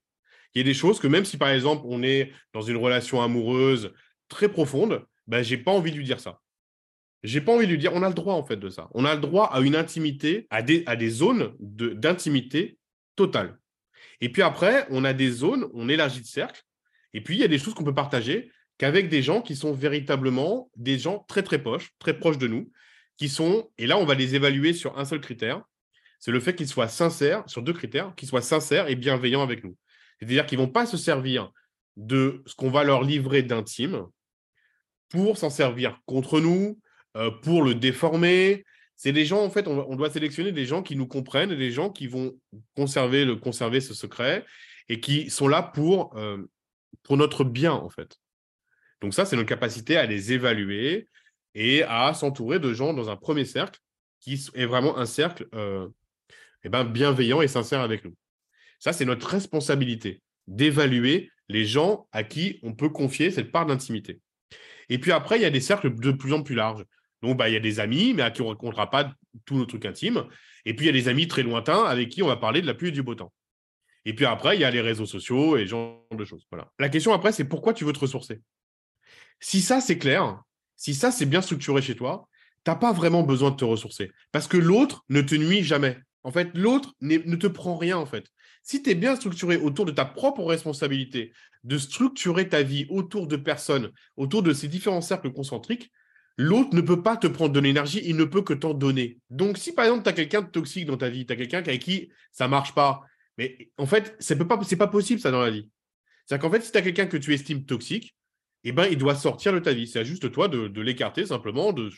Il 0.54 0.58
y 0.58 0.60
a 0.62 0.64
des 0.64 0.74
choses 0.74 0.98
que 0.98 1.06
même 1.06 1.24
si, 1.24 1.36
par 1.36 1.50
exemple, 1.50 1.82
on 1.86 2.02
est 2.02 2.32
dans 2.52 2.60
une 2.60 2.76
relation 2.76 3.22
amoureuse 3.22 3.92
très 4.28 4.48
profonde, 4.48 5.04
ben, 5.26 5.42
je 5.42 5.54
n'ai 5.54 5.62
pas 5.62 5.72
envie 5.72 5.92
de 5.92 5.96
lui 5.96 6.04
dire 6.04 6.20
ça. 6.20 6.40
J'ai 7.22 7.40
pas 7.40 7.54
envie 7.54 7.66
de 7.66 7.72
lui 7.72 7.78
dire, 7.78 7.92
on 7.94 8.02
a 8.02 8.08
le 8.08 8.14
droit 8.14 8.34
en 8.34 8.42
fait 8.42 8.56
de 8.56 8.68
ça. 8.68 8.88
On 8.94 9.04
a 9.04 9.14
le 9.14 9.20
droit 9.20 9.46
à 9.52 9.60
une 9.60 9.76
intimité, 9.76 10.46
à 10.50 10.62
des, 10.62 10.82
à 10.86 10.96
des 10.96 11.10
zones 11.10 11.54
d'intimité 11.60 12.78
totale. 13.14 13.58
Et 14.20 14.28
puis 14.28 14.42
après, 14.42 14.86
on 14.90 15.04
a 15.04 15.12
des 15.12 15.30
zones, 15.30 15.68
on 15.74 15.88
élargit 15.88 16.20
le 16.20 16.24
cercle. 16.24 16.62
Et 17.14 17.20
puis, 17.20 17.36
il 17.36 17.40
y 17.40 17.44
a 17.44 17.48
des 17.48 17.58
choses 17.58 17.74
qu'on 17.74 17.84
peut 17.84 17.94
partager 17.94 18.50
qu'avec 18.78 19.08
des 19.08 19.22
gens 19.22 19.42
qui 19.42 19.54
sont 19.54 19.72
véritablement 19.72 20.70
des 20.76 20.98
gens 20.98 21.24
très, 21.28 21.42
très 21.42 21.62
proches, 21.62 21.90
très 21.98 22.18
proches 22.18 22.38
de 22.38 22.48
nous, 22.48 22.72
qui 23.16 23.28
sont, 23.28 23.70
et 23.78 23.86
là, 23.86 23.98
on 23.98 24.04
va 24.04 24.14
les 24.14 24.34
évaluer 24.34 24.72
sur 24.72 24.98
un 24.98 25.04
seul 25.04 25.20
critère, 25.20 25.62
c'est 26.18 26.30
le 26.30 26.40
fait 26.40 26.54
qu'ils 26.54 26.68
soient 26.68 26.88
sincères, 26.88 27.42
sur 27.46 27.62
deux 27.62 27.72
critères, 27.72 28.14
qu'ils 28.16 28.28
soient 28.28 28.42
sincères 28.42 28.88
et 28.88 28.94
bienveillants 28.96 29.42
avec 29.42 29.64
nous. 29.64 29.76
C'est-à-dire 30.18 30.46
qu'ils 30.46 30.58
ne 30.58 30.64
vont 30.64 30.70
pas 30.70 30.86
se 30.86 30.96
servir 30.96 31.50
de 31.96 32.42
ce 32.46 32.54
qu'on 32.54 32.70
va 32.70 32.84
leur 32.84 33.02
livrer 33.02 33.42
d'intime 33.42 34.06
pour 35.12 35.36
s'en 35.36 35.50
servir 35.50 36.00
contre 36.06 36.40
nous, 36.40 36.78
euh, 37.16 37.30
pour 37.30 37.62
le 37.62 37.74
déformer. 37.74 38.64
C'est 38.96 39.12
des 39.12 39.26
gens, 39.26 39.44
en 39.44 39.50
fait, 39.50 39.68
on, 39.68 39.94
doit 39.96 40.10
sélectionner 40.10 40.52
des 40.52 40.64
gens 40.64 40.82
qui 40.82 40.96
nous 40.96 41.06
comprennent, 41.06 41.54
des 41.54 41.70
gens 41.70 41.90
qui 41.90 42.06
vont 42.06 42.32
conserver, 42.74 43.24
le, 43.24 43.36
conserver 43.36 43.80
ce 43.80 43.94
secret 43.94 44.44
et 44.88 45.00
qui 45.00 45.28
sont 45.28 45.48
là 45.48 45.62
pour, 45.62 46.16
euh, 46.16 46.38
notre 47.10 47.44
bien, 47.44 47.72
en 47.72 47.90
fait. 47.90 48.16
Donc 49.02 49.12
ça, 49.12 49.26
c'est 49.26 49.36
notre 49.36 49.48
capacité 49.48 49.96
à 49.96 50.06
les 50.06 50.32
évaluer 50.32 51.08
et 51.54 51.82
à 51.82 52.14
s'entourer 52.14 52.58
de 52.58 52.72
gens 52.72 52.94
dans 52.94 53.10
un 53.10 53.16
premier 53.16 53.44
cercle 53.44 53.80
qui 54.20 54.34
est 54.54 54.66
vraiment 54.66 54.96
un 54.96 55.06
cercle 55.06 55.46
euh, 55.54 55.88
eh 56.64 56.68
ben, 56.68 56.84
bienveillant 56.84 57.42
et 57.42 57.48
sincère 57.48 57.80
avec 57.80 58.04
nous. 58.04 58.14
Ça, 58.78 58.92
c'est 58.92 59.04
notre 59.04 59.26
responsabilité 59.26 60.22
d'évaluer 60.46 61.30
les 61.48 61.66
gens 61.66 62.06
à 62.12 62.22
qui 62.22 62.60
on 62.62 62.72
peut 62.72 62.88
confier 62.88 63.30
cette 63.30 63.52
part 63.52 63.66
d'intimité. 63.66 64.20
Et 64.88 64.98
puis 64.98 65.12
après, 65.12 65.38
il 65.38 65.42
y 65.42 65.46
a 65.46 65.50
des 65.50 65.60
cercles 65.60 65.94
de 65.94 66.12
plus 66.12 66.32
en 66.32 66.42
plus 66.42 66.54
larges. 66.54 66.84
Donc, 67.22 67.36
bah, 67.36 67.48
il 67.48 67.52
y 67.52 67.56
a 67.56 67.60
des 67.60 67.80
amis, 67.80 68.14
mais 68.14 68.22
à 68.22 68.30
qui 68.30 68.42
on 68.42 68.46
ne 68.46 68.50
racontera 68.50 68.90
pas 68.90 69.12
tous 69.44 69.56
nos 69.56 69.66
trucs 69.66 69.86
intimes. 69.86 70.24
Et 70.64 70.74
puis, 70.74 70.86
il 70.86 70.88
y 70.88 70.90
a 70.90 71.00
des 71.00 71.08
amis 71.08 71.28
très 71.28 71.42
lointains 71.42 71.84
avec 71.84 72.08
qui 72.08 72.22
on 72.22 72.26
va 72.26 72.36
parler 72.36 72.60
de 72.60 72.66
la 72.66 72.74
pluie 72.74 72.88
et 72.88 72.92
du 72.92 73.02
beau 73.02 73.14
temps. 73.14 73.32
Et 74.04 74.14
puis 74.14 74.24
après, 74.24 74.56
il 74.56 74.60
y 74.60 74.64
a 74.64 74.70
les 74.70 74.80
réseaux 74.80 75.06
sociaux 75.06 75.56
et 75.56 75.64
ce 75.64 75.70
genre 75.70 76.04
de 76.10 76.24
choses. 76.24 76.44
Voilà. 76.50 76.70
La 76.78 76.88
question 76.88 77.12
après, 77.12 77.32
c'est 77.32 77.44
pourquoi 77.44 77.72
tu 77.72 77.84
veux 77.84 77.92
te 77.92 78.00
ressourcer? 78.00 78.40
Si 79.38 79.60
ça, 79.60 79.80
c'est 79.80 79.98
clair, 79.98 80.42
si 80.76 80.94
ça, 80.94 81.10
c'est 81.10 81.26
bien 81.26 81.40
structuré 81.40 81.82
chez 81.82 81.94
toi, 81.94 82.28
tu 82.64 82.70
n'as 82.70 82.76
pas 82.76 82.92
vraiment 82.92 83.22
besoin 83.22 83.50
de 83.50 83.56
te 83.56 83.64
ressourcer. 83.64 84.10
Parce 84.32 84.48
que 84.48 84.56
l'autre 84.56 85.04
ne 85.08 85.20
te 85.20 85.34
nuit 85.34 85.62
jamais. 85.62 85.98
En 86.24 86.32
fait, 86.32 86.50
l'autre 86.54 86.94
ne 87.00 87.36
te 87.36 87.46
prend 87.46 87.76
rien, 87.76 87.96
en 87.96 88.06
fait. 88.06 88.26
Si 88.62 88.82
tu 88.82 88.90
es 88.90 88.94
bien 88.94 89.16
structuré 89.16 89.56
autour 89.56 89.84
de 89.84 89.92
ta 89.92 90.04
propre 90.04 90.44
responsabilité, 90.44 91.32
de 91.64 91.78
structurer 91.78 92.48
ta 92.48 92.62
vie 92.62 92.86
autour 92.90 93.26
de 93.26 93.36
personnes, 93.36 93.90
autour 94.16 94.42
de 94.42 94.52
ces 94.52 94.68
différents 94.68 95.00
cercles 95.00 95.32
concentriques, 95.32 95.90
l'autre 96.36 96.74
ne 96.74 96.80
peut 96.80 97.02
pas 97.02 97.16
te 97.16 97.26
prendre 97.26 97.52
de 97.52 97.60
l'énergie, 97.60 98.02
il 98.04 98.16
ne 98.16 98.24
peut 98.24 98.42
que 98.42 98.54
t'en 98.54 98.74
donner. 98.74 99.18
Donc, 99.30 99.58
si 99.58 99.72
par 99.72 99.84
exemple, 99.86 100.04
tu 100.04 100.10
as 100.10 100.12
quelqu'un 100.12 100.42
de 100.42 100.48
toxique 100.48 100.86
dans 100.86 100.96
ta 100.96 101.08
vie, 101.08 101.26
tu 101.26 101.32
as 101.32 101.36
quelqu'un 101.36 101.58
avec 101.58 101.82
qui 101.82 102.10
ça 102.30 102.48
marche 102.48 102.74
pas, 102.74 103.02
mais 103.38 103.70
en 103.78 103.86
fait, 103.86 104.16
ce 104.20 104.34
n'est 104.34 104.44
pas, 104.44 104.88
possible 104.88 105.20
ça 105.20 105.30
dans 105.30 105.42
la 105.42 105.50
vie. 105.50 105.68
C'est-à-dire 106.26 106.42
qu'en 106.42 106.52
fait, 106.52 106.62
si 106.62 106.72
tu 106.72 106.78
as 106.78 106.82
quelqu'un 106.82 107.06
que 107.06 107.16
tu 107.16 107.34
estimes 107.34 107.64
toxique, 107.64 108.14
eh 108.64 108.72
ben, 108.72 108.86
il 108.86 108.98
doit 108.98 109.16
sortir 109.16 109.52
de 109.52 109.58
ta 109.58 109.72
vie. 109.72 109.86
C'est 109.86 110.04
juste 110.04 110.30
toi 110.30 110.48
de, 110.48 110.80
l'écarter 110.80 111.26
simplement, 111.26 111.72
de 111.72 111.90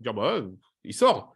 dire, 0.00 0.14
bah, 0.14 0.44
il 0.84 0.94
sort. 0.94 1.34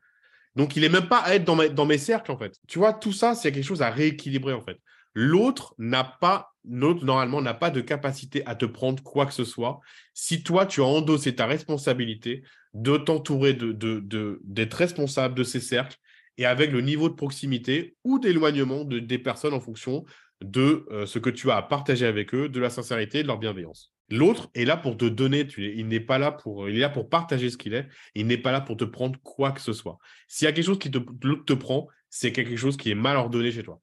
Donc, 0.57 0.77
il 0.77 0.83
n'est 0.83 0.89
même 0.89 1.09
pas 1.09 1.19
à 1.19 1.35
être 1.35 1.45
dans, 1.45 1.87
mes 1.87 1.99
cercles, 1.99 2.31
en 2.31 2.39
fait. 2.39 2.59
Tu 2.69 2.79
vois, 2.79 2.93
tout 2.93 3.13
ça, 3.13 3.35
c'est 3.35 3.53
quelque 3.53 3.65
chose 3.65 3.83
à 3.83 3.91
rééquilibrer, 3.91 4.53
en 4.53 4.61
fait. 4.61 4.79
L'autre 5.15 5.75
n'a 5.79 6.05
pas, 6.05 6.53
normalement, 6.65 7.41
n'a 7.41 7.55
pas 7.55 7.71
de 7.71 7.81
capacité 7.81 8.45
à 8.47 8.55
te 8.55 8.65
prendre 8.65 9.03
quoi 9.03 9.27
que 9.27 9.35
ce 9.35 9.45
soit. 9.45 9.81
Si 10.15 10.43
toi, 10.43 10.67
tu 10.67 10.81
as 10.81 10.87
endossé 10.87 11.35
ta 11.35 11.47
responsabilité 11.47 12.43
de 12.75 12.97
t'entourer, 12.97 13.55
d'être 13.55 14.75
responsable 14.75 15.35
de 15.35 15.45
ces 15.45 15.61
cercles 15.61 15.97
et 16.39 16.47
avec 16.47 16.73
le 16.73 16.81
niveau 16.81 17.09
de 17.09 17.15
proximité 17.15 17.97
ou 18.05 18.19
d'éloignement 18.19 18.85
de, 18.85 18.99
des 18.99 19.19
personnes 19.19 19.53
en 19.53 19.61
fonction 19.61 20.05
de 20.43 20.87
euh, 20.91 21.07
ce 21.07 21.19
que 21.19 21.31
tu 21.31 21.51
as 21.51 21.57
à 21.57 21.63
partager 21.63 22.07
avec 22.07 22.35
eux, 22.35 22.49
de 22.49 22.61
la 22.61 22.71
sincérité 22.71 23.23
de 23.23 23.29
leur 23.29 23.39
bienveillance. 23.39 23.93
L'autre 24.13 24.51
est 24.55 24.67
là 24.67 24.77
pour 24.77 24.99
te 24.99 25.07
donner, 25.07 25.49
il 25.57 25.89
n'est 25.89 25.99
pas 25.99 26.19
là 26.19 26.33
pour, 26.33 26.69
il 26.69 26.77
est 26.77 26.81
là 26.81 26.91
pour 26.91 27.09
partager 27.09 27.49
ce 27.49 27.57
qu'il 27.57 27.73
est, 27.73 27.89
il 28.15 28.27
n'est 28.27 28.37
pas 28.37 28.53
là 28.53 28.61
pour 28.61 28.77
te 28.77 28.85
prendre 28.85 29.19
quoi 29.23 29.53
que 29.53 29.61
ce 29.63 29.73
soit. 29.73 29.97
S'il 30.29 30.45
y 30.45 30.49
a 30.49 30.53
quelque 30.53 30.67
chose 30.67 30.79
qui 30.79 30.91
te, 30.91 30.99
te 30.99 31.53
prend, 31.55 31.89
c'est 32.11 32.31
quelque 32.31 32.57
chose 32.57 32.77
qui 32.77 32.91
est 32.91 32.95
mal 32.95 33.17
ordonné 33.17 33.51
chez 33.51 33.63
toi. 33.63 33.81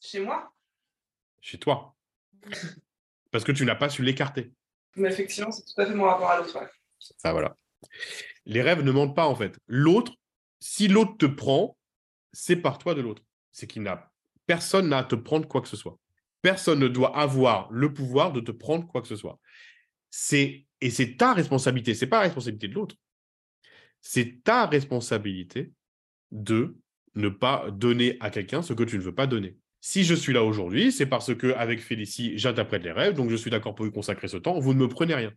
Chez 0.00 0.20
moi? 0.20 0.52
Chez 1.40 1.56
toi. 1.56 1.96
Parce 3.30 3.42
que 3.42 3.52
tu 3.52 3.64
n'as 3.64 3.74
pas 3.74 3.88
su 3.88 4.02
l'écarter. 4.02 4.52
Mais 4.96 5.08
effectivement, 5.08 5.50
c'est 5.50 5.62
tout 5.62 5.80
à 5.80 5.86
fait 5.86 5.94
mon 5.94 6.04
rapport 6.04 6.30
à 6.30 6.36
l'autre. 6.36 6.58
Ah, 7.24 7.32
voilà. 7.32 7.56
Les 8.44 8.60
rêves 8.60 8.82
ne 8.82 8.92
mentent 8.92 9.16
pas, 9.16 9.26
en 9.26 9.34
fait. 9.34 9.58
L'autre, 9.66 10.12
si 10.60 10.88
l'autre 10.88 11.16
te 11.16 11.24
prend, 11.24 11.78
c'est 12.34 12.56
par 12.56 12.76
toi 12.76 12.94
de 12.94 13.00
l'autre. 13.00 13.22
C'est 13.50 13.66
qu'il 13.66 13.82
n'a 13.82 14.12
personne 14.46 14.88
n'a 14.88 14.98
à 14.98 15.04
te 15.04 15.14
prendre 15.14 15.48
quoi 15.48 15.62
que 15.62 15.68
ce 15.68 15.76
soit. 15.76 15.98
Personne 16.42 16.78
ne 16.78 16.88
doit 16.88 17.16
avoir 17.16 17.70
le 17.70 17.92
pouvoir 17.92 18.32
de 18.32 18.40
te 18.40 18.50
prendre 18.50 18.86
quoi 18.86 19.02
que 19.02 19.08
ce 19.08 19.16
soit. 19.16 19.38
C'est 20.10 20.66
et 20.80 20.90
c'est 20.90 21.16
ta 21.16 21.34
responsabilité, 21.34 21.94
c'est 21.94 22.06
pas 22.06 22.18
la 22.18 22.24
responsabilité 22.24 22.68
de 22.68 22.74
l'autre. 22.74 22.96
C'est 24.00 24.42
ta 24.44 24.66
responsabilité 24.66 25.72
de 26.30 26.76
ne 27.14 27.28
pas 27.28 27.70
donner 27.70 28.16
à 28.20 28.30
quelqu'un 28.30 28.62
ce 28.62 28.72
que 28.72 28.84
tu 28.84 28.96
ne 28.96 29.02
veux 29.02 29.14
pas 29.14 29.26
donner. 29.26 29.56
Si 29.80 30.04
je 30.04 30.14
suis 30.14 30.32
là 30.32 30.44
aujourd'hui, 30.44 30.92
c'est 30.92 31.06
parce 31.06 31.34
que 31.34 31.52
avec 31.54 31.80
Félicie, 31.80 32.36
j'interprète 32.36 32.82
les 32.82 32.92
rêves, 32.92 33.14
donc 33.14 33.30
je 33.30 33.36
suis 33.36 33.50
d'accord 33.50 33.74
pour 33.74 33.86
y 33.86 33.92
consacrer 33.92 34.28
ce 34.28 34.36
temps. 34.36 34.58
Vous 34.58 34.74
ne 34.74 34.78
me 34.78 34.88
prenez 34.88 35.14
rien. 35.14 35.32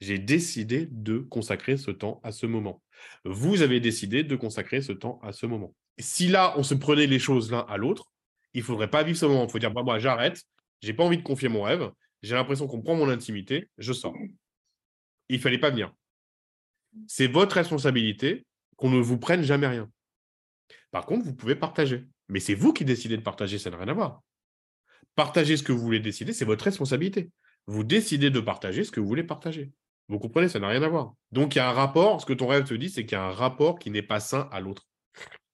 J'ai 0.00 0.18
décidé 0.18 0.88
de 0.90 1.18
consacrer 1.18 1.76
ce 1.76 1.90
temps 1.90 2.20
à 2.22 2.32
ce 2.32 2.46
moment. 2.46 2.82
Vous 3.24 3.62
avez 3.62 3.80
décidé 3.80 4.24
de 4.24 4.34
consacrer 4.34 4.80
ce 4.80 4.92
temps 4.92 5.20
à 5.22 5.32
ce 5.32 5.46
moment. 5.46 5.74
Si 5.98 6.28
là, 6.28 6.54
on 6.56 6.62
se 6.62 6.74
prenait 6.74 7.06
les 7.06 7.18
choses 7.18 7.50
l'un 7.50 7.60
à 7.68 7.76
l'autre, 7.76 8.12
il 8.54 8.60
ne 8.60 8.64
faudrait 8.64 8.90
pas 8.90 9.02
vivre 9.02 9.18
ce 9.18 9.26
moment. 9.26 9.44
Il 9.44 9.50
faut 9.50 9.58
dire, 9.58 9.72
bah, 9.72 9.82
moi, 9.82 9.98
j'arrête, 9.98 10.42
j'ai 10.80 10.92
pas 10.92 11.04
envie 11.04 11.18
de 11.18 11.22
confier 11.22 11.48
mon 11.48 11.62
rêve, 11.62 11.90
j'ai 12.22 12.34
l'impression 12.34 12.66
qu'on 12.66 12.82
prend 12.82 12.96
mon 12.96 13.08
intimité, 13.08 13.68
je 13.78 13.92
sors. 13.92 14.14
Il 15.28 15.36
ne 15.36 15.40
fallait 15.40 15.58
pas 15.58 15.70
venir. 15.70 15.94
C'est 17.06 17.28
votre 17.28 17.54
responsabilité 17.54 18.44
qu'on 18.76 18.90
ne 18.90 19.00
vous 19.00 19.18
prenne 19.18 19.42
jamais 19.42 19.66
rien. 19.66 19.88
Par 20.90 21.06
contre, 21.06 21.24
vous 21.24 21.34
pouvez 21.34 21.54
partager. 21.54 22.06
Mais 22.28 22.40
c'est 22.40 22.54
vous 22.54 22.72
qui 22.72 22.84
décidez 22.84 23.16
de 23.16 23.22
partager, 23.22 23.58
ça 23.58 23.70
n'a 23.70 23.76
rien 23.76 23.88
à 23.88 23.92
voir. 23.92 24.22
Partager 25.14 25.56
ce 25.56 25.62
que 25.62 25.72
vous 25.72 25.80
voulez 25.80 26.00
décider, 26.00 26.32
c'est 26.32 26.44
votre 26.44 26.64
responsabilité. 26.64 27.30
Vous 27.66 27.84
décidez 27.84 28.30
de 28.30 28.40
partager 28.40 28.84
ce 28.84 28.90
que 28.90 29.00
vous 29.00 29.06
voulez 29.06 29.24
partager. 29.24 29.70
Vous 30.08 30.18
comprenez, 30.18 30.48
ça 30.48 30.58
n'a 30.58 30.68
rien 30.68 30.82
à 30.82 30.88
voir. 30.88 31.14
Donc, 31.30 31.54
il 31.54 31.58
y 31.58 31.60
a 31.60 31.68
un 31.68 31.72
rapport, 31.72 32.20
ce 32.20 32.26
que 32.26 32.32
ton 32.32 32.48
rêve 32.48 32.64
te 32.64 32.74
dit, 32.74 32.90
c'est 32.90 33.04
qu'il 33.04 33.16
y 33.16 33.20
a 33.20 33.24
un 33.24 33.32
rapport 33.32 33.78
qui 33.78 33.90
n'est 33.90 34.02
pas 34.02 34.18
sain 34.18 34.48
à 34.50 34.60
l'autre. 34.60 34.88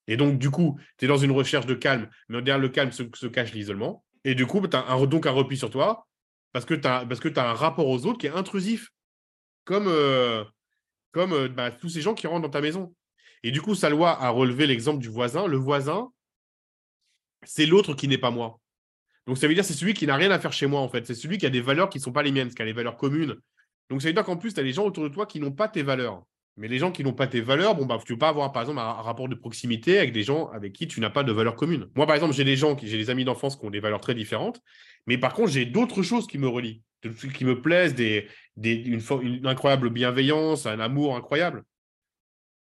Et 0.08 0.16
donc, 0.16 0.38
du 0.38 0.50
coup, 0.50 0.78
tu 0.98 1.04
es 1.04 1.08
dans 1.08 1.16
une 1.16 1.32
recherche 1.32 1.66
de 1.66 1.74
calme, 1.74 2.08
mais 2.28 2.40
derrière 2.42 2.58
le 2.58 2.68
calme 2.68 2.92
se, 2.92 3.26
cache 3.26 3.52
l'isolement. 3.52 4.04
Et 4.24 4.34
du 4.34 4.46
coup, 4.46 4.66
tu 4.66 4.76
as 4.76 4.86
un, 4.86 5.06
donc 5.06 5.26
un 5.26 5.30
repli 5.30 5.56
sur 5.56 5.70
toi 5.70 6.06
parce 6.52 6.64
que 6.64 6.74
tu 6.74 6.86
as, 6.88 7.50
un 7.50 7.54
rapport 7.54 7.86
aux 7.88 8.06
autres 8.06 8.18
qui 8.18 8.26
est 8.26 8.30
intrusif. 8.30 8.90
Comme, 9.64 9.88
euh, 9.88 10.44
comme 11.10 11.32
euh, 11.32 11.48
bah, 11.48 11.70
tous 11.70 11.88
ces 11.88 12.00
gens 12.00 12.14
qui 12.14 12.26
rentrent 12.26 12.42
dans 12.42 12.50
ta 12.50 12.60
maison. 12.60 12.94
Et 13.42 13.50
du 13.50 13.60
coup, 13.60 13.74
Salwa 13.74 14.12
a 14.20 14.30
relevé 14.30 14.66
l'exemple 14.66 15.00
du 15.00 15.08
voisin. 15.08 15.46
Le 15.46 15.56
voisin, 15.56 16.08
c'est 17.42 17.66
l'autre 17.66 17.94
qui 17.94 18.08
n'est 18.08 18.18
pas 18.18 18.30
moi. 18.30 18.60
Donc 19.26 19.38
ça 19.38 19.48
veut 19.48 19.54
dire 19.54 19.64
c'est 19.64 19.74
celui 19.74 19.92
qui 19.94 20.06
n'a 20.06 20.16
rien 20.16 20.30
à 20.30 20.38
faire 20.38 20.52
chez 20.52 20.66
moi 20.66 20.80
en 20.80 20.88
fait. 20.88 21.06
C'est 21.06 21.14
celui 21.14 21.38
qui 21.38 21.46
a 21.46 21.50
des 21.50 21.60
valeurs 21.60 21.88
qui 21.88 21.98
ne 21.98 22.02
sont 22.02 22.12
pas 22.12 22.22
les 22.22 22.32
miennes, 22.32 22.52
qui 22.54 22.62
a 22.62 22.64
des 22.64 22.72
valeurs 22.72 22.96
communes. 22.96 23.34
Donc 23.90 24.02
ça 24.02 24.08
veut 24.08 24.14
dire 24.14 24.24
qu'en 24.24 24.36
plus, 24.36 24.54
tu 24.54 24.60
as 24.60 24.62
des 24.62 24.72
gens 24.72 24.84
autour 24.84 25.04
de 25.04 25.08
toi 25.08 25.26
qui 25.26 25.40
n'ont 25.40 25.52
pas 25.52 25.68
tes 25.68 25.82
valeurs. 25.82 26.24
Mais 26.56 26.68
les 26.68 26.78
gens 26.78 26.90
qui 26.90 27.04
n'ont 27.04 27.12
pas 27.12 27.26
tes 27.26 27.42
valeurs, 27.42 27.74
bon, 27.74 27.84
bah, 27.84 27.98
tu 27.98 28.12
ne 28.12 28.16
peux 28.16 28.20
pas 28.20 28.28
avoir, 28.28 28.50
par 28.50 28.62
exemple, 28.62 28.78
un, 28.78 28.92
rapport 28.92 29.28
de 29.28 29.34
proximité 29.34 29.98
avec 29.98 30.12
des 30.12 30.22
gens 30.22 30.48
avec 30.48 30.72
qui 30.72 30.88
tu 30.88 31.00
n'as 31.00 31.10
pas 31.10 31.22
de 31.22 31.32
valeurs 31.32 31.54
communes. 31.54 31.88
Moi, 31.94 32.06
par 32.06 32.14
exemple, 32.14 32.32
j'ai 32.32 32.44
des 32.44 32.56
gens, 32.56 32.76
j'ai 32.80 32.96
des 32.96 33.10
amis 33.10 33.24
d'enfance 33.24 33.56
qui 33.56 33.66
ont 33.66 33.70
des 33.70 33.80
valeurs 33.80 34.00
très 34.00 34.14
différentes, 34.14 34.62
mais 35.06 35.18
par 35.18 35.34
contre, 35.34 35.50
j'ai 35.50 35.66
d'autres 35.66 36.02
choses 36.02 36.26
qui 36.26 36.38
me 36.38 36.48
relient, 36.48 36.82
qui 37.34 37.44
me 37.44 37.60
plaisent, 37.60 37.94
des, 37.94 38.28
une, 38.56 39.02
une, 39.22 39.46
incroyable 39.46 39.90
bienveillance, 39.90 40.64
un 40.64 40.80
amour 40.80 41.14
incroyable. 41.14 41.62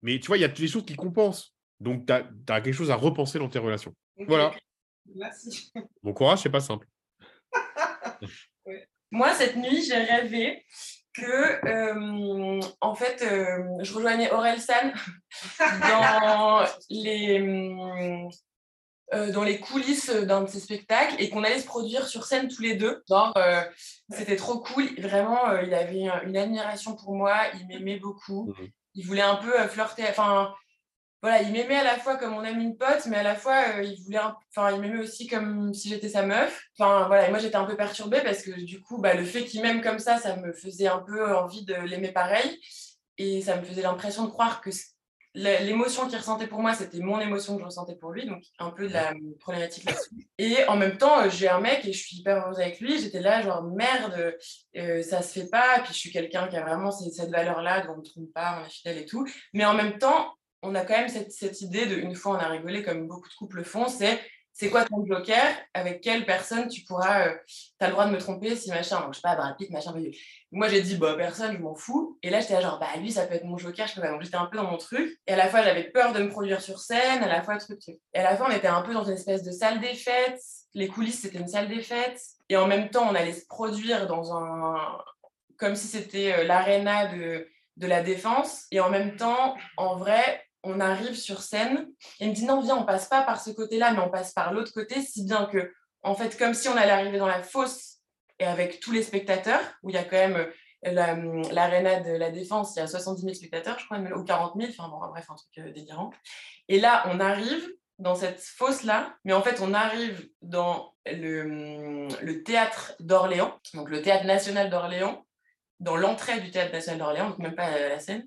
Mais 0.02 0.20
tu 0.20 0.26
vois, 0.26 0.36
il 0.36 0.42
y 0.42 0.44
a 0.44 0.48
des 0.48 0.68
choses 0.68 0.84
qui 0.84 0.94
compensent. 0.94 1.54
Donc, 1.80 2.06
tu 2.06 2.12
as, 2.12 2.28
as, 2.48 2.60
quelque 2.60 2.74
chose 2.74 2.90
à 2.90 2.96
repenser 2.96 3.38
dans 3.38 3.48
tes 3.48 3.58
relations. 3.58 3.94
Voilà. 4.26 4.54
Merci. 5.14 5.72
Bon 6.02 6.12
courage, 6.12 6.40
c'est 6.40 6.50
pas 6.50 6.60
simple. 6.60 6.86
Moi, 9.10 9.32
cette 9.32 9.56
nuit, 9.56 9.82
j'ai 9.82 9.94
rêvé 9.94 10.64
que, 11.16 11.66
euh, 11.66 12.60
en 12.80 12.94
fait, 12.94 13.22
euh, 13.22 13.64
je 13.80 13.92
rejoignais 13.94 14.30
Aurel 14.30 14.60
San 14.60 14.92
dans 15.60 16.64
les, 16.90 17.40
euh, 19.14 19.32
dans 19.32 19.44
les 19.44 19.58
coulisses 19.58 20.10
d'un 20.10 20.42
de 20.42 20.48
ses 20.48 20.60
spectacles 20.60 21.16
et 21.18 21.30
qu'on 21.30 21.44
allait 21.44 21.60
se 21.60 21.66
produire 21.66 22.06
sur 22.06 22.24
scène 22.24 22.48
tous 22.48 22.62
les 22.62 22.74
deux. 22.74 23.02
Genre, 23.08 23.34
c'était 24.10 24.36
trop 24.36 24.60
cool. 24.60 24.88
Vraiment, 24.98 25.56
il 25.58 25.74
avait 25.74 26.08
une 26.24 26.36
admiration 26.36 26.96
pour 26.96 27.14
moi. 27.14 27.36
Il 27.58 27.66
m'aimait 27.66 27.98
beaucoup. 27.98 28.52
Mmh 28.58 28.66
il 28.96 29.06
voulait 29.06 29.22
un 29.22 29.36
peu 29.36 29.52
flirter. 29.68 30.04
Enfin, 30.08 30.54
voilà, 31.26 31.42
il 31.42 31.50
m'aimait 31.50 31.74
à 31.74 31.82
la 31.82 31.96
fois 31.96 32.14
comme 32.14 32.34
on 32.34 32.44
aime 32.44 32.60
une 32.60 32.76
pote, 32.76 33.04
mais 33.06 33.16
à 33.16 33.24
la 33.24 33.34
fois, 33.34 33.82
il 33.82 34.00
voulait, 34.04 34.20
enfin, 34.54 34.70
il 34.70 34.80
m'aimait 34.80 35.02
aussi 35.02 35.26
comme 35.26 35.74
si 35.74 35.88
j'étais 35.88 36.08
sa 36.08 36.24
meuf. 36.24 36.62
Enfin, 36.78 37.08
voilà, 37.08 37.26
et 37.26 37.30
moi, 37.30 37.40
j'étais 37.40 37.56
un 37.56 37.64
peu 37.64 37.76
perturbée 37.76 38.20
parce 38.22 38.42
que 38.42 38.52
du 38.52 38.80
coup, 38.80 38.98
bah, 38.98 39.12
le 39.12 39.24
fait 39.24 39.44
qu'il 39.44 39.60
m'aime 39.60 39.82
comme 39.82 39.98
ça, 39.98 40.18
ça 40.18 40.36
me 40.36 40.52
faisait 40.52 40.86
un 40.86 41.00
peu 41.00 41.34
envie 41.34 41.64
de 41.64 41.74
l'aimer 41.74 42.12
pareil. 42.12 42.60
Et 43.18 43.42
ça 43.42 43.56
me 43.56 43.64
faisait 43.64 43.82
l'impression 43.82 44.26
de 44.26 44.30
croire 44.30 44.60
que 44.60 44.70
l'émotion 45.34 46.06
qu'il 46.06 46.16
ressentait 46.16 46.46
pour 46.46 46.60
moi, 46.60 46.74
c'était 46.74 47.00
mon 47.00 47.18
émotion 47.18 47.56
que 47.56 47.62
je 47.62 47.66
ressentais 47.66 47.96
pour 47.96 48.12
lui, 48.12 48.24
donc 48.24 48.44
un 48.60 48.70
peu 48.70 48.86
de 48.86 48.92
la 48.92 49.12
problématique 49.40 49.82
là-dessus. 49.84 50.28
Et 50.38 50.64
en 50.68 50.76
même 50.76 50.96
temps, 50.96 51.22
euh, 51.22 51.28
j'ai 51.28 51.48
un 51.48 51.60
mec 51.60 51.84
et 51.84 51.92
je 51.92 51.98
suis 51.98 52.18
hyper 52.18 52.36
heureuse 52.36 52.60
avec 52.60 52.78
lui. 52.78 53.00
J'étais 53.00 53.20
là, 53.20 53.42
genre 53.42 53.64
merde, 53.64 54.36
euh, 54.76 55.02
ça 55.02 55.22
se 55.22 55.40
fait 55.40 55.48
pas. 55.48 55.80
Puis 55.82 55.92
je 55.92 55.98
suis 55.98 56.12
quelqu'un 56.12 56.46
qui 56.46 56.56
a 56.56 56.62
vraiment 56.62 56.92
cette 56.92 57.30
valeur-là, 57.30 57.84
donc 57.84 57.96
on 57.96 57.98
ne 57.98 58.04
trompe 58.04 58.32
pas, 58.32 58.60
on 58.62 58.66
est 58.66 58.70
fidèle 58.70 58.98
et 58.98 59.06
tout. 59.06 59.26
Mais 59.52 59.64
en 59.64 59.74
même 59.74 59.98
temps, 59.98 60.35
on 60.66 60.74
a 60.74 60.84
quand 60.84 60.96
même 60.96 61.08
cette, 61.08 61.32
cette 61.32 61.60
idée 61.60 61.86
de, 61.86 61.96
une 61.96 62.14
fois 62.14 62.36
on 62.36 62.38
a 62.38 62.48
rigolé, 62.48 62.82
comme 62.82 63.06
beaucoup 63.06 63.28
de 63.28 63.34
couples 63.34 63.58
le 63.58 63.64
font, 63.64 63.88
c'est 63.88 64.20
c'est 64.58 64.70
quoi 64.70 64.86
ton 64.86 65.04
joker? 65.04 65.54
Avec 65.74 66.00
quelle 66.00 66.24
personne 66.24 66.66
tu 66.68 66.82
pourras, 66.84 67.28
euh, 67.28 67.34
tu 67.46 67.74
as 67.78 67.88
le 67.88 67.92
droit 67.92 68.06
de 68.06 68.12
me 68.12 68.16
tromper 68.16 68.56
si 68.56 68.70
machin, 68.70 69.00
donc 69.00 69.12
je 69.12 69.16
sais 69.16 69.22
pas, 69.22 69.36
Brad 69.36 69.54
machin. 69.68 69.94
Moi 70.50 70.68
j'ai 70.68 70.80
dit, 70.80 70.96
bah 70.96 71.14
personne, 71.14 71.52
je 71.52 71.58
m'en 71.58 71.74
fous. 71.74 72.18
Et 72.22 72.30
là 72.30 72.40
j'étais 72.40 72.62
genre, 72.62 72.78
bah 72.78 72.86
lui 72.98 73.12
ça 73.12 73.26
peut 73.26 73.34
être 73.34 73.44
mon 73.44 73.58
joker, 73.58 73.86
je 73.86 73.94
peux 73.94 74.00
pas. 74.00 74.08
Donc 74.08 74.22
j'étais 74.22 74.36
un 74.36 74.46
peu 74.46 74.56
dans 74.56 74.70
mon 74.70 74.78
truc. 74.78 75.20
Et 75.26 75.34
à 75.34 75.36
la 75.36 75.50
fois 75.50 75.62
j'avais 75.62 75.84
peur 75.84 76.14
de 76.14 76.22
me 76.22 76.30
produire 76.30 76.62
sur 76.62 76.78
scène, 76.78 77.22
à 77.22 77.28
la 77.28 77.42
fois 77.42 77.58
truc, 77.58 77.80
truc. 77.80 77.98
Et 78.14 78.18
à 78.18 78.22
la 78.22 78.34
fois 78.34 78.46
on 78.48 78.50
était 78.50 78.66
un 78.66 78.80
peu 78.80 78.94
dans 78.94 79.04
une 79.04 79.12
espèce 79.12 79.42
de 79.42 79.50
salle 79.50 79.78
des 79.78 79.92
fêtes. 79.92 80.40
Les 80.72 80.88
coulisses 80.88 81.20
c'était 81.20 81.38
une 81.38 81.48
salle 81.48 81.68
des 81.68 81.82
fêtes. 81.82 82.22
Et 82.48 82.56
en 82.56 82.66
même 82.66 82.88
temps 82.88 83.06
on 83.10 83.14
allait 83.14 83.34
se 83.34 83.44
produire 83.46 84.06
dans 84.06 84.34
un. 84.34 84.74
comme 85.58 85.74
si 85.74 85.86
c'était 85.86 86.32
euh, 86.32 86.44
l'aréna 86.44 87.14
de, 87.14 87.46
de 87.76 87.86
la 87.86 88.02
défense. 88.02 88.64
Et 88.70 88.80
en 88.80 88.88
même 88.88 89.16
temps, 89.16 89.54
en 89.76 89.96
vrai, 89.96 90.45
on 90.66 90.80
arrive 90.80 91.14
sur 91.14 91.42
scène 91.42 91.88
et 92.20 92.28
me 92.28 92.32
dit 92.32 92.44
non, 92.44 92.60
viens, 92.60 92.76
on 92.76 92.84
passe 92.84 93.08
pas 93.08 93.22
par 93.22 93.40
ce 93.40 93.50
côté-là, 93.50 93.92
mais 93.92 94.00
on 94.00 94.10
passe 94.10 94.32
par 94.32 94.52
l'autre 94.52 94.72
côté, 94.72 95.00
si 95.00 95.24
bien 95.24 95.46
que, 95.46 95.72
en 96.02 96.14
fait, 96.14 96.36
comme 96.36 96.54
si 96.54 96.68
on 96.68 96.76
allait 96.76 96.92
arriver 96.92 97.18
dans 97.18 97.26
la 97.26 97.42
fosse 97.42 97.98
et 98.38 98.44
avec 98.44 98.80
tous 98.80 98.92
les 98.92 99.02
spectateurs, 99.02 99.62
où 99.82 99.90
il 99.90 99.94
y 99.94 99.98
a 99.98 100.04
quand 100.04 100.16
même 100.16 100.46
euh, 100.86 101.42
l'aréna 101.52 102.00
de 102.00 102.12
la 102.12 102.30
Défense, 102.30 102.74
il 102.76 102.80
y 102.80 102.82
a 102.82 102.86
70 102.86 103.22
000 103.22 103.34
spectateurs, 103.34 103.78
je 103.78 103.86
crois, 103.86 103.98
ou 103.98 104.24
40 104.24 104.54
000, 104.56 104.72
enfin 104.76 104.88
bref, 104.88 105.26
un 105.30 105.34
truc 105.34 105.58
euh, 105.58 105.72
délirant. 105.72 106.10
Et 106.68 106.78
là, 106.80 107.04
on 107.06 107.20
arrive 107.20 107.68
dans 107.98 108.14
cette 108.14 108.40
fosse-là, 108.40 109.14
mais 109.24 109.32
en 109.32 109.42
fait, 109.42 109.60
on 109.62 109.72
arrive 109.72 110.28
dans 110.42 110.94
le, 111.06 112.08
le 112.22 112.42
théâtre 112.42 112.94
d'Orléans, 113.00 113.58
donc 113.72 113.88
le 113.88 114.02
théâtre 114.02 114.26
national 114.26 114.68
d'Orléans, 114.68 115.24
dans 115.80 115.96
l'entrée 115.96 116.40
du 116.40 116.50
théâtre 116.50 116.72
national 116.72 116.98
d'Orléans, 116.98 117.30
donc 117.30 117.38
même 117.38 117.54
pas 117.54 117.70
la 117.70 117.98
scène 117.98 118.26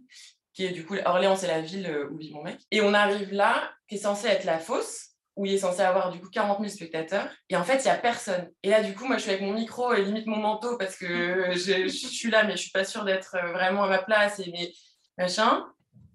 qui 0.53 0.65
est 0.65 0.71
du 0.71 0.85
coup, 0.85 0.95
Orléans, 1.05 1.35
c'est 1.35 1.47
la 1.47 1.61
ville 1.61 1.87
euh, 1.87 2.09
où 2.11 2.17
vit 2.17 2.33
mon 2.33 2.43
mec. 2.43 2.59
Et 2.71 2.81
on 2.81 2.93
arrive 2.93 3.31
là, 3.31 3.71
qui 3.87 3.95
est 3.95 3.99
censé 3.99 4.27
être 4.27 4.45
la 4.45 4.59
fosse, 4.59 5.09
où 5.35 5.45
il 5.45 5.53
est 5.53 5.59
censé 5.59 5.81
avoir 5.81 6.11
du 6.11 6.19
coup 6.19 6.29
40 6.29 6.59
000 6.59 6.69
spectateurs. 6.69 7.29
Et 7.49 7.55
en 7.55 7.63
fait, 7.63 7.77
il 7.77 7.83
n'y 7.83 7.91
a 7.91 7.95
personne. 7.95 8.51
Et 8.61 8.69
là, 8.69 8.83
du 8.83 8.93
coup, 8.93 9.05
moi, 9.05 9.17
je 9.17 9.21
suis 9.21 9.31
avec 9.31 9.41
mon 9.41 9.53
micro 9.53 9.93
et 9.93 10.03
limite 10.03 10.27
mon 10.27 10.35
manteau 10.37 10.77
parce 10.77 10.97
que 10.97 11.05
je, 11.53 11.87
suis 11.87 12.29
là, 12.29 12.43
mais 12.43 12.53
je 12.53 12.63
suis 12.63 12.71
pas 12.71 12.83
sûre 12.83 13.05
d'être 13.05 13.35
euh, 13.35 13.53
vraiment 13.53 13.83
à 13.83 13.87
ma 13.87 13.99
place 13.99 14.39
et 14.39 14.51
mes 14.51 14.73
machins. 15.17 15.63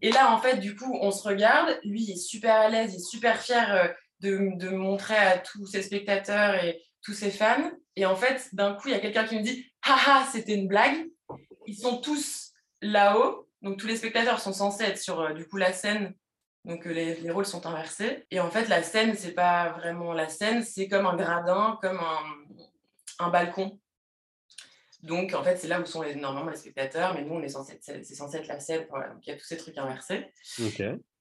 Et 0.03 0.11
là, 0.11 0.31
en 0.35 0.39
fait, 0.39 0.59
du 0.59 0.77
coup, 0.77 0.99
on 1.01 1.11
se 1.11 1.27
regarde. 1.27 1.79
Lui, 1.85 2.03
il 2.03 2.11
est 2.11 2.17
super 2.17 2.55
à 2.55 2.69
l'aise, 2.69 2.93
il 2.93 2.97
est 2.97 3.11
super 3.11 3.41
fier 3.41 3.73
euh, 3.75 3.89
de, 4.21 4.59
de 4.59 4.69
montrer 4.69 5.17
à 5.17 5.39
tous 5.39 5.67
ses 5.67 5.83
spectateurs 5.83 6.63
et 6.63 6.83
tous 7.03 7.15
ses 7.15 7.31
fans. 7.31 7.71
Et 7.97 8.05
en 8.05 8.17
fait, 8.17 8.51
d'un 8.53 8.75
coup, 8.75 8.89
il 8.89 8.91
y 8.91 8.97
a 8.97 9.01
quelqu'un 9.01 9.25
qui 9.25 9.39
me 9.39 9.43
dit 9.43 9.73
Haha, 9.83 10.27
c'était 10.31 10.55
une 10.55 10.69
blague. 10.69 11.09
Ils 11.67 11.79
sont 11.79 11.99
tous 12.03 12.53
là-haut 12.83 13.49
donc 13.65 13.79
tous 13.79 13.87
les 13.87 13.97
spectateurs 13.97 14.41
sont 14.41 14.53
censés 14.53 14.85
être 14.85 14.99
sur 14.99 15.21
euh, 15.21 15.33
du 15.33 15.49
coup 15.49 15.57
la 15.57 15.73
scène, 15.73 16.15
donc 16.67 16.87
euh, 16.87 16.93
les, 16.93 17.15
les, 17.17 17.31
rôles 17.31 17.47
sont 17.47 17.67
inversés. 17.67 18.27
Et 18.31 18.39
en 18.39 18.51
fait, 18.51 18.69
la 18.69 18.83
scène, 18.83 19.15
c'est 19.17 19.33
pas 19.33 19.71
vraiment 19.71 20.13
la 20.13 20.29
scène, 20.29 20.63
c'est 20.63 20.87
comme 20.87 21.07
un 21.07 21.17
gradin, 21.17 21.79
comme 21.81 21.99
un, 23.19 23.31
balcon. 23.31 23.81
Donc 25.03 25.33
en 25.33 25.43
fait, 25.43 25.57
c'est 25.57 25.69
là 25.69 25.81
où 25.81 25.87
sont 25.87 26.03
les, 26.03 26.15
normalement 26.15 26.51
les 26.51 26.57
spectateurs, 26.57 27.15
mais 27.15 27.23
nous, 27.23 27.35
on 27.35 27.43
est 27.43 27.49
c'est 27.49 28.05
censé 28.05 28.37
être 28.37 28.49
la 28.49 28.61
scène. 28.61 28.87
Donc 28.91 29.27
il 29.27 29.31
y 29.31 29.33
a 29.33 29.37
tous 29.37 29.47
ces 29.47 29.57
trucs 29.57 29.79
inversés. 29.79 30.31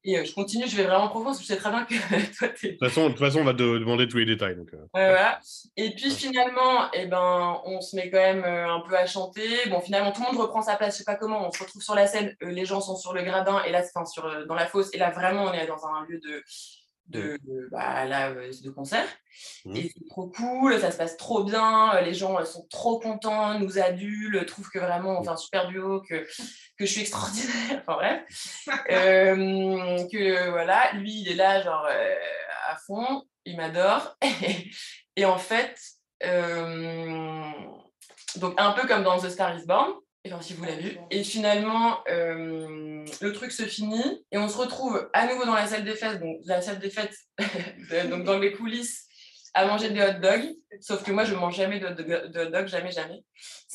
Et 0.06 0.18
euh, 0.18 0.26
je 0.26 0.34
continue, 0.34 0.68
je 0.68 0.76
vais 0.76 0.84
vraiment 0.84 1.08
profond 1.08 1.26
parce 1.26 1.38
que 1.38 1.44
je 1.44 1.48
sais 1.48 1.58
très 1.58 1.70
bien 1.70 1.86
que 1.86 2.38
toi, 2.38 2.50
tu 2.50 2.68
De 2.68 2.72
toute 2.74 2.80
façon, 2.80 3.04
de 3.06 3.10
toute 3.10 3.20
façon, 3.20 3.40
on 3.40 3.46
va 3.46 3.54
te 3.54 3.80
demander 3.80 4.08
tous 4.08 4.18
les 4.18 4.26
détails. 4.26 4.56
Donc, 4.56 4.74
euh. 4.74 4.86
voilà. 4.94 5.40
Et 5.78 5.92
puis 5.96 6.12
finalement, 6.12 6.92
eh 6.94 7.06
ben, 7.06 7.62
on 7.66 7.80
se 7.80 7.96
met 7.96 8.10
quand 8.10 8.18
même 8.18 8.44
euh, 8.44 8.68
un 8.70 8.82
peu 8.82 8.98
à 8.98 9.06
chanter. 9.06 9.48
Bon, 9.70 9.80
finalement, 9.80 10.12
tout 10.12 10.22
le 10.22 10.28
monde 10.28 10.42
reprend 10.42 10.62
sa 10.62 10.76
place, 10.76 10.96
je 10.96 11.00
sais 11.00 11.04
pas 11.06 11.16
comment. 11.16 11.48
On 11.48 11.52
se 11.52 11.64
retrouve 11.64 11.82
sur 11.82 11.96
la 11.96 12.08
scène, 12.08 12.36
les 12.42 12.66
gens 12.66 12.82
sont 12.82 12.98
sur 12.98 13.14
le 13.14 13.24
gradin, 13.24 13.64
et 13.64 13.72
là, 13.72 13.82
enfin, 13.96 14.06
sur, 14.06 14.46
dans 14.46 14.56
la 14.56 14.66
fosse. 14.66 14.90
Et 14.94 14.98
là, 14.98 15.10
vraiment, 15.12 15.46
on 15.46 15.54
est 15.54 15.68
dans 15.68 15.86
un 15.86 16.06
lieu 16.06 16.20
de, 16.20 16.44
de, 17.08 17.38
bah, 17.72 18.06
là, 18.06 18.34
de 18.34 18.70
concert. 18.70 19.08
Mmh. 19.66 19.76
Et 19.76 19.92
c'est 19.94 20.08
trop 20.10 20.28
cool, 20.28 20.80
ça 20.80 20.92
se 20.92 20.98
passe 20.98 21.18
trop 21.18 21.44
bien, 21.44 22.00
les 22.02 22.14
gens 22.14 22.44
sont 22.46 22.68
trop 22.70 23.00
contents, 23.00 23.58
nous 23.60 23.80
adultes, 23.80 24.46
trouvent 24.46 24.70
que 24.70 24.80
vraiment 24.80 25.20
on 25.20 25.24
fait 25.24 25.30
un 25.30 25.38
super 25.38 25.68
duo, 25.68 26.02
que, 26.02 26.26
que 26.78 26.86
je 26.86 26.92
suis 26.92 27.02
extraordinaire, 27.02 27.84
enfin 27.88 27.94
bref. 27.96 28.68
euh, 28.90 30.08
que 30.12 30.50
voilà, 30.50 30.92
lui 30.94 31.22
il 31.22 31.32
est 31.32 31.36
là 31.36 31.62
genre 31.62 31.86
euh, 31.90 32.16
à 32.68 32.78
fond, 32.78 33.24
il 33.46 33.58
m'adore. 33.58 34.18
et 35.16 35.26
en 35.26 35.38
fait, 35.38 35.80
euh, 36.24 37.52
donc 38.38 38.54
un 38.58 38.72
peu 38.72 38.88
comme 38.88 39.04
dans 39.04 39.20
The 39.20 39.30
Star 39.30 39.58
is 39.58 39.66
Born, 39.66 39.94
Enfin, 40.26 40.42
si 40.42 40.54
vous 40.54 40.64
l'avez 40.64 40.82
vu. 40.82 40.98
Et 41.12 41.22
finalement, 41.22 42.02
le 42.08 43.32
truc 43.34 43.52
se 43.52 43.64
finit 43.64 44.26
et 44.32 44.38
on 44.38 44.48
se 44.48 44.58
retrouve 44.58 45.10
à 45.12 45.28
nouveau 45.28 45.44
dans 45.44 45.54
la 45.54 45.68
salle 45.68 45.84
des 45.84 45.96
fêtes, 45.96 46.22
donc 46.22 46.38
la 46.46 46.62
salle 46.62 46.80
des 46.80 46.90
fêtes, 46.90 47.18
donc 48.10 48.24
dans 48.24 48.40
les 48.40 48.54
coulisses, 48.54 49.03
à 49.54 49.66
manger 49.66 49.90
des 49.90 50.02
hot 50.02 50.20
dogs. 50.20 50.56
Sauf 50.82 51.04
que 51.04 51.12
moi, 51.12 51.24
je 51.24 51.34
ne 51.34 51.40
mange 51.40 51.56
jamais 51.56 51.80
de, 51.80 51.88
hot 51.88 52.52
dogs, 52.52 52.68
jamais, 52.68 52.92
jamais. 52.92 53.24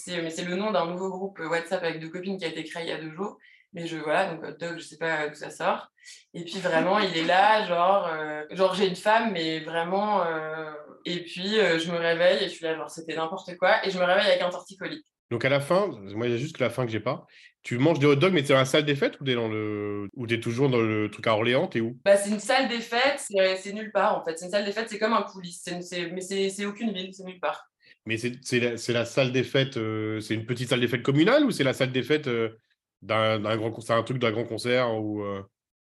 Mais 0.09 0.31
c'est 0.31 0.45
le 0.45 0.57
nom 0.57 0.71
d'un 0.71 0.87
nouveau 0.87 1.11
groupe 1.11 1.38
WhatsApp 1.38 1.83
avec 1.83 2.01
deux 2.01 2.09
copines 2.09 2.38
qui 2.38 2.45
a 2.45 2.49
été 2.49 2.64
créé 2.64 2.85
il 2.85 2.88
y 2.88 2.93
a 2.93 3.01
deux 3.01 3.12
jours. 3.12 3.38
Mais 3.73 3.87
je, 3.87 3.99
voilà, 3.99 4.33
donc 4.35 4.43
hot 4.45 4.57
dog, 4.59 4.79
je 4.79 4.85
sais 4.85 4.97
pas 4.97 5.29
d'où 5.29 5.35
ça 5.35 5.51
sort. 5.51 5.88
Et 6.35 6.45
puis 6.45 6.59
vraiment, 6.59 6.99
il 6.99 7.17
est 7.17 7.25
là, 7.25 7.67
genre, 7.67 8.07
euh, 8.07 8.45
genre 8.51 8.75
j'ai 8.75 8.88
une 8.88 8.97
femme, 8.97 9.33
mais 9.33 9.61
vraiment. 9.61 10.25
Euh, 10.25 10.73
et 11.05 11.23
puis, 11.23 11.55
je 11.55 11.91
me 11.93 11.99
réveille 11.99 12.45
et 12.45 12.49
je 12.49 12.55
suis 12.55 12.64
là, 12.64 12.75
genre, 12.75 12.91
c'était 12.91 13.17
n'importe 13.17 13.57
quoi. 13.57 13.87
Et 13.87 13.91
je 13.91 13.99
me 13.99 14.05
réveille 14.05 14.27
avec 14.27 14.43
un 14.43 14.51
torticolis. 14.51 15.05
Donc 15.31 15.45
à 15.45 15.49
la 15.49 15.61
fin, 15.61 15.88
moi 16.14 16.27
il 16.27 16.33
y 16.33 16.35
a 16.35 16.38
juste 16.38 16.57
que 16.57 16.64
la 16.64 16.71
fin 16.71 16.87
que 16.87 16.93
j'ai 16.93 17.01
pas. 17.01 17.27
Tu 17.62 17.77
manges 17.77 17.99
des 17.99 18.07
hot 18.07 18.17
dogs, 18.17 18.33
mais 18.33 18.41
c'est 18.43 18.55
dans 18.55 18.59
la 18.61 18.64
salle 18.64 18.85
des 18.85 18.95
fêtes 18.95 19.21
ou 19.21 19.25
t'es 19.25 19.35
dans 19.35 19.49
le 19.49 20.09
ou 20.14 20.27
es 20.27 20.41
toujours 20.41 20.71
dans 20.71 20.81
le 20.81 21.11
truc 21.11 21.27
à 21.27 21.35
Orléans, 21.35 21.67
t'es 21.67 21.81
où? 21.81 21.99
Bah, 22.05 22.17
c'est 22.17 22.31
une 22.31 22.41
salle 22.41 22.69
des 22.69 22.81
fêtes, 22.81 23.21
c'est 23.29 23.73
nulle 23.73 23.93
part 23.93 24.19
en 24.19 24.25
fait. 24.25 24.38
C'est 24.38 24.47
une 24.47 24.51
salle 24.51 24.64
des 24.64 24.73
fêtes, 24.73 24.88
c'est 24.88 24.99
comme 24.99 25.12
un 25.12 25.23
coulisse, 25.23 25.64
mais 25.67 26.21
c'est 26.21 26.64
aucune 26.64 26.93
ville, 26.93 27.12
c'est 27.12 27.25
nulle 27.25 27.41
part. 27.41 27.69
Mais 28.07 28.17
c'est 28.17 28.61
la, 28.61 28.71
la, 29.01 29.05
salle 29.05 29.33
des 29.33 29.43
fêtes, 29.43 29.77
euh, 29.77 30.19
c'est 30.21 30.35
une 30.35 30.47
petite 30.47 30.71
salle 30.71 30.81
des 30.81 30.88
fêtes 30.88 31.03
communale 31.03 31.45
ou 31.45 31.51
c'est 31.51 31.64
la 31.64 31.75
salle 31.75 31.93
des 31.93 32.03
fêtes 32.03 32.27
euh, 32.27 32.57
d'un 33.03 33.57
grand 33.57 33.71
concert, 33.71 33.97
un 33.97 34.03
truc 34.03 34.19
d'un 34.19 34.31
grand 34.31 34.45
concert 34.45 34.95
ou 34.95 35.23
euh? 35.23 35.43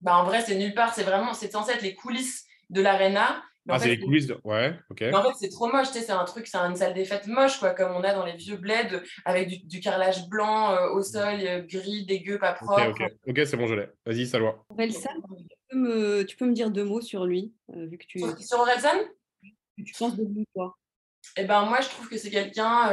bah, 0.01 0.17
en 0.17 0.23
vrai 0.23 0.41
c'est 0.41 0.55
nulle 0.55 0.73
part, 0.73 0.93
c'est 0.93 1.03
vraiment 1.03 1.35
c'est 1.35 1.51
censé 1.51 1.73
être 1.73 1.83
les 1.83 1.93
coulisses 1.93 2.45
de 2.71 2.81
l'arena 2.81 3.43
ah, 3.69 3.79
c'est 3.79 3.89
les 3.89 3.99
coulisses 3.99 4.31
Ouais, 4.43 4.73
ok. 4.89 5.03
en 5.13 5.23
fait, 5.23 5.35
c'est 5.39 5.49
trop 5.49 5.71
moche, 5.71 5.87
tu 5.87 5.99
sais, 5.99 6.01
c'est 6.01 6.11
un 6.11 6.23
truc, 6.25 6.47
c'est 6.47 6.57
une 6.57 6.75
salle 6.75 6.93
des 6.93 7.05
fêtes 7.05 7.27
moche, 7.27 7.59
quoi, 7.59 7.71
comme 7.71 7.91
on 7.91 8.03
a 8.03 8.13
dans 8.13 8.25
les 8.25 8.35
vieux 8.35 8.57
bleds, 8.57 9.01
avec 9.25 9.67
du, 9.67 9.79
carrelage 9.79 10.27
blanc 10.27 10.71
euh, 10.71 10.89
au 10.89 11.01
sol, 11.01 11.39
euh, 11.41 11.61
gris, 11.61 12.05
dégueu, 12.05 12.39
pas 12.39 12.53
propre. 12.53 12.89
Ok, 12.89 13.03
ok, 13.27 13.41
c'est 13.45 13.57
bon, 13.57 13.67
je 13.67 13.75
l'ai. 13.75 13.87
Vas-y, 14.05 14.27
Salwa. 14.27 14.65
Orelsan, 14.69 15.09
tu 15.49 15.57
peux, 15.69 15.77
me, 15.77 16.23
tu 16.23 16.37
peux 16.37 16.45
me 16.45 16.53
dire 16.53 16.71
deux 16.71 16.85
mots 16.85 17.01
sur 17.01 17.25
lui, 17.25 17.53
euh, 17.75 17.85
vu 17.85 17.97
que 17.97 18.05
tu... 18.07 18.19
Sur, 18.19 18.37
sur 18.39 18.59
Orelsan? 18.59 18.97
Tu 19.41 19.93
penses 19.97 20.17
de 20.17 20.23
lui, 20.23 20.45
quoi 20.53 20.75
eh 21.37 21.43
ben, 21.43 21.63
moi, 21.65 21.79
je 21.81 21.89
trouve 21.89 22.09
que 22.09 22.17
c'est 22.17 22.31
quelqu'un 22.31 22.89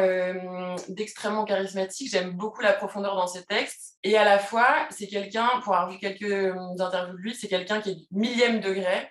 d'extrêmement 0.89 1.45
charismatique. 1.45 2.11
J'aime 2.11 2.33
beaucoup 2.33 2.61
la 2.61 2.73
profondeur 2.73 3.15
dans 3.15 3.27
ses 3.27 3.45
textes. 3.45 3.99
Et 4.03 4.17
à 4.17 4.25
la 4.25 4.39
fois, 4.39 4.87
c'est 4.91 5.07
quelqu'un, 5.07 5.49
pour 5.63 5.75
avoir 5.75 5.91
vu 5.91 5.99
quelques 5.99 6.55
interviews 6.79 7.17
de 7.17 7.23
lui, 7.23 7.35
c'est 7.35 7.49
quelqu'un 7.49 7.81
qui 7.81 7.91
est 7.91 7.97
millième 8.11 8.61
degré 8.61 9.09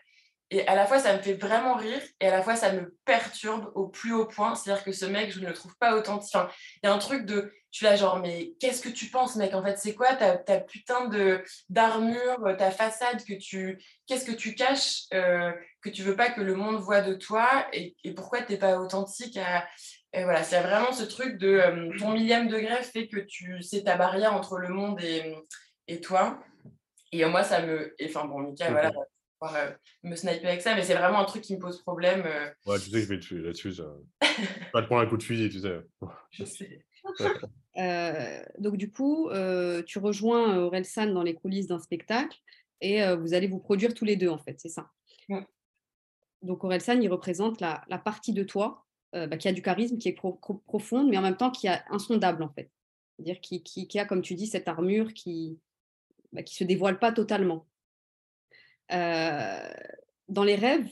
et 0.52 0.68
à 0.68 0.76
la 0.76 0.86
fois, 0.86 1.00
ça 1.00 1.14
me 1.14 1.22
fait 1.22 1.34
vraiment 1.34 1.76
rire 1.76 2.02
et 2.20 2.28
à 2.28 2.32
la 2.32 2.42
fois, 2.42 2.56
ça 2.56 2.72
me 2.72 2.96
perturbe 3.06 3.72
au 3.76 3.88
plus 3.88 4.14
haut 4.14 4.26
point. 4.26 4.56
C'est-à-dire 4.56 4.84
que 4.84 4.92
ce 4.92 5.06
mec, 5.06 5.32
je 5.32 5.40
ne 5.40 5.48
le 5.48 5.54
trouve 5.54 5.76
pas 5.78 5.96
authentique. 5.96 6.36
Enfin, 6.36 6.50
il 6.82 6.88
y 6.88 6.90
a 6.90 6.94
un 6.94 7.00
truc 7.00 7.26
de. 7.26 7.52
Je 7.72 7.80
suis 7.80 7.86
là, 7.86 7.98
genre, 7.98 8.20
mais 8.20 8.54
qu'est-ce 8.60 8.82
que 8.82 8.90
tu 8.90 9.08
penses, 9.08 9.36
mec? 9.36 9.54
En 9.54 9.62
fait, 9.62 9.78
c'est 9.78 9.96
quoi 9.96 10.16
ta, 10.16 10.38
ta 10.38 10.60
putain 10.62 11.10
d'armure, 11.70 12.56
ta 12.58 12.72
façade 12.72 13.26
que 13.26 13.34
tu. 13.34 13.84
Qu'est-ce 14.08 14.24
que 14.24 14.32
tu 14.32 14.56
caches 14.56 15.04
euh, 15.14 15.52
que 15.82 15.90
tu 15.90 16.02
veux 16.04 16.16
pas 16.16 16.30
que 16.30 16.42
le 16.42 16.56
monde 16.56 16.78
voit 16.78 17.02
de 17.02 17.16
toi? 17.16 17.68
Et, 17.74 17.96
et 18.04 18.14
pourquoi 18.14 18.42
tu 18.42 18.54
n'es 18.54 18.58
pas 18.58 18.78
authentique 18.78 19.38
à, 19.38 19.68
et 20.14 20.24
voilà, 20.24 20.44
c'est 20.44 20.62
vraiment 20.62 20.94
ce 20.94 21.04
truc 21.04 21.38
de 21.38 21.50
euh, 21.50 21.92
ton 22.00 22.12
millième 22.12 22.48
degré 22.48 22.82
fait 22.84 23.08
que 23.10 23.20
tu 23.20 23.62
c'est 23.62 23.84
ta 23.84 23.98
barrière 23.98 24.34
entre 24.34 24.58
le 24.58 24.70
monde 24.70 25.02
et, 25.02 25.36
et 25.90 26.00
toi. 26.00 26.40
Et 27.12 27.26
moi, 27.26 27.44
ça 27.44 27.62
me. 27.62 27.94
Enfin, 28.06 28.24
bon, 28.24 28.40
Mika, 28.40 28.72
voilà, 28.72 28.92
euh, 29.44 29.72
me 30.04 30.16
sniper 30.16 30.48
avec 30.48 30.62
ça, 30.62 30.76
mais 30.76 30.84
c'est 30.84 30.96
vraiment 30.96 31.20
un 31.20 31.26
truc 31.26 31.44
qui 31.44 31.56
me 31.56 31.62
pose 31.62 31.82
problème. 31.82 32.24
Euh. 32.26 32.50
Ouais, 32.66 32.80
tu 32.80 32.90
sais 32.90 32.92
que 32.92 33.00
je 33.02 33.08
vais 33.08 33.20
te 33.20 33.26
tuer 33.26 33.42
là-dessus. 33.42 33.74
Ça... 33.74 33.84
pas 34.74 34.82
te 34.82 34.88
prendre 34.88 35.02
un 35.02 35.06
coup 35.06 35.18
de 35.18 35.24
fusil, 35.24 35.50
tu 35.50 35.60
sais. 35.60 35.80
je 36.32 36.46
sais. 36.46 36.86
Euh, 37.78 38.42
donc 38.58 38.78
du 38.78 38.90
coup, 38.90 39.30
tu 39.86 40.00
rejoins 40.00 40.58
Orelsan 40.60 41.08
dans 41.08 41.24
les 41.24 41.34
coulisses 41.34 41.68
d'un 41.68 41.80
spectacle. 41.80 42.40
et 42.80 43.04
vous 43.16 43.34
allez 43.34 43.48
vous 43.48 43.60
produire 43.60 43.94
tous 43.94 44.06
les 44.06 44.16
deux, 44.16 44.30
en 44.30 44.38
fait, 44.38 44.56
c'est 44.62 44.70
ça? 44.70 44.90
Donc 46.42 46.64
Orelsan, 46.64 47.02
il 47.02 47.10
représente 47.10 47.60
la, 47.60 47.84
partie 48.06 48.32
de 48.32 48.44
toi 48.44 48.86
bah, 49.12 49.36
qui 49.36 49.50
a 49.50 49.52
du 49.52 49.62
charisme, 49.62 49.98
qui 49.98 50.08
est 50.08 50.18
profonde, 50.68 51.10
mais 51.10 51.18
en 51.18 51.22
même 51.22 51.36
temps 51.36 51.52
qui 51.52 51.68
est 51.68 51.82
insondable, 51.90 52.44
en 52.44 52.50
fait. 52.50 52.72
C'est-à-dire 53.18 53.42
qui, 53.42 53.62
qui, 53.62 54.00
a, 54.00 54.06
comme 54.06 54.22
tu 54.22 54.36
dis, 54.36 54.48
cette 54.48 54.70
armure 54.70 55.14
qui 55.14 55.60
ne 56.32 56.38
bah, 56.38 56.44
qui 56.44 56.56
se 56.56 56.64
dévoile 56.64 56.98
pas 56.98 57.12
totalement. 57.12 57.68
Dans 58.90 60.44
les 60.44 60.56
rêves, 60.56 60.90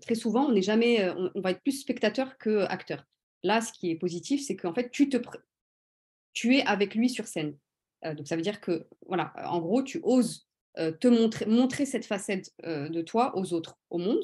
très 0.00 0.14
souvent, 0.14 0.46
on 0.46 0.52
n'est 0.52 0.62
jamais, 0.62 1.08
on, 1.34 1.40
va 1.40 1.52
être 1.52 1.62
plus 1.62 1.80
spectateur 1.80 2.38
que 2.38 2.64
acteur. 2.64 3.04
Là, 3.42 3.60
ce 3.60 3.72
qui 3.72 3.90
est 3.90 3.96
positif, 3.96 4.42
c'est 4.44 4.56
qu'en 4.56 4.74
fait, 4.74 4.90
tu 4.90 6.56
es 6.56 6.62
avec 6.62 6.94
lui 6.94 7.08
sur 7.08 7.26
scène. 7.26 7.56
donc 8.04 8.26
ça 8.26 8.36
veut 8.36 8.42
dire 8.42 8.60
que, 8.60 8.86
voilà, 9.06 9.32
en 9.44 9.60
gros, 9.60 9.82
tu 9.82 10.00
oses 10.02 10.48
te 10.74 11.08
montrer, 11.08 11.46
montrer 11.46 11.86
cette 11.86 12.06
facette 12.06 12.52
de 12.64 13.02
toi 13.02 13.36
aux 13.36 13.52
autres, 13.52 13.78
au 13.90 13.98
monde. 13.98 14.22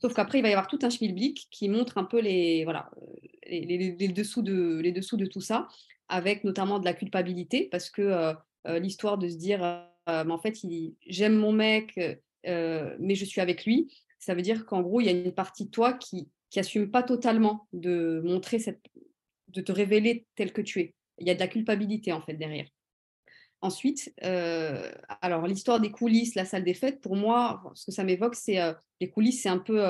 Sauf 0.00 0.12
qu'après, 0.14 0.38
il 0.38 0.42
va 0.42 0.48
y 0.48 0.52
avoir 0.52 0.66
tout 0.66 0.78
un 0.82 0.90
schmilblick 0.90 1.48
qui 1.50 1.68
montre 1.68 1.98
un 1.98 2.04
peu 2.04 2.20
les, 2.20 2.64
voilà, 2.64 2.90
les, 3.46 3.94
dessous 4.08 4.42
de, 4.42 4.80
les 4.80 4.92
dessous 4.92 5.16
de 5.16 5.26
tout 5.26 5.40
ça, 5.40 5.68
avec 6.08 6.44
notamment 6.44 6.78
de 6.78 6.84
la 6.84 6.92
culpabilité, 6.92 7.68
parce 7.70 7.90
que 7.90 8.34
l'histoire 8.66 9.18
de 9.18 9.28
se 9.28 9.36
dire, 9.36 9.88
mais 10.06 10.32
en 10.32 10.38
fait, 10.38 10.58
j'aime 11.06 11.36
mon 11.36 11.52
mec, 11.52 11.98
mais 12.44 13.14
je 13.14 13.24
suis 13.24 13.40
avec 13.40 13.64
lui, 13.64 13.92
ça 14.18 14.34
veut 14.34 14.42
dire 14.42 14.64
qu'en 14.66 14.80
gros, 14.80 15.00
il 15.00 15.06
y 15.06 15.08
a 15.08 15.12
une 15.12 15.32
partie 15.32 15.66
de 15.66 15.70
toi 15.70 15.92
qui 15.92 16.28
n'assume 16.56 16.90
pas 16.90 17.02
totalement 17.02 17.66
de 17.72 18.22
montrer 18.24 18.58
cette, 18.58 18.80
de 19.48 19.60
te 19.60 19.72
révéler 19.72 20.26
tel 20.34 20.52
que 20.52 20.62
tu 20.62 20.80
es. 20.80 20.94
Il 21.18 21.26
y 21.26 21.30
a 21.30 21.34
de 21.34 21.40
la 21.40 21.48
culpabilité 21.48 22.12
en 22.12 22.20
fait 22.20 22.34
derrière. 22.34 22.66
Ensuite, 23.60 24.14
alors 24.20 25.46
l'histoire 25.46 25.80
des 25.80 25.90
coulisses, 25.90 26.34
la 26.34 26.44
salle 26.44 26.64
des 26.64 26.74
fêtes, 26.74 27.00
pour 27.00 27.16
moi, 27.16 27.62
ce 27.74 27.86
que 27.86 27.92
ça 27.92 28.04
m'évoque, 28.04 28.34
c'est 28.34 28.58
les 29.00 29.10
coulisses, 29.10 29.42
c'est 29.42 29.48
un 29.48 29.58
peu 29.58 29.80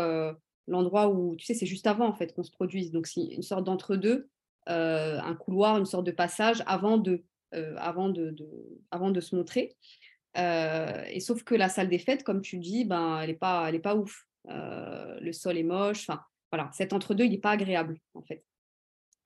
l'endroit 0.67 1.09
où, 1.09 1.35
tu 1.37 1.45
sais, 1.45 1.55
c'est 1.55 1.67
juste 1.67 1.87
avant 1.87 2.07
en 2.07 2.15
fait 2.15 2.35
qu'on 2.35 2.45
se 2.45 2.53
produise. 2.53 2.93
Donc 2.93 3.07
c'est 3.07 3.25
une 3.25 3.43
sorte 3.43 3.65
d'entre-deux, 3.65 4.29
un 4.67 5.35
couloir, 5.35 5.77
une 5.77 5.87
sorte 5.87 6.07
de 6.07 6.12
passage 6.12 6.62
avant 6.67 6.99
de, 6.99 7.25
avant 7.53 8.09
de, 8.09 8.37
avant 8.91 9.11
de 9.11 9.21
se 9.21 9.35
montrer. 9.35 9.77
Et 10.37 11.20
sauf 11.20 11.45
que 11.45 11.55
la 11.55 11.68
salle 11.68 11.89
des 11.89 11.99
fêtes, 11.99 12.24
comme 12.24 12.43
tu 12.43 12.59
dis, 12.59 12.85
ben, 12.85 13.20
elle 13.20 13.30
n'est 13.30 13.37
pas, 13.37 13.68
elle 13.68 13.74
est 13.74 13.80
pas 13.80 13.97
ouf. 13.97 14.26
le 14.47 15.32
sol 15.32 15.57
est 15.57 15.62
moche. 15.62 16.09
Enfin, 16.09 16.22
voilà, 16.51 16.70
cet 16.72 16.93
entre-deux, 16.93 17.24
il 17.24 17.30
n'est 17.32 17.39
pas 17.39 17.53
agréable 17.53 17.99
en 18.14 18.22
fait. 18.22 18.45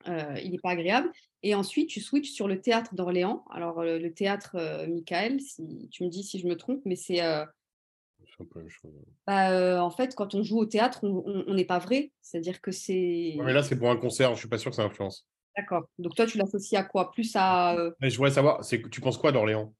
il 0.07 0.51
n'est 0.51 0.59
pas 0.59 0.71
agréable. 0.71 1.11
Et 1.41 1.55
ensuite, 1.55 1.89
tu 1.89 2.01
switches 2.01 2.31
sur 2.31 2.47
le 2.47 2.59
théâtre 2.61 2.95
d'Orléans. 2.95 3.45
Alors, 3.49 3.83
le, 3.83 4.09
théâtre 4.13 4.57
Michael, 4.87 5.39
si 5.39 5.87
tu 5.91 6.03
me 6.03 6.09
dis 6.09 6.23
si 6.23 6.39
je 6.39 6.47
me 6.47 6.55
trompe, 6.55 6.81
mais 6.85 6.95
c'est. 6.95 7.21
Bah, 9.25 9.83
en 9.83 9.89
fait, 9.89 10.15
quand 10.15 10.35
on 10.35 10.43
joue 10.43 10.59
au 10.59 10.65
théâtre, 10.65 10.99
on 11.03 11.53
n'est 11.53 11.65
pas 11.65 11.79
vrai. 11.79 12.11
C'est-à-dire 12.21 12.61
que 12.61 12.71
c'est. 12.71 13.35
mais 13.37 13.53
là, 13.53 13.63
c'est 13.63 13.77
pour 13.77 13.89
un 13.89 13.97
concert. 13.97 14.33
Je 14.33 14.39
suis 14.39 14.49
pas 14.49 14.57
sûr 14.57 14.71
que 14.71 14.75
ça 14.75 14.83
influence. 14.83 15.27
D'accord. 15.55 15.89
Donc, 15.97 16.15
toi, 16.15 16.25
tu 16.25 16.37
l'associes 16.37 16.77
à 16.77 16.83
quoi? 16.83 17.11
Plus 17.11 17.31
à. 17.35 17.75
Mais 17.99 18.09
je 18.09 18.17
voudrais 18.17 18.31
savoir, 18.31 18.61
tu 18.65 19.01
penses 19.01 19.17
quoi 19.17 19.31
d'Orléans? 19.31 19.73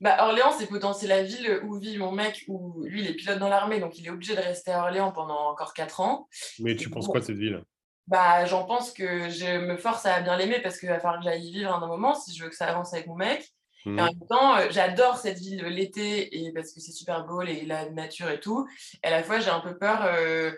Bah, 0.00 0.16
Orléans, 0.26 0.52
c'est 0.56 0.66
potentiellement 0.66 1.16
la 1.16 1.22
ville 1.22 1.60
où 1.64 1.78
vit 1.78 1.98
mon 1.98 2.12
mec, 2.12 2.44
où 2.48 2.82
lui, 2.84 3.02
il 3.02 3.10
est 3.10 3.14
pilote 3.14 3.38
dans 3.38 3.48
l'armée, 3.48 3.80
donc 3.80 3.98
il 3.98 4.06
est 4.06 4.10
obligé 4.10 4.34
de 4.36 4.40
rester 4.40 4.70
à 4.70 4.82
Orléans 4.82 5.12
pendant 5.12 5.50
encore 5.50 5.74
4 5.74 6.00
ans. 6.00 6.28
Mais 6.60 6.76
tu 6.76 6.90
penses 6.90 7.06
quoi 7.06 7.20
de 7.20 7.24
cette 7.24 7.36
ville? 7.36 7.62
bah, 8.08 8.46
j'en 8.46 8.64
pense 8.64 8.90
que 8.92 9.28
je 9.28 9.58
me 9.58 9.76
force 9.76 10.06
à 10.06 10.20
bien 10.20 10.36
l'aimer 10.36 10.60
parce 10.60 10.78
qu'il 10.78 10.88
va 10.88 10.98
falloir 10.98 11.20
que 11.20 11.24
j'aille 11.24 11.46
y 11.46 11.52
vivre 11.52 11.72
un 11.72 11.86
moment 11.86 12.14
si 12.14 12.34
je 12.34 12.42
veux 12.42 12.48
que 12.48 12.56
ça 12.56 12.66
avance 12.66 12.94
avec 12.94 13.06
mon 13.06 13.16
mec. 13.16 13.52
Et 13.84 13.90
en 13.90 13.92
mmh. 13.92 13.96
même 13.96 14.26
temps, 14.28 14.56
euh, 14.56 14.66
j'adore 14.70 15.18
cette 15.18 15.38
ville 15.38 15.62
l'été 15.66 16.36
et 16.36 16.52
parce 16.52 16.72
que 16.72 16.80
c'est 16.80 16.92
super 16.92 17.24
beau, 17.26 17.42
et 17.42 17.64
la 17.64 17.88
nature 17.90 18.28
et 18.30 18.40
tout. 18.40 18.66
Et 19.02 19.06
à 19.06 19.10
la 19.10 19.22
fois, 19.22 19.40
j'ai 19.40 19.50
un 19.50 19.60
peu 19.60 19.78
peur 19.78 20.04
euh, 20.04 20.50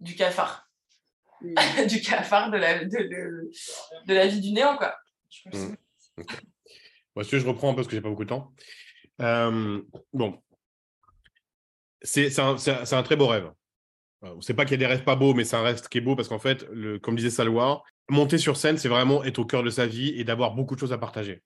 du 0.00 0.16
cafard. 0.16 0.68
Mmh. 1.40 1.54
du 1.88 2.00
cafard 2.00 2.50
de 2.50 2.56
la, 2.56 2.84
de, 2.84 3.50
de, 4.06 4.14
la 4.14 4.26
vie 4.26 4.40
du 4.40 4.50
néant, 4.50 4.76
quoi. 4.76 4.96
Je 5.30 5.48
mmh. 5.48 5.76
Je 7.22 7.46
reprends 7.46 7.74
parce 7.74 7.86
que 7.86 7.94
j'ai 7.94 8.00
pas 8.00 8.08
beaucoup 8.08 8.24
de 8.24 8.30
temps? 8.30 8.52
Bon. 10.12 10.40
C'est 12.02 12.38
un, 12.38 12.56
un, 12.56 13.02
très 13.02 13.16
beau 13.16 13.26
rêve. 13.26 13.50
C'est 14.40 14.54
pas 14.54 14.64
qu'il 14.64 14.72
y 14.72 14.74
a 14.74 14.78
des 14.78 14.86
rêves 14.86 15.04
pas 15.04 15.16
beaux, 15.16 15.34
mais 15.34 15.44
c'est 15.44 15.56
un 15.56 15.62
rêve 15.62 15.80
qui 15.80 15.98
est 15.98 16.00
beau 16.00 16.16
parce 16.16 16.28
qu'en 16.28 16.38
fait, 16.38 16.66
comme 17.02 17.16
disait 17.16 17.30
Salwa, 17.30 17.82
monter 18.08 18.38
sur 18.38 18.56
scène, 18.56 18.78
c'est 18.78 18.88
vraiment 18.88 19.24
être 19.24 19.38
au 19.38 19.44
cœur 19.44 19.62
de 19.62 19.70
sa 19.70 19.86
vie 19.86 20.10
et 20.16 20.24
d'avoir 20.24 20.54
beaucoup 20.54 20.74
de 20.74 20.80
choses 20.80 20.92
à 20.92 20.98
partager. 20.98 21.42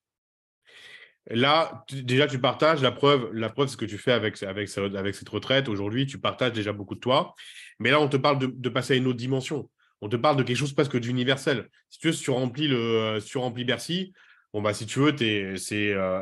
Là, 1.30 1.84
déjà, 1.90 2.26
tu 2.26 2.38
partages. 2.40 2.82
La 2.82 2.90
preuve, 2.90 3.30
la 3.32 3.48
preuve, 3.48 3.68
c'est 3.68 3.72
ce 3.72 3.76
que 3.76 3.84
tu 3.84 3.98
fais 3.98 4.12
avec, 4.12 4.42
avec, 4.42 4.76
avec 4.76 5.14
cette 5.14 5.28
retraite. 5.28 5.68
Aujourd'hui, 5.68 6.06
tu 6.06 6.18
partages 6.18 6.52
déjà 6.52 6.72
beaucoup 6.72 6.94
de 6.94 7.00
toi. 7.00 7.34
Mais 7.78 7.90
là, 7.90 8.00
on 8.00 8.08
te 8.08 8.16
parle 8.16 8.38
de, 8.38 8.68
passer 8.68 8.94
à 8.94 8.96
une 8.96 9.06
autre 9.06 9.18
dimension. 9.18 9.70
On 10.00 10.08
te 10.08 10.16
parle 10.16 10.36
de 10.36 10.42
quelque 10.42 10.56
chose 10.56 10.72
presque 10.72 10.98
d'universel. 10.98 11.68
Si 11.90 12.00
tu 12.00 12.08
veux, 12.08 12.12
si 12.12 12.24
tu 12.24 12.30
remplis, 12.30 12.66
le, 12.66 13.20
si 13.20 13.64
Bercy, 13.64 14.12
bon, 14.52 14.62
bah, 14.62 14.74
si 14.74 14.86
tu 14.86 14.98
veux, 14.98 15.14
euh, 15.20 15.56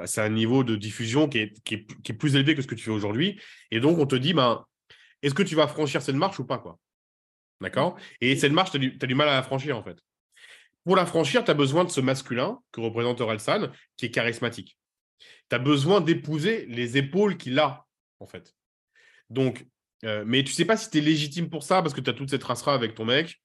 c'est 0.07 0.20
un 0.20 0.28
niveau 0.28 0.64
de 0.64 0.76
diffusion 0.76 1.28
qui 1.28 1.39
est, 1.39 1.62
qui, 1.62 1.74
est, 1.74 2.12
plus 2.12 2.35
élevé 2.35 2.55
que 2.55 2.62
ce 2.62 2.66
que 2.66 2.74
tu 2.74 2.85
fais 2.85 2.91
aujourd'hui. 2.91 3.41
Et 3.70 3.81
donc, 3.81 3.99
on 3.99 4.07
te 4.07 4.16
dit, 4.16 4.35
ben, 4.35 4.64
est-ce 5.22 5.35
que 5.35 5.43
tu 5.43 5.55
vas 5.55 5.68
franchir 5.68 6.03
cette 6.03 6.16
marche 6.16 6.39
ou 6.39 6.45
pas 6.45 6.59
quoi? 6.59 6.78
D'accord? 7.61 7.99
Et 8.20 8.37
cette 8.37 8.53
marche, 8.53 8.70
tu 8.70 8.99
as, 9.01 9.07
du 9.07 9.14
mal 9.14 9.28
à 9.28 9.35
la 9.35 9.43
franchir 9.43 9.76
en 9.76 9.83
fait. 9.83 9.99
Pour 10.85 10.97
la 10.97 11.05
franchir, 11.05 11.45
tu 11.45 11.51
as 11.51 11.55
besoin 11.55 11.85
de 11.85 11.91
ce 11.91 12.01
masculin 12.01 12.59
que 12.72 12.81
représente 12.81 13.20
Orelsan, 13.20 13.68
qui 13.97 14.07
est 14.07 14.11
charismatique. 14.11 14.78
Tu 15.18 15.57
as 15.57 15.59
besoin 15.59 16.01
d'épouser 16.01 16.64
les 16.66 16.97
épaules 16.97 17.37
qu'il 17.37 17.59
a, 17.59 17.85
en 18.18 18.26
fait. 18.26 18.55
Donc, 19.28 19.66
euh, 20.05 20.24
mais 20.26 20.43
tu 20.43 20.53
sais 20.53 20.64
pas 20.64 20.78
si 20.78 20.89
tu 20.89 20.99
es 20.99 21.01
légitime 21.03 21.51
pour 21.51 21.62
ça 21.62 21.83
parce 21.83 21.93
que 21.93 22.01
tu 22.01 22.09
as 22.09 22.14
toute 22.14 22.31
cette 22.31 22.45
race 22.45 22.66
avec 22.66 22.95
ton 22.95 23.05
mec. 23.05 23.39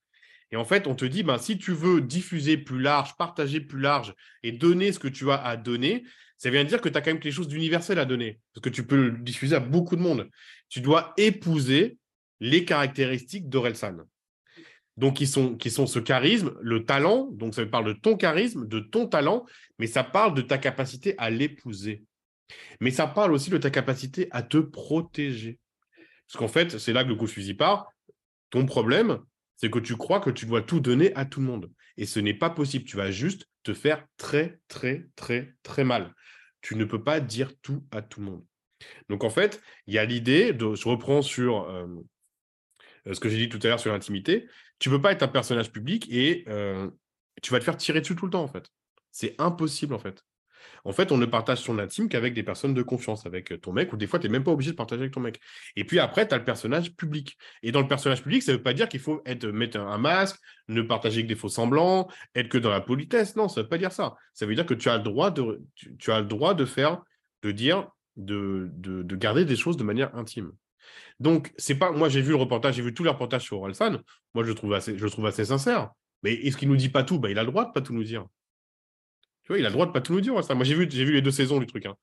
Et 0.51 0.55
en 0.57 0.65
fait, 0.65 0.87
on 0.87 0.95
te 0.95 1.05
dit, 1.05 1.23
ben, 1.23 1.37
si 1.37 1.57
tu 1.57 1.71
veux 1.71 2.01
diffuser 2.01 2.57
plus 2.57 2.79
large, 2.79 3.15
partager 3.17 3.59
plus 3.59 3.79
large 3.79 4.13
et 4.43 4.51
donner 4.51 4.91
ce 4.91 4.99
que 4.99 5.07
tu 5.07 5.29
as 5.31 5.43
à 5.43 5.57
donner, 5.57 6.03
ça 6.37 6.49
vient 6.49 6.63
dire 6.63 6.81
que 6.81 6.89
tu 6.89 6.97
as 6.97 7.01
quand 7.01 7.11
même 7.11 7.19
quelque 7.19 7.33
chose 7.33 7.47
d'universel 7.47 7.97
à 7.99 8.05
donner, 8.05 8.39
parce 8.53 8.63
que 8.63 8.69
tu 8.69 8.85
peux 8.85 9.09
le 9.09 9.17
diffuser 9.19 9.55
à 9.55 9.59
beaucoup 9.59 9.95
de 9.95 10.01
monde. 10.01 10.29
Tu 10.69 10.81
dois 10.81 11.13
épouser 11.17 11.97
les 12.39 12.65
caractéristiques 12.65 13.49
d'Orelsan. 13.49 13.97
Donc, 14.97 15.17
qui 15.17 15.27
sont, 15.27 15.57
ce 15.87 15.99
charisme, 15.99 16.53
le 16.61 16.85
talent, 16.85 17.29
donc 17.33 17.53
ça 17.53 17.65
parle 17.65 17.85
de 17.85 17.93
ton 17.93 18.15
charisme, 18.15 18.65
de 18.67 18.79
ton 18.79 19.07
talent, 19.07 19.45
mais 19.77 19.87
ça 19.87 20.03
parle 20.03 20.33
de 20.33 20.41
ta 20.41 20.57
capacité 20.57 21.15
à 21.17 21.29
l'épouser. 21.29 22.03
Mais 22.79 22.91
ça 22.91 23.07
parle 23.07 23.33
aussi 23.33 23.49
de 23.49 23.57
ta 23.57 23.69
capacité 23.69 24.27
à 24.31 24.41
te 24.41 24.57
protéger. 24.57 25.59
Parce 26.27 26.39
qu'en 26.39 26.47
fait, 26.47 26.77
c'est 26.77 26.93
là 26.93 27.03
que 27.03 27.09
le 27.09 27.15
coup 27.15 27.25
de 27.25 27.31
fusil 27.31 27.55
part. 27.55 27.89
Ton 28.51 28.65
problème, 28.65 29.19
c'est 29.57 29.69
que 29.69 29.79
tu 29.79 29.95
crois 29.95 30.19
que 30.19 30.29
tu 30.29 30.45
dois 30.45 30.61
tout 30.61 30.79
donner 30.79 31.13
à 31.15 31.25
tout 31.25 31.39
le 31.39 31.45
monde. 31.45 31.71
Et 31.97 32.05
ce 32.05 32.19
n'est 32.19 32.33
pas 32.33 32.49
possible. 32.49 32.85
Tu 32.85 32.97
vas 32.97 33.11
juste 33.11 33.47
te 33.63 33.73
faire 33.73 34.05
très, 34.17 34.59
très, 34.67 35.07
très, 35.15 35.53
très 35.63 35.83
mal. 35.83 36.13
Tu 36.61 36.75
ne 36.75 36.85
peux 36.85 37.03
pas 37.03 37.19
dire 37.19 37.51
tout 37.61 37.85
à 37.91 38.01
tout 38.01 38.19
le 38.19 38.25
monde. 38.27 38.45
Donc 39.09 39.23
en 39.23 39.29
fait, 39.29 39.61
il 39.87 39.93
y 39.93 39.97
a 39.97 40.05
l'idée, 40.05 40.53
de, 40.53 40.75
je 40.75 40.87
reprends 40.87 41.21
sur 41.21 41.69
euh, 41.69 41.87
ce 43.11 43.19
que 43.19 43.29
j'ai 43.29 43.37
dit 43.37 43.49
tout 43.49 43.59
à 43.63 43.67
l'heure 43.67 43.79
sur 43.79 43.91
l'intimité, 43.91 44.47
tu 44.79 44.89
ne 44.89 44.95
peux 44.95 45.01
pas 45.01 45.11
être 45.11 45.23
un 45.23 45.27
personnage 45.27 45.71
public 45.71 46.07
et 46.11 46.43
euh, 46.47 46.89
tu 47.41 47.51
vas 47.51 47.59
te 47.59 47.63
faire 47.63 47.77
tirer 47.77 48.01
dessus 48.01 48.15
tout 48.15 48.25
le 48.25 48.31
temps 48.31 48.43
en 48.43 48.47
fait. 48.47 48.69
C'est 49.11 49.35
impossible 49.39 49.93
en 49.93 49.99
fait 49.99 50.23
en 50.83 50.91
fait, 50.91 51.11
on 51.11 51.17
ne 51.17 51.25
partage 51.25 51.59
son 51.59 51.79
intime 51.79 52.09
qu'avec 52.09 52.33
des 52.33 52.43
personnes 52.43 52.73
de 52.73 52.81
confiance, 52.83 53.25
avec 53.25 53.59
ton 53.61 53.73
mec, 53.73 53.91
ou 53.91 53.97
des 53.97 54.07
fois, 54.07 54.19
tu 54.19 54.27
n'es 54.27 54.31
même 54.31 54.43
pas 54.43 54.51
obligé 54.51 54.71
de 54.71 54.75
partager 54.75 55.01
avec 55.01 55.13
ton 55.13 55.19
mec. 55.19 55.39
Et 55.75 55.83
puis 55.83 55.99
après, 55.99 56.27
tu 56.27 56.35
as 56.35 56.37
le 56.37 56.43
personnage 56.43 56.95
public. 56.95 57.37
Et 57.63 57.71
dans 57.71 57.81
le 57.81 57.87
personnage 57.87 58.21
public, 58.21 58.43
ça 58.43 58.51
ne 58.51 58.57
veut 58.57 58.63
pas 58.63 58.73
dire 58.73 58.87
qu'il 58.87 58.99
faut 58.99 59.23
mettre 59.51 59.79
un 59.79 59.97
masque, 59.97 60.37
ne 60.67 60.81
partager 60.81 61.23
que 61.23 61.27
des 61.27 61.35
faux 61.35 61.49
semblants, 61.49 62.07
être 62.35 62.49
que 62.49 62.57
dans 62.57 62.69
la 62.69 62.81
politesse. 62.81 63.35
Non, 63.35 63.47
ça 63.47 63.61
ne 63.61 63.63
veut 63.63 63.69
pas 63.69 63.77
dire 63.77 63.91
ça. 63.91 64.15
Ça 64.33 64.45
veut 64.45 64.55
dire 64.55 64.65
que 64.65 64.73
tu 64.73 64.89
as 64.89 64.97
le 64.97 65.03
droit 65.03 65.31
de, 65.31 66.65
faire, 66.65 67.01
de 67.41 67.51
dire, 67.51 67.89
de, 68.15 68.69
de, 68.73 69.15
garder 69.15 69.45
des 69.45 69.55
choses 69.55 69.77
de 69.77 69.83
manière 69.83 70.15
intime. 70.15 70.51
Donc, 71.19 71.51
c'est 71.57 71.75
pas. 71.75 71.91
Moi, 71.91 72.09
j'ai 72.09 72.21
vu 72.21 72.29
le 72.29 72.35
reportage, 72.35 72.75
j'ai 72.75 72.83
vu 72.83 72.93
tous 72.93 73.03
les 73.03 73.09
reportages 73.09 73.43
sur 73.43 73.57
Orelsan. 73.57 73.97
Moi, 74.33 74.43
je 74.43 74.49
le 74.49 74.55
trouve 74.55 74.73
assez, 74.73 74.97
assez 75.25 75.45
sincère. 75.45 75.91
Mais 76.21 76.33
est-ce 76.33 76.57
qu'il 76.57 76.69
nous 76.69 76.75
dit 76.75 76.89
pas 76.89 77.03
tout? 77.03 77.19
Bah, 77.19 77.31
Il 77.31 77.39
a 77.39 77.43
le 77.43 77.49
droit 77.49 77.65
de 77.65 77.71
pas 77.71 77.81
tout 77.81 77.93
nous 77.93 78.03
dire. 78.03 78.25
Tu 79.45 79.51
vois, 79.51 79.59
il 79.59 79.65
a 79.65 79.69
le 79.69 79.73
droit 79.73 79.85
de 79.85 79.91
pas 79.91 80.01
tout 80.01 80.13
nous 80.13 80.21
dire. 80.21 80.43
Ça. 80.43 80.55
Moi, 80.55 80.65
j'ai 80.65 80.73
vu, 80.73 80.87
j'ai 80.89 81.05
vu 81.05 81.13
les 81.13 81.21
deux 81.21 81.31
saisons 81.31 81.59
du 81.59 81.67
truc. 81.67 81.85
Hein. 81.85 81.95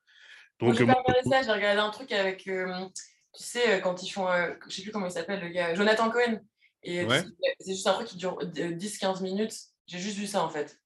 Donc, 0.61 0.74
j'ai 0.76 0.88
euh, 0.88 0.93
ça, 1.28 1.43
j'ai 1.43 1.51
regardé 1.51 1.80
un 1.80 1.90
truc 1.90 2.12
avec, 2.12 2.47
euh, 2.47 2.86
tu 3.34 3.43
sais, 3.43 3.74
euh, 3.74 3.80
quand 3.80 4.01
ils 4.03 4.11
font, 4.11 4.28
je 4.68 4.74
sais 4.74 4.82
plus 4.82 4.93
comment 4.93 5.07
il 5.07 5.12
s'appelle, 5.12 5.40
le 5.40 5.49
gars, 5.49 5.74
Jonathan 5.74 6.09
Cohen. 6.09 6.40
Et 6.84 7.05
c'est 7.61 7.72
juste 7.72 7.86
un 7.86 7.95
truc 7.95 8.09
qui 8.09 8.16
dure 8.16 8.38
10-15 8.40 9.22
minutes. 9.22 9.55
J'ai 9.86 9.99
juste 9.99 10.18
vu 10.18 10.26
ça, 10.26 10.45
en 10.45 10.49
fait. 10.49 10.78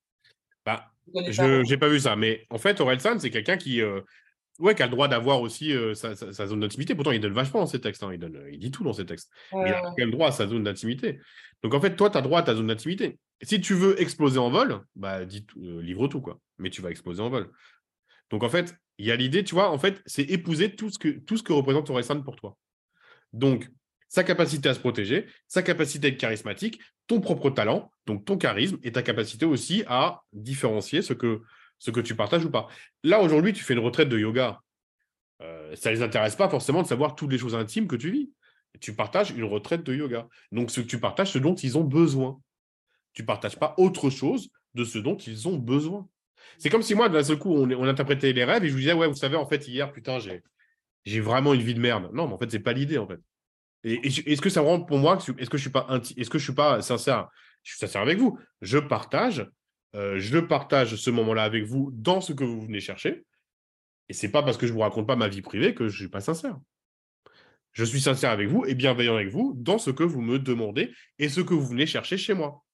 Bah, 0.65 0.91
je 1.15 1.63
n'ai 1.69 1.77
pas 1.77 1.89
vu 1.89 2.01
ça. 2.01 2.17
Mais 2.17 2.47
en 2.49 2.59
fait, 2.59 2.81
Orelsan, 2.81 3.19
c'est 3.19 3.31
quelqu'un 3.31 3.59
qui, 3.59 3.83
ouais, 4.59 4.75
qui 4.75 4.83
a 4.83 4.87
le 4.87 4.93
droit 4.93 5.09
d'avoir 5.09 5.43
aussi 5.43 5.75
sa, 5.95 6.15
zone 6.15 6.61
d'intimité. 6.61 6.95
Pourtant, 6.95 7.13
il 7.13 7.21
donne 7.21 7.35
vachement 7.35 7.61
dans 7.61 7.67
ses 7.67 7.81
textes. 7.81 8.03
Hein. 8.03 8.11
Il, 8.15 8.19
donne, 8.19 8.47
il 8.51 8.59
dit 8.59 8.71
tout 8.71 8.83
dans 8.83 8.95
ses 8.95 9.05
textes. 9.05 9.31
il 9.53 9.59
a 9.59 9.95
le 9.99 10.11
droit 10.11 10.29
à 10.29 10.33
sa 10.33 10.47
zone 10.47 10.65
d'intimité. 10.65 11.21
Donc, 11.63 11.75
en 11.75 11.81
fait, 11.81 11.97
toi, 11.97 12.11
tu 12.11 12.19
as 12.19 12.23
droit 12.23 12.41
à 12.41 12.43
ta 12.43 12.55
zone 12.55 12.69
d'intimité. 12.69 13.19
Si 13.43 13.61
tu 13.61 13.75
veux 13.75 14.01
exploser 14.01 14.39
en 14.39 14.51
vol, 14.51 14.81
bah, 14.95 15.25
dis, 15.25 15.47
livre 15.57 16.09
tout, 16.09 16.21
quoi 16.21 16.41
mais 16.59 16.71
tu 16.71 16.83
vas 16.83 16.91
exploser 16.91 17.23
en 17.23 17.31
vol. 17.31 17.51
Donc 18.31 18.43
en 18.43 18.49
fait, 18.49 18.75
Il 18.99 19.05
y 19.05 19.11
a 19.11 19.17
l'idée, 19.17 19.45
tu 19.45 19.55
vois, 19.55 19.71
en 19.71 19.79
fait, 19.79 20.03
c'est 20.07 20.23
épouser 20.23 20.75
tout 20.75 20.89
ce 20.89 20.99
que, 20.99 21.09
tout 21.09 21.37
ce 21.37 21.43
que 21.43 21.53
représente 21.53 21.91
Orelsan 21.91 22.23
pour 22.23 22.35
toi. 22.35 22.57
Donc, 23.35 23.69
sa 24.09 24.25
capacité 24.25 24.71
à 24.71 24.75
se 24.75 24.81
protéger, 24.81 25.27
sa 25.49 25.63
capacité 25.63 26.07
à 26.07 26.11
être 26.11 26.17
charismatique, 26.17 26.81
ton 27.07 27.21
propre 27.21 27.51
talent, 27.51 27.91
donc 28.07 28.25
ton 28.25 28.39
charisme, 28.39 28.79
et 28.83 28.93
ta 28.93 29.03
capacité 29.03 29.45
aussi 29.45 29.85
à 29.87 30.23
différencier 30.33 31.03
ce 31.03 31.13
que, 31.13 31.43
ce 31.79 31.91
que 31.91 32.01
tu 32.01 32.17
partages 32.17 32.47
ou 32.47 32.51
pas. 32.51 32.69
Là, 33.03 33.21
aujourd'hui, 33.21 33.53
tu 33.53 33.63
fais 33.63 33.75
une 33.75 33.81
retraite 33.81 34.09
de 34.09 34.19
yoga. 34.19 34.63
Euh, 35.43 35.77
ça 35.77 35.91
ne 35.91 35.97
les 35.97 36.03
intéresse 36.03 36.37
pas 36.37 36.49
forcément 36.49 36.83
de 36.83 36.89
savoir 36.89 37.17
toutes 37.17 37.33
les 37.33 37.39
choses 37.39 37.55
intimes 37.55 37.89
que 37.89 37.97
tu 37.97 38.11
vis. 38.11 38.31
Tu 38.81 38.95
partages 38.95 39.31
une 39.31 39.45
retraite 39.45 39.83
de 39.83 39.95
yoga. 39.95 40.29
Donc, 40.53 40.71
tu 40.71 41.01
partages, 41.01 41.33
ce 41.33 41.39
dont 41.39 41.55
ils 41.55 41.79
ont 41.79 41.85
besoin. 41.85 42.41
Tu 43.13 43.23
ne 43.23 43.27
partages 43.27 43.59
pas 43.59 43.75
autre 43.79 44.11
chose 44.11 44.51
de 44.75 44.85
ce 44.85 44.99
dont 44.99 45.17
ils 45.17 45.49
ont 45.49 45.57
besoin. 45.57 46.09
C'est 46.59 46.71
comme 46.71 46.83
si 46.83 46.95
moi, 46.95 47.09
d'un 47.09 47.23
seul 47.23 47.39
coup, 47.39 47.55
on, 47.55 47.89
interprétait 47.89 48.33
les 48.33 48.45
rêves 48.45 48.65
et 48.65 48.69
je 48.69 48.73
vous 48.73 48.79
disais, 48.79 48.93
ouais, 48.93 49.09
vous 49.09 49.17
savez, 49.17 49.37
en 49.37 49.47
fait, 49.47 49.67
hier, 49.69 49.93
putain, 49.93 50.19
j'ai, 50.19 51.21
vraiment 51.21 51.55
une 51.55 51.63
vie 51.63 51.75
de 51.75 51.81
merde. 51.81 52.11
Non, 52.13 52.27
mais 52.29 52.35
en 52.35 52.39
fait, 52.39 52.51
c'est 52.51 52.61
pas 52.61 52.73
l'idée, 52.73 52.99
en 52.99 53.07
fait. 53.07 53.21
Est-ce 53.85 54.41
que 54.41 54.51
ça 54.51 54.61
rend 54.61 54.81
pour 54.81 54.99
moi, 54.99 55.19
est-ce 55.39 55.51
que 55.51 55.57
je 55.57 55.63
suis 55.63 55.71
pas, 55.71 56.01
suis 56.39 56.53
pas 56.53 56.83
sincère? 56.83 57.29
Je 57.63 57.73
suis 57.73 57.79
sincère 57.79 58.03
avec 58.03 58.19
vous. 58.19 58.39
Je 58.61 58.79
partage, 58.79 59.49
euh, 59.95 60.19
je 60.19 60.39
partage 60.39 60.97
ce 60.97 61.11
moment-là 61.11 61.45
avec 61.45 61.65
vous 61.65 61.91
dans 61.93 62.21
ce 62.21 62.33
que 62.33 62.45
vous 62.45 62.63
venez 62.63 62.81
chercher. 62.81 63.25
Et 64.09 64.13
c'est 64.13 64.31
pas 64.31 64.43
parce 64.43 64.57
que 64.57 64.67
je 64.67 64.73
vous 64.73 64.81
raconte 64.81 65.07
pas 65.07 65.17
ma 65.17 65.29
vie 65.29 65.43
privée 65.43 65.75
que 65.75 65.89
je 65.89 65.97
suis 65.97 66.09
pas 66.09 66.21
sincère. 66.21 66.59
Je 67.77 67.85
suis 67.85 68.01
sincère 68.01 68.31
avec 68.31 68.49
vous 68.49 68.65
et 68.65 68.75
bienveillant 68.75 69.17
avec 69.17 69.29
vous 69.29 69.53
dans 69.55 69.77
ce 69.77 69.91
que 69.91 70.03
vous 70.03 70.23
me 70.23 70.39
demandez 70.39 70.95
et 71.19 71.29
ce 71.29 71.43
que 71.43 71.53
vous 71.53 71.67
venez 71.67 71.85
chercher 71.85 72.17
chez 72.17 72.33
moi. 72.33 72.65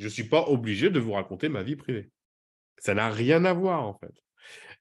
Je 0.00 0.06
ne 0.06 0.08
suis 0.08 0.24
pas 0.24 0.48
obligé 0.48 0.90
de 0.90 0.98
vous 0.98 1.12
raconter 1.12 1.48
ma 1.48 1.62
vie 1.62 1.76
privée. 1.76 2.10
Ça 2.76 2.92
n'a 2.92 3.08
rien 3.08 3.44
à 3.44 3.52
voir, 3.52 3.86
en 3.86 3.94
fait. 3.94 4.10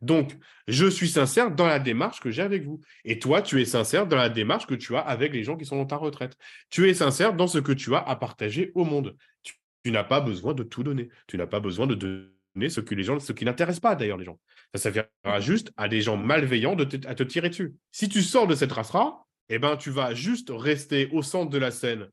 Donc, 0.02 0.36
je 0.68 0.88
suis 0.88 1.08
sincère 1.08 1.52
dans 1.52 1.68
la 1.68 1.78
démarche 1.78 2.22
que 2.22 2.32
j'ai 2.32 2.42
avec 2.42 2.64
vous. 2.64 2.82
Et 3.06 3.20
toi, 3.20 3.44
tu 3.44 3.62
es 3.62 3.66
sincère 3.66 4.08
dans 4.08 4.16
la 4.16 4.30
démarche 4.30 4.66
que 4.66 4.74
tu 4.74 4.96
as 4.96 5.00
avec 5.02 5.32
les 5.32 5.44
gens 5.44 5.58
qui 5.58 5.66
sont 5.66 5.78
dans 5.78 5.86
ta 5.86 5.98
retraite. 5.98 6.36
Tu 6.72 6.90
es 6.90 6.96
sincère 6.96 7.36
dans 7.36 7.48
ce 7.48 7.60
que 7.60 7.72
tu 7.72 7.94
as 7.94 8.00
à 8.00 8.16
partager 8.16 8.72
au 8.74 8.84
monde. 8.84 9.16
Tu, 9.44 9.92
n'as 9.92 10.04
pas 10.04 10.22
besoin 10.22 10.56
de 10.56 10.64
tout 10.64 10.82
donner. 10.82 11.10
Tu 11.28 11.38
n'as 11.38 11.46
pas 11.46 11.60
besoin 11.60 11.86
de 11.86 11.94
donner 11.94 12.70
ce 12.70 12.82
que 12.82 12.96
les 12.96 13.04
gens, 13.04 13.20
ce 13.20 13.32
qui 13.32 13.46
n'intéresse 13.46 13.80
pas 13.80 13.94
d'ailleurs 13.94 14.18
les 14.18 14.26
gens. 14.26 14.40
Ça 14.74 14.82
servira 14.82 15.40
juste 15.40 15.72
à 15.78 15.88
des 15.88 16.02
gens 16.02 16.18
malveillants 16.18 16.76
de 16.76 16.84
te, 16.84 17.08
à 17.08 17.14
te 17.14 17.22
tirer 17.22 17.50
dessus. 17.50 17.76
Si 17.92 18.10
tu 18.10 18.24
sors 18.24 18.48
de 18.48 18.56
cette 18.56 18.72
race-là, 18.72 19.20
eh 19.50 19.60
ben, 19.60 19.78
tu 19.78 19.90
vas 19.90 20.14
juste 20.14 20.52
rester 20.52 21.10
au 21.12 21.22
centre 21.22 21.50
de 21.50 21.58
la 21.58 21.72
scène, 21.72 22.08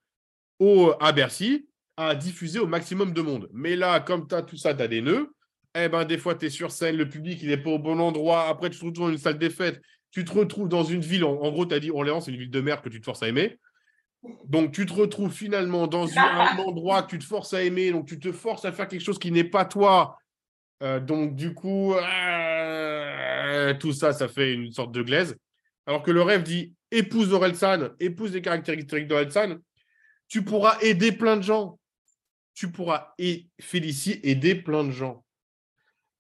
au, 0.59 0.93
à 1.01 1.12
Bercy, 1.12 1.68
à 1.97 2.14
diffuser 2.14 2.59
au 2.59 2.66
maximum 2.66 3.12
de 3.12 3.22
monde. 3.22 3.49
Mais 3.53 3.76
là, 3.76 4.01
comme 4.01 4.26
tu 4.28 4.35
as 4.35 4.43
tout 4.43 4.57
ça, 4.57 4.74
tu 4.74 4.82
as 4.82 4.89
des 4.89 5.03
nœuds, 5.03 5.32
eh 5.76 5.89
ben, 5.89 6.05
des 6.05 6.18
fois, 6.18 6.35
tu 6.35 6.47
es 6.47 6.51
sur 6.51 6.70
scène, 6.70 6.97
le 6.97 7.09
public, 7.09 7.41
il 7.43 7.49
n'est 7.49 7.57
pas 7.57 7.70
au 7.70 7.78
bon 7.78 7.99
endroit. 7.99 8.49
Après, 8.49 8.70
tu 8.70 8.78
te 8.78 8.85
retrouves 8.85 9.07
dans 9.07 9.12
une 9.12 9.18
salle 9.18 9.39
des 9.39 9.51
fêtes. 9.51 9.80
Tu 10.12 10.24
te 10.24 10.32
retrouves 10.32 10.68
dans 10.68 10.85
une 10.85 11.01
ville. 11.01 11.24
En, 11.24 11.51
gros, 11.51 11.66
tu 11.66 11.74
as 11.74 11.80
dit 11.80 11.91
Orléans, 11.91 12.20
c'est 12.20 12.30
une 12.30 12.39
ville 12.39 12.51
de 12.51 12.61
merde 12.61 12.80
que 12.80 12.89
tu 12.89 13.01
te 13.01 13.05
forces 13.05 13.24
à 13.24 13.28
aimer. 13.28 13.59
Donc, 14.47 14.72
tu 14.72 14.87
te 14.87 14.93
retrouves 14.93 15.32
finalement 15.32 15.89
dans 15.89 16.09
un 16.16 16.57
endroit 16.59 17.03
que 17.03 17.11
tu 17.11 17.18
te 17.18 17.24
forces 17.24 17.53
à 17.55 17.62
aimer. 17.62 17.91
Donc, 17.91 18.07
tu 18.07 18.20
te 18.20 18.30
forces 18.30 18.64
à 18.64 18.70
faire 18.70 18.87
quelque 18.87 19.03
chose 19.03 19.18
qui 19.18 19.32
n'est 19.32 19.43
pas 19.43 19.64
toi. 19.64 20.16
Euh, 20.85 21.01
donc, 21.01 21.35
du 21.35 21.53
coup, 21.55 21.95
euh, 21.95 23.74
tout 23.74 23.93
ça, 23.93 24.12
ça 24.12 24.28
fait 24.28 24.55
une 24.55 24.70
sorte 24.70 24.93
de 24.93 25.03
glaise. 25.03 25.37
Alors 25.87 26.03
que 26.05 26.12
le 26.12 26.22
rêve 26.22 26.45
dit 26.45 26.72
épouse 26.95 27.32
Orelsan, 27.32 27.90
épouse 28.01 28.32
les 28.32 28.42
caractéristiques 28.42 29.09
d'Orelsan, 29.09 29.57
tu 30.28 30.45
pourras 30.45 30.78
aider 30.80 31.12
plein 31.12 31.36
de 31.36 31.42
gens. 31.42 31.78
Tu 32.55 32.70
pourras, 32.70 33.14
et 33.18 33.49
Félicie, 33.61 34.20
aider 34.22 34.55
plein 34.55 34.84
de 34.84 34.90
gens. 34.90 35.24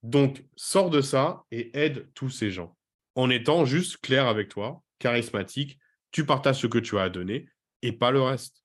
Donc, 0.02 0.44
sors 0.56 0.90
de 0.90 1.00
ça 1.00 1.44
et 1.50 1.70
aide 1.78 2.10
tous 2.14 2.28
ces 2.28 2.50
gens 2.50 2.76
en 3.14 3.30
étant 3.30 3.64
juste 3.64 3.98
clair 3.98 4.26
avec 4.26 4.48
toi, 4.48 4.82
charismatique. 4.98 5.78
Tu 6.10 6.26
partages 6.26 6.60
ce 6.60 6.66
que 6.66 6.78
tu 6.78 6.98
as 6.98 7.02
à 7.02 7.08
donner 7.08 7.48
et 7.82 7.92
pas 7.92 8.10
le 8.10 8.22
reste. 8.22 8.64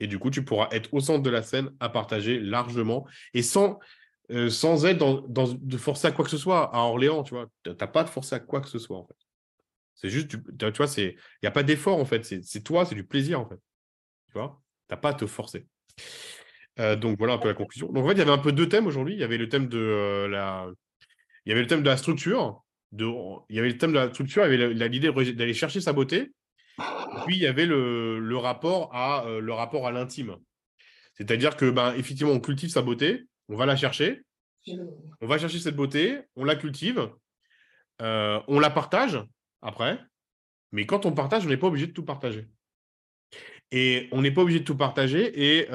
Et 0.00 0.06
du 0.06 0.18
coup, 0.18 0.30
tu 0.30 0.44
pourras 0.44 0.68
être 0.70 0.92
au 0.92 1.00
centre 1.00 1.22
de 1.22 1.30
la 1.30 1.42
scène 1.42 1.70
à 1.78 1.88
partager 1.88 2.40
largement 2.40 3.06
et 3.34 3.42
sans, 3.42 3.78
euh, 4.30 4.48
sans 4.48 4.86
être 4.86 4.98
dans, 4.98 5.52
de 5.52 5.76
forcer 5.76 6.08
à 6.08 6.12
quoi 6.12 6.24
que 6.24 6.30
ce 6.30 6.38
soit. 6.38 6.74
À 6.74 6.80
Orléans, 6.80 7.22
tu 7.22 7.34
vois, 7.34 7.46
tu 7.62 7.70
n'as 7.70 7.86
pas 7.86 8.04
de 8.04 8.08
forcer 8.08 8.34
à 8.34 8.40
quoi 8.40 8.60
que 8.60 8.68
ce 8.68 8.78
soit, 8.78 8.96
en 8.96 9.06
fait. 9.06 9.16
C'est 10.00 10.08
juste, 10.08 10.28
tu, 10.28 10.38
tu 10.58 10.72
vois, 10.72 10.86
il 10.96 11.14
n'y 11.42 11.46
a 11.46 11.50
pas 11.50 11.62
d'effort, 11.62 11.98
en 11.98 12.06
fait. 12.06 12.24
C'est 12.24 12.62
toi, 12.62 12.86
c'est 12.86 12.94
du 12.94 13.04
plaisir, 13.04 13.38
en 13.38 13.46
fait. 13.46 13.60
Tu 14.28 14.32
vois, 14.32 14.62
tu 14.88 14.94
n'as 14.94 14.96
pas 14.96 15.10
à 15.10 15.14
te 15.14 15.26
forcer. 15.26 15.66
Euh, 16.78 16.96
donc 16.96 17.18
voilà 17.18 17.34
un 17.34 17.38
peu 17.38 17.48
la 17.48 17.54
conclusion. 17.54 17.92
Donc 17.92 18.04
en 18.04 18.08
fait, 18.08 18.14
il 18.14 18.18
y 18.18 18.22
avait 18.22 18.30
un 18.30 18.38
peu 18.38 18.52
deux 18.52 18.68
thèmes 18.68 18.86
aujourd'hui. 18.86 19.14
Il 19.14 19.20
y 19.20 19.24
avait 19.24 19.36
le 19.36 19.48
thème 19.48 19.68
de 19.68 19.78
euh, 19.78 20.28
la, 20.28 20.68
il 21.44 21.50
y 21.50 21.52
avait 21.52 21.60
le 21.60 21.66
thème 21.66 21.82
de 21.82 21.88
la 21.88 21.98
structure. 21.98 22.64
De... 22.92 23.06
Il 23.50 23.56
y 23.56 23.58
avait 23.58 23.68
le 23.68 23.76
thème 23.76 23.90
de 23.90 23.98
la 23.98 24.08
structure. 24.08 24.46
Il 24.46 24.58
y 24.58 24.62
avait 24.62 24.88
l'idée 24.88 25.12
d'aller 25.34 25.52
chercher 25.52 25.82
sa 25.82 25.92
beauté. 25.92 26.32
puis 27.26 27.36
il 27.36 27.42
y 27.42 27.46
avait 27.46 27.66
le, 27.66 28.36
rapport 28.36 28.94
à 28.94 29.26
euh, 29.26 29.40
le 29.40 29.52
rapport 29.52 29.86
à 29.86 29.92
l'intime. 29.92 30.36
C'est-à-dire 31.14 31.56
que 31.56 31.68
ben 31.68 31.92
effectivement, 31.94 32.32
on 32.32 32.40
cultive 32.40 32.70
sa 32.70 32.80
beauté, 32.80 33.24
on 33.50 33.56
va 33.56 33.66
la 33.66 33.76
chercher, 33.76 34.22
on 35.20 35.26
va 35.26 35.36
chercher 35.36 35.58
cette 35.58 35.76
beauté, 35.76 36.20
on 36.36 36.44
la 36.44 36.56
cultive, 36.56 37.10
on 37.98 38.58
la 38.58 38.70
partage 38.70 39.22
après. 39.62 40.00
Mais 40.72 40.86
quand 40.86 41.06
on 41.06 41.12
partage, 41.12 41.46
on 41.46 41.48
n'est 41.48 41.56
pas 41.56 41.66
obligé 41.66 41.86
de 41.86 41.92
tout 41.92 42.04
partager. 42.04 42.48
Et 43.70 44.08
on 44.12 44.22
n'est 44.22 44.30
pas 44.30 44.42
obligé 44.42 44.60
de 44.60 44.64
tout 44.64 44.76
partager. 44.76 45.24
Et 45.34 45.68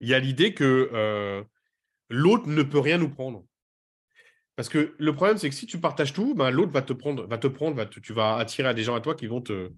il 0.00 0.08
y 0.08 0.14
a 0.14 0.18
l'idée 0.18 0.54
que 0.54 1.44
l'autre 2.08 2.48
ne 2.48 2.62
peut 2.62 2.78
rien 2.78 2.98
nous 2.98 3.10
prendre. 3.10 3.44
Parce 4.56 4.68
que 4.68 4.94
le 4.98 5.14
problème, 5.14 5.38
c'est 5.38 5.48
que 5.48 5.54
si 5.54 5.66
tu 5.66 5.80
partages 5.80 6.12
tout, 6.12 6.34
ben, 6.34 6.50
l'autre 6.50 6.72
va 6.72 6.82
te 6.82 6.92
prendre, 6.92 7.26
va 7.26 7.38
te 7.38 7.46
prendre, 7.46 7.82
tu 7.88 8.12
vas 8.12 8.36
attirer 8.36 8.68
à 8.68 8.74
des 8.74 8.82
gens 8.82 8.94
à 8.94 9.00
toi 9.00 9.14
qui 9.14 9.26
vont 9.26 9.40
te, 9.40 9.70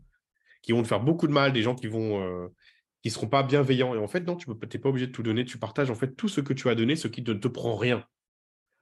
qui 0.62 0.72
vont 0.72 0.82
te 0.82 0.88
faire 0.88 1.00
beaucoup 1.00 1.26
de 1.26 1.32
mal, 1.32 1.52
des 1.52 1.62
gens 1.62 1.74
qui 1.74 1.86
vont, 1.86 2.50
qui 3.02 3.10
seront 3.10 3.28
pas 3.28 3.42
bienveillants. 3.42 3.94
Et 3.94 3.98
en 3.98 4.08
fait, 4.08 4.20
non, 4.20 4.36
tu 4.36 4.50
n'es 4.50 4.78
pas 4.80 4.88
obligé 4.88 5.06
de 5.06 5.12
tout 5.12 5.22
donner. 5.22 5.44
Tu 5.44 5.58
partages 5.58 5.90
en 5.90 5.94
fait 5.94 6.16
tout 6.16 6.28
ce 6.28 6.40
que 6.40 6.52
tu 6.52 6.68
as 6.68 6.74
donné, 6.74 6.96
ce 6.96 7.08
qui 7.08 7.22
ne 7.22 7.34
te 7.34 7.48
prend 7.48 7.76
rien. 7.76 8.04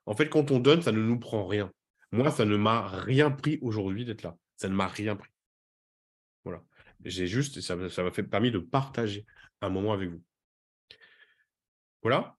En 0.07 0.15
fait, 0.15 0.29
quand 0.29 0.51
on 0.51 0.59
donne, 0.59 0.83
ça 0.83 0.93
ne 0.93 1.01
nous 1.01 1.19
prend 1.19 1.47
rien. 1.47 1.71
Moi, 2.13 2.31
ça 2.31 2.45
ne 2.45 2.57
m'a 2.57 2.87
rien 2.89 3.31
pris 3.31 3.59
aujourd'hui 3.63 4.05
d'être 4.05 4.23
là. 4.23 4.37
Ça 4.57 4.69
ne 4.69 4.75
m'a 4.75 4.87
rien 4.87 5.17
pris. 5.17 5.31
Voilà. 6.45 6.63
J'ai 7.05 7.27
juste, 7.27 7.61
ça 7.61 7.75
m'a 7.75 8.11
fait 8.11 8.23
permis 8.23 8.51
de 8.51 8.59
partager 8.59 9.27
un 9.61 9.71
moment 9.71 9.93
avec 9.93 10.11
vous. 10.11 10.23
Voilà. 12.03 12.37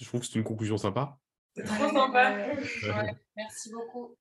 Je 0.00 0.04
trouve 0.04 0.20
que 0.20 0.26
c'est 0.26 0.38
une 0.38 0.44
conclusion 0.44 0.76
sympa. 0.76 1.18
C'est 1.54 1.64
trop 1.64 1.88
sympa. 1.88 2.36
merci 3.36 3.70
beaucoup. 3.72 4.16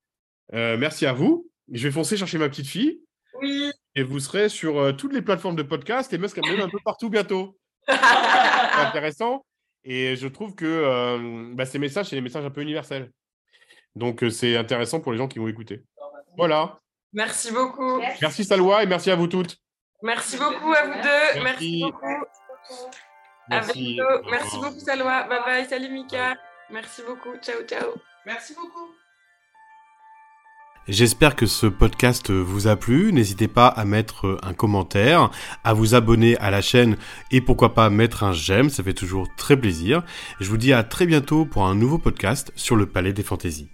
Euh, 0.53 0.77
merci 0.77 1.05
à 1.05 1.13
vous. 1.13 1.49
Je 1.71 1.87
vais 1.87 1.91
foncer 1.91 2.17
chercher 2.17 2.37
ma 2.37 2.49
petite 2.49 2.67
fille. 2.67 3.01
Oui. 3.41 3.71
Et 3.95 4.03
vous 4.03 4.19
serez 4.19 4.49
sur 4.49 4.77
euh, 4.77 4.91
toutes 4.93 5.13
les 5.13 5.21
plateformes 5.21 5.55
de 5.55 5.63
podcast 5.63 6.13
et 6.13 6.17
même 6.17 6.29
un 6.59 6.69
peu 6.69 6.79
partout 6.83 7.09
bientôt. 7.09 7.57
c'est 7.87 7.95
intéressant. 8.85 9.45
Et 9.83 10.15
je 10.15 10.27
trouve 10.27 10.53
que 10.53 10.65
euh, 10.65 11.53
bah, 11.55 11.65
ces 11.65 11.79
messages, 11.79 12.09
c'est 12.09 12.15
des 12.15 12.21
messages 12.21 12.45
un 12.45 12.51
peu 12.51 12.61
universels. 12.61 13.11
Donc, 13.95 14.23
c'est 14.31 14.55
intéressant 14.57 14.99
pour 14.99 15.11
les 15.11 15.17
gens 15.17 15.27
qui 15.27 15.39
vont 15.39 15.47
écouter. 15.47 15.83
Voilà. 16.37 16.79
Merci 17.13 17.51
beaucoup. 17.51 17.99
Merci, 18.21 18.45
Salwa 18.45 18.83
et 18.83 18.85
merci 18.85 19.11
à 19.11 19.15
vous 19.15 19.27
toutes. 19.27 19.57
Merci 20.01 20.37
beaucoup 20.37 20.71
à 20.71 20.85
vous 20.85 20.93
deux. 20.93 21.43
Merci, 21.43 21.81
beaucoup. 21.83 22.25
Merci. 23.49 23.99
Merci 24.29 24.57
beaucoup, 24.57 24.79
Salwa. 24.79 25.27
Bye 25.27 25.39
bye. 25.45 25.65
Salut, 25.65 25.89
Mika. 25.89 26.37
Merci 26.71 27.01
beaucoup. 27.05 27.35
Ciao, 27.41 27.61
ciao. 27.67 27.95
Merci 28.25 28.53
beaucoup. 28.53 28.93
J'espère 30.87 31.35
que 31.35 31.45
ce 31.45 31.67
podcast 31.67 32.31
vous 32.31 32.67
a 32.67 32.75
plu. 32.75 33.13
N'hésitez 33.13 33.47
pas 33.47 33.67
à 33.67 33.85
mettre 33.85 34.39
un 34.41 34.53
commentaire, 34.53 35.29
à 35.63 35.73
vous 35.73 35.93
abonner 35.93 36.37
à 36.37 36.49
la 36.49 36.61
chaîne 36.61 36.97
et 37.29 37.39
pourquoi 37.39 37.75
pas 37.75 37.89
mettre 37.89 38.23
un 38.23 38.31
j'aime, 38.31 38.69
ça 38.69 38.83
fait 38.83 38.93
toujours 38.93 39.27
très 39.37 39.55
plaisir. 39.55 40.03
Je 40.39 40.49
vous 40.49 40.57
dis 40.57 40.73
à 40.73 40.83
très 40.83 41.05
bientôt 41.05 41.45
pour 41.45 41.65
un 41.65 41.75
nouveau 41.75 41.99
podcast 41.99 42.51
sur 42.55 42.75
le 42.75 42.87
Palais 42.87 43.13
des 43.13 43.23
Fantaisies. 43.23 43.69